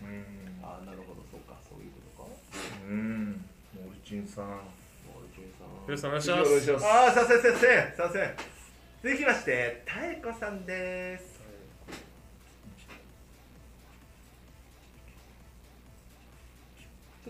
[0.03, 0.24] うん。
[0.62, 1.57] あなるほどそうか。
[1.69, 2.31] そういうことか。
[2.89, 3.45] うん。
[3.74, 4.47] 森珍さん。
[4.47, 5.69] 森珍さん。
[5.87, 6.87] 皆さんお願いし次お願いします。
[6.87, 8.37] ああ、させ先生、させ。
[9.03, 11.40] 続きまして、たえこさんです。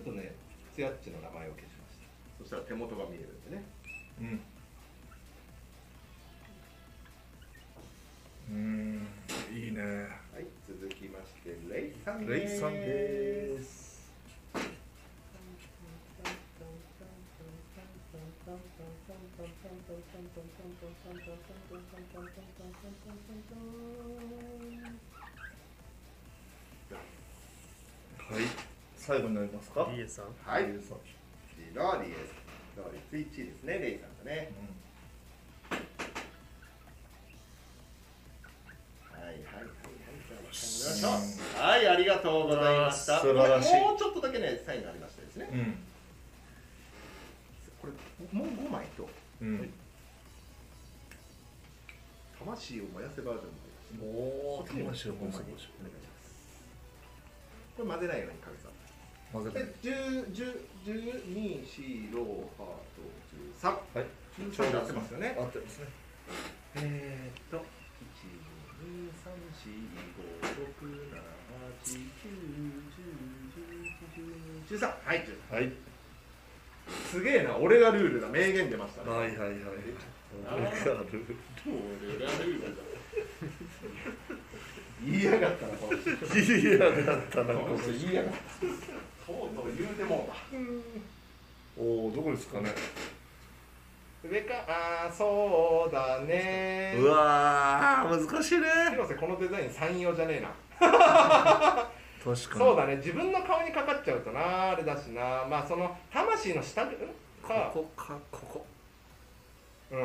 [0.00, 0.32] ょっとね、
[0.74, 2.08] つやっちの名前を消しました。
[2.38, 3.64] そしたら手元が見えるんでね。
[4.20, 4.40] うん。
[8.50, 9.06] うん
[9.52, 9.82] いいね。
[10.32, 13.90] はい、続きまして、レイさんレイさんです。
[28.30, 28.69] はい
[29.10, 29.90] 最後になりますか？
[29.92, 30.26] リエさん。
[30.46, 30.98] はい、レイさん。
[31.74, 32.34] ローリーです。
[32.76, 34.24] ローリー、スイッチですね、レイさん。
[34.24, 34.52] がね。
[39.02, 41.58] はいはいはいはい、じゃあ、お願いします。
[41.58, 45.74] はいありがとうございました素晴らしいもうちょっとだけねサインがありましてですねうん。
[47.82, 49.08] これもう5枚と
[49.42, 49.72] うん。
[52.38, 53.48] 魂を燃やせバージョ
[53.96, 55.82] ンもおお魂を5枚燃やせお願いしま
[56.22, 56.62] す
[57.76, 58.69] これ混ぜないように影さん
[59.32, 62.26] 混ぜで10 10 12 4ロー
[62.58, 63.02] ハート
[63.60, 64.06] 13はい。
[64.38, 65.36] 13で合ってますよね。
[65.38, 65.86] 合ってますね。
[66.76, 67.64] えー、っと
[74.68, 75.72] 12345678910111213はい10はい。
[77.10, 79.10] すげえな俺がルールだ名言出ましたね。
[79.10, 79.56] はいはいはい。
[80.44, 81.06] 俺がル
[81.66, 82.82] 俺がルールだ。
[85.04, 86.10] 言いやがったなこの人。
[86.42, 88.38] いやだったなこの人言いやがった
[89.30, 90.34] とうとう言うてもうた。
[91.80, 92.74] おおどこですかね。
[94.22, 96.94] 上かあーそうだね。
[96.98, 98.66] うわー難しいね。
[98.90, 100.48] 広瀬このデザイン三用じゃねえな。
[100.78, 100.90] 確
[102.24, 102.36] かに。
[102.36, 105.46] そうだね自分の顔にかかっちゃうとなあれだしな。
[105.48, 106.88] まあその魂の下ん？
[106.90, 106.94] か
[107.72, 108.66] ここかここ。
[109.92, 109.98] うん。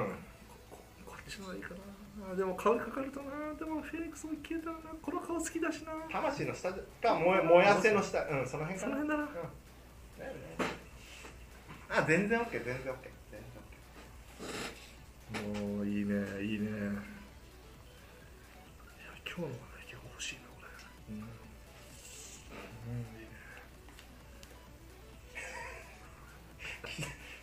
[1.06, 1.76] こっちの方がいいかな。
[1.76, 1.84] あ
[2.34, 4.84] でも顔にかかるとなでもフェニックスも消えたらな。
[5.02, 5.93] この顔好きだしな。
[6.10, 8.23] 魂の下でか燃え燃やせの下。
[8.23, 8.95] うんその辺かな。
[8.95, 9.23] その辺だな。
[9.23, 9.30] うん。
[10.19, 10.39] だよね
[11.89, 12.84] あ全然 OK 全然 OK
[13.31, 13.39] 全
[15.39, 16.68] 然 OK もういいねいいね。
[16.69, 16.91] いや
[19.26, 20.68] 今日のはね結構欲しいなこれ
[21.10, 21.23] うん、うん、
[23.19, 23.35] いいね。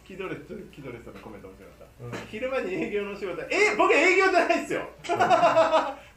[0.04, 0.40] キドレス
[0.72, 1.91] キドレスのコメント面白かった、うん
[2.30, 3.42] 昼間に営業の仕事。
[3.42, 4.88] え僕営業じゃないっすよ。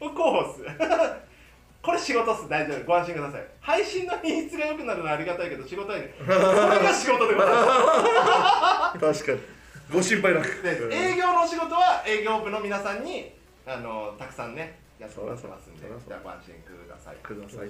[0.00, 0.62] 僕 広報っす。
[1.82, 2.48] これ仕事っす。
[2.48, 2.84] 大丈夫。
[2.84, 3.46] ご安心ください。
[3.60, 9.22] 配信の品質が良くなるのはありがたいけど仕事はねそれが仕事でございます。
[9.24, 9.56] 確かに。
[9.92, 10.62] ご心配なく。
[10.62, 13.32] で営業のお仕事は営業部の皆さんに
[13.64, 17.68] あのたくさんねやってもらってますんでじゃあご安心ください、ください、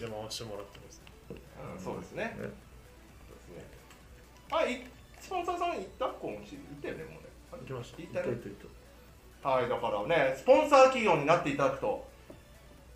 [0.00, 1.02] 連れ回してもらってます。
[1.30, 2.24] うん、そうですね。
[2.24, 2.32] ね。
[2.38, 3.66] そうですね。
[4.50, 4.82] あい
[5.22, 6.16] スポンサーさん行った行っ
[6.82, 7.18] たよねもうね。
[7.52, 8.02] あ行きました。
[8.02, 12.04] 行ったはいだからねスポンサー企業になっていただくと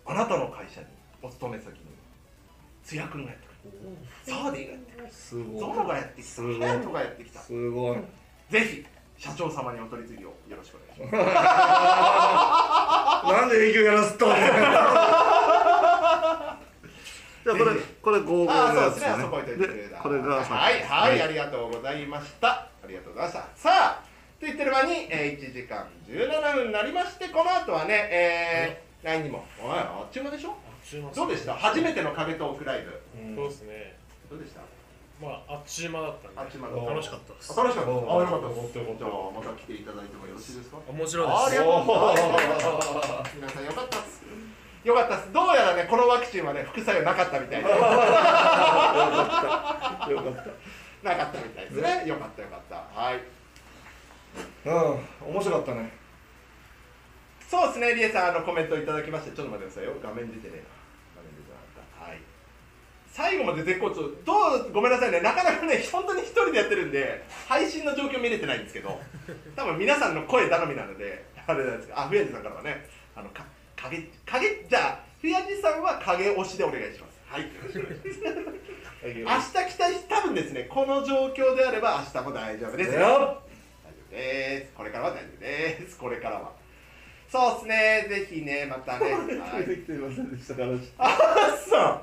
[0.05, 0.87] あなたの会社に
[1.21, 1.79] お勤め先に
[2.83, 3.71] つやくんがやってくる。
[4.25, 4.51] サー。
[4.51, 5.09] ディがやってくる。
[5.59, 6.31] ゾノがやってきた。
[6.31, 6.59] すごい。
[6.59, 7.39] ハヤトがやってきた。
[7.39, 7.97] すごい。
[8.49, 8.85] ぜひ
[9.17, 11.19] 社長様にお取り次ぎをよろしくお願いしま
[13.25, 13.31] す。
[13.31, 14.25] なんで営業やらすと。
[17.47, 17.71] じゃあこれ
[18.07, 19.15] これ55ああそうですね。
[19.19, 19.97] そこ置いといてくれた。
[19.99, 22.47] これがはいはい、ありがとうございました。
[22.47, 23.49] ありがとうございました。
[23.53, 24.03] さあ
[24.39, 29.43] と言ってる間に、えー、1時間17分になりましてこの後はねえー、LINE にも。
[29.59, 30.55] おいあっちゅう間でしょ？
[31.13, 31.53] どうでした？
[31.53, 32.95] 初めての影トークライブ。
[33.35, 33.97] そうですね。
[34.31, 34.61] どうでした？
[35.21, 36.39] まああっちゅう間だったんで。
[36.39, 37.51] あっちゅう楽しかったです。
[37.59, 38.47] あ楽しかったあよかった。
[38.47, 40.77] ですじゃあまた来ていただいてもよろしいですか？
[40.87, 41.59] 面白いありです。
[41.59, 44.23] がとうございます皆さんよかったです
[44.87, 45.33] よかったです。
[45.33, 47.67] どうやらねこのワクチンはね副作用なかったみたいで。
[47.69, 47.87] よかっ
[51.03, 51.09] た。
[51.09, 52.05] なかったみたいですね。
[52.07, 52.75] よかったよかった。
[52.97, 53.19] はい。
[54.63, 54.73] うん
[55.33, 55.91] 面白かったね。
[57.49, 59.35] そうですねリエさんあのコメントいただきまして。
[59.35, 59.95] ちょっと待ってくださいよ。
[60.01, 60.69] 画面出てねえな。
[61.17, 62.05] 画面出てなかった。
[62.05, 62.21] はい。
[63.11, 64.09] 最後まで絶好調。
[64.23, 65.19] どうごめんなさいね。
[65.19, 69.01] なかなかね本当に一人でやってるんで配信の状況見れてないんですけど。
[69.53, 73.43] 多分皆さんの声頼みなのであれなんですかあふやじさんからはねあのか
[73.81, 77.17] 影影じゃあふやじさんは影押しでお願いします。
[77.29, 77.47] はい。
[79.03, 79.29] 明日期
[79.79, 82.93] 待し多分ですねこの状況であれば明日も大丈夫です。
[82.93, 83.41] よ大丈
[84.09, 84.71] 夫です。
[84.75, 85.97] これからは大丈夫です。
[85.97, 86.51] これからは。
[87.29, 88.05] そうですね。
[88.09, 89.11] ぜひねまたね。
[89.39, 89.65] はい。
[89.65, 90.79] できてませんでしたからあっ
[91.69, 92.01] さ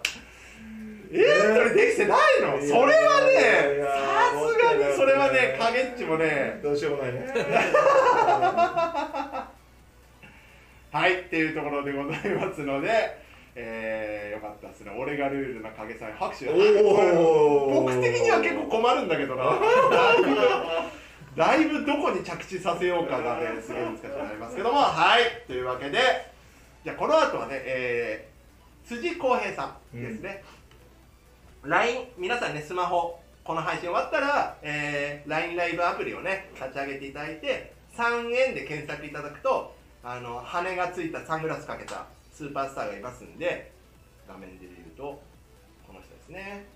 [1.12, 2.59] えー、これできてないの？
[2.60, 6.59] それはねさすがにそれはね影っちもね。
[6.62, 7.26] どうしようもないね
[10.94, 13.24] はいっていうところでございますので
[13.56, 14.92] えー、よかったですね。
[14.96, 16.46] 俺がルールな影さん拍手。
[16.46, 19.44] 僕的には結構困るんだけどな。
[21.36, 24.78] だいぶどこに着地させようかがねすごい難しくなりますけども。
[24.78, 25.98] はいというわけで
[26.84, 30.44] じゃあこの後はね、えー、辻浩平さんですね、
[31.64, 39.74] LINE 皆さんねスマホこの配信終わったら、えー、LINE ライブアプリをね立ち上げていただいて3円で検索いただくと
[40.05, 43.72] あの羽がついたサングラスかけたスーパースターがいますんで
[44.28, 45.02] 画面で見ると
[45.86, 46.66] この人ですね。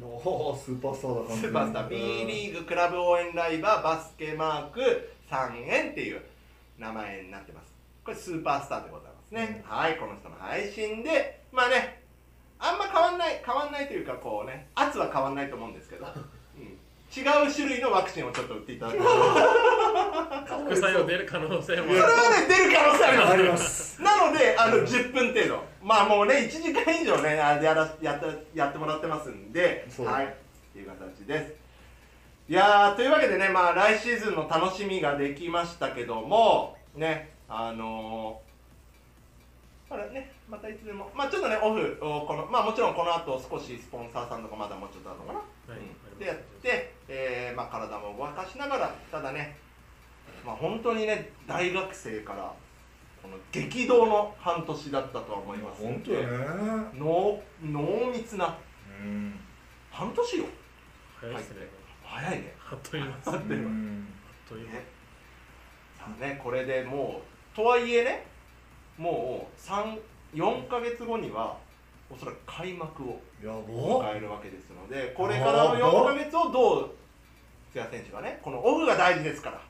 [0.00, 1.88] おおスーパースターだスーパースター。
[1.88, 6.22] B リーグクラブ応援ライバーバスケマーク3円っていう
[6.78, 7.72] 名前になってます。
[8.04, 12.02] これスーパースターでございますね、はいこの人の配信でまあね
[12.58, 16.12] あんま変わんない変わんないというかこうね圧は変わんないと思うんですけど、うん、
[17.16, 19.06] 違う種類のワクチンをちょっと打っていただきま
[20.66, 22.08] 副作用出る可能性もそれは
[22.40, 23.32] ね出る可能性あります。
[23.32, 25.64] ありますなのであの10分程度。
[25.82, 30.28] まあもうね1時間以上ねあやらやったやってもらってますんではいっ
[30.74, 31.54] ていう形です。
[32.50, 41.10] いやーというわけでねまあ来シーズンの楽しみができましたけどもねあのー、あれねまたいつでも。
[41.14, 45.40] まあちょっとねオフをこのまあもちろんこの後少しスポンサーさんとかまだもうちょっとあるのかな？
[46.18, 49.56] でやって、えーまあ、体も動かしながらただね、
[50.44, 52.52] まあ、本当にね大学生から
[53.22, 55.82] この激動の半年だったとは思います。
[55.82, 56.28] 本当よね。
[56.94, 58.56] 濃濃密な
[59.02, 59.34] うん。
[59.90, 60.44] 半年よ。
[61.20, 61.56] 早いですね。
[62.04, 62.54] 早いね。
[62.70, 63.54] あっといあっという間。
[63.54, 64.74] うんあっという間。
[64.74, 64.84] ね。
[65.98, 67.20] さあねこれでも
[67.52, 68.26] うとはいえね
[68.96, 71.58] もう34か月後には
[72.10, 76.90] おそらく開幕を迎えるわけですのでこれからの4か月をどう
[77.72, 79.60] 津谷選手がねこのオフが大事ですから、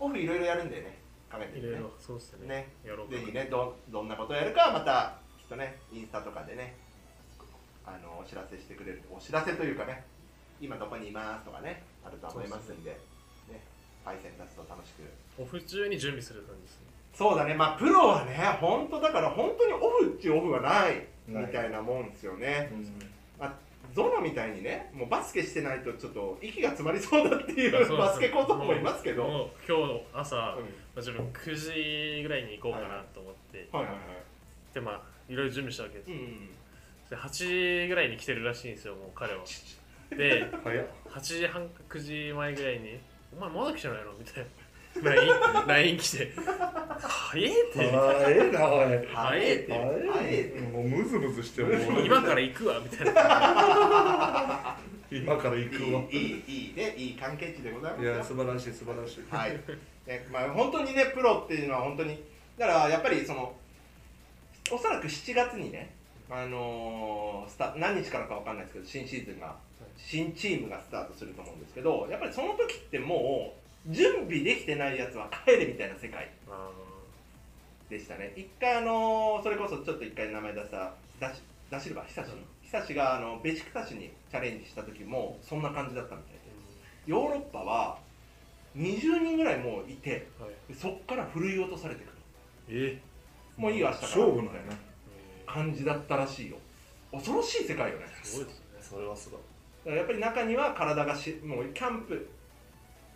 [0.00, 0.98] オフいろいろやるんでね
[1.30, 1.68] 考えてみてね。
[1.68, 2.48] いろいろそうですね。
[2.48, 2.68] ね。
[2.84, 6.76] やろうかぜひねどどんなことをやるかまたきっとねインスタとかでね
[7.84, 10.04] あのお知らせしてくれるお知らせというかね
[10.60, 12.98] 今どこにいますとかねあると思いますんでね。
[14.04, 15.02] パイセンたちと楽しく。
[15.38, 16.81] オフ中に準備する感じですね
[17.14, 17.54] そうだね。
[17.54, 22.84] まあプロはね本当だから本当にオフっちゅうオフはないみたいなもんですよね、うん。
[23.38, 23.54] まあ、
[23.94, 30.64] ゾノみたいにねもうバスケしてないとちょっと息が詰まりそうだっていそうバスケ講座もいますけど、もう今日朝、まあうん。
[30.96, 34.74] 自分9時ぐらいに行こうかなと思って、はいはいはい。
[34.74, 36.48] でまあいろいろ準備したわけです、うん
[37.10, 37.28] で8
[37.82, 39.40] 時ぐらいに来てるらしいんですよもう彼は。
[40.16, 40.86] で早っ。
[41.10, 42.98] 8時半か9時前ぐらいに
[43.36, 44.48] 「お前まだ来てないの?」みたいな
[45.00, 45.32] LINE,
[45.66, 46.32] LINE 来て
[47.00, 47.90] 「早えって。
[47.90, 49.72] 早えなおい早えって。
[49.72, 50.68] えって。
[50.68, 51.78] もうムズムズしてる。
[51.90, 54.76] もう今から行くわ」みたいな。
[55.10, 56.02] 今から行くわ。
[56.10, 56.94] いいいいいいね。
[56.96, 58.14] いい関係値でございますよ。
[58.14, 59.24] いや素晴らしい素晴らしい。
[59.30, 59.52] はい、
[60.06, 62.22] ねまあ、本当にねプロっていうのは本当に
[62.58, 63.54] だからやっぱりその
[64.70, 65.94] おそらく7月にね、
[66.30, 69.56] あのースタ何日からかわかんないですけど新シーズンが
[69.96, 76.70] 新チームがスタートすると思うんですけどやっぱりその時ってもう準備できてないやつは帰れみたいな世界あ
[77.90, 78.32] でしたね。
[78.36, 82.28] 一回あのーそれこそちょっと一回名前出したダシダシルバ久し
[82.62, 86.40] 久しがあのベシクタシにチャレンジした時もそんな感じだったみたいで。
[87.06, 87.98] ヨーロッパは
[88.76, 90.72] 20人ぐらいもういてーはい。
[90.72, 92.12] でそっからふるい落とされてくる。
[92.68, 92.98] え
[93.56, 94.08] もういいよ明日から。
[94.08, 94.76] 勝負なんやな。
[95.46, 96.56] 感じだったらしいよ。
[97.10, 98.06] 恐ろしい世界よね。
[98.22, 98.64] すごいですね。
[98.80, 99.36] それはすご
[99.90, 99.94] い。
[99.96, 102.26] やっぱり中には体がしもうキャンプ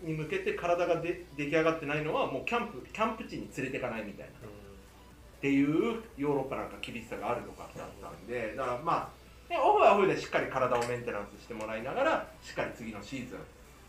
[0.02, 4.32] に向けて体がで出来上がってないのはもうキャンプキャンプ地に連れていかないみたいな。
[4.32, 9.12] っていうヨーロッパなんか厳しさがあるとかだったんでだからま
[9.48, 13.38] あ、ね、オフはオフでしっかり体をメンテナンスしてもらいながらしっかり次のシーズン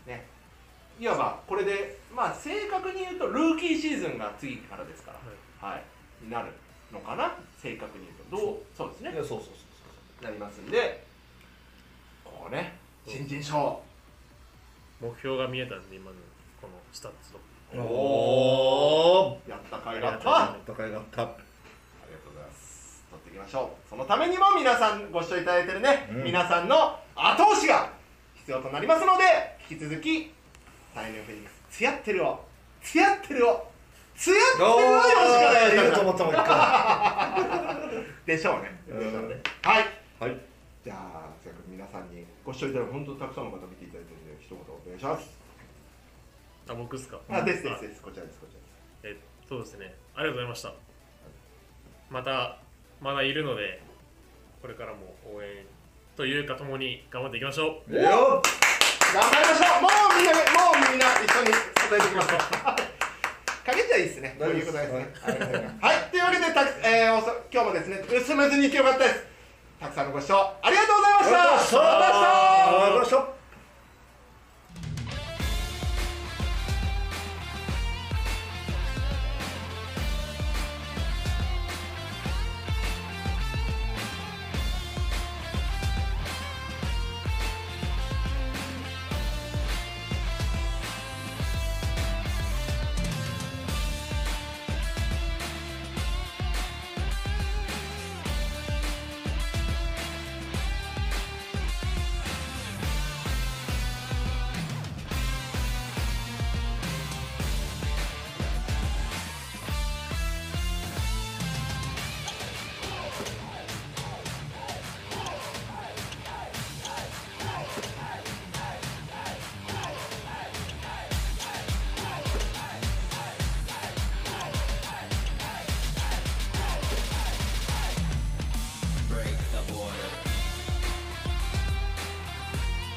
[0.06, 0.26] ね。
[1.00, 5.12] いわばこれでまあ正確に言うとルーキーシーズンが次からですか
[5.62, 5.82] らはい、
[6.22, 6.52] になる
[6.92, 7.34] のかな？
[7.60, 8.46] 正確に言うと。
[8.46, 8.58] どう？
[8.76, 8.90] そう。
[8.90, 9.12] ですね。
[9.12, 9.50] いやそうそうそ
[10.20, 10.24] う。
[10.24, 11.02] なりますんで
[12.24, 12.76] ここね
[13.06, 13.80] 新人賞
[15.00, 16.16] 目標が見えたんで今の
[16.60, 17.38] このスタッツと。
[17.76, 20.30] おおやった甲斐があった。
[20.30, 21.22] ああ高いがあった。
[21.22, 21.34] りが
[22.24, 23.04] とうございます。
[23.10, 23.88] 取っていきましょう。
[23.88, 26.24] そのためにも皆さんご視聴いただいてるね、うん。
[26.24, 27.92] 皆さんの後押しが
[28.34, 29.24] 必要となりますので
[29.70, 30.32] 引き続き
[30.94, 31.58] サイネンフェニックス。
[31.70, 32.40] つやってるを
[32.82, 33.68] つやってるを
[34.16, 35.20] つやってるをよろしくお
[35.54, 36.56] 願いしま言うと思ったもん一回
[38.24, 39.84] すでしょうねょうねはい
[40.18, 40.36] はい
[40.82, 43.76] じゃあせっかく皆さんにご視聴いただいて本当にたくさんの方見
[44.98, 45.30] いします、
[46.68, 47.20] あ僕っすか？
[47.30, 48.02] あですですです。
[48.02, 49.20] こちらですこちらです。
[49.22, 49.94] えそうですね。
[50.14, 50.72] ありがとうございました。
[52.10, 52.58] また
[53.00, 53.80] まだいるので
[54.60, 55.64] これからも応援
[56.16, 57.94] というかともに頑張っていきましょう。
[57.94, 58.42] いいよ。
[59.14, 59.82] 頑張りましょう。
[59.82, 61.62] もうみんなもうみんな一緒に支
[61.94, 62.38] えていきましょう
[63.64, 64.36] かけちゃいいですね。
[64.38, 65.14] こういうことですね。
[65.80, 69.24] はい、というわけでたく、えー、おそ今日もですねスムーズにいってよかったです。
[69.78, 71.38] たくさんのご視聴ありがとうございました。
[71.38, 72.26] ありがとうございました。
[72.66, 73.37] ありがとうございました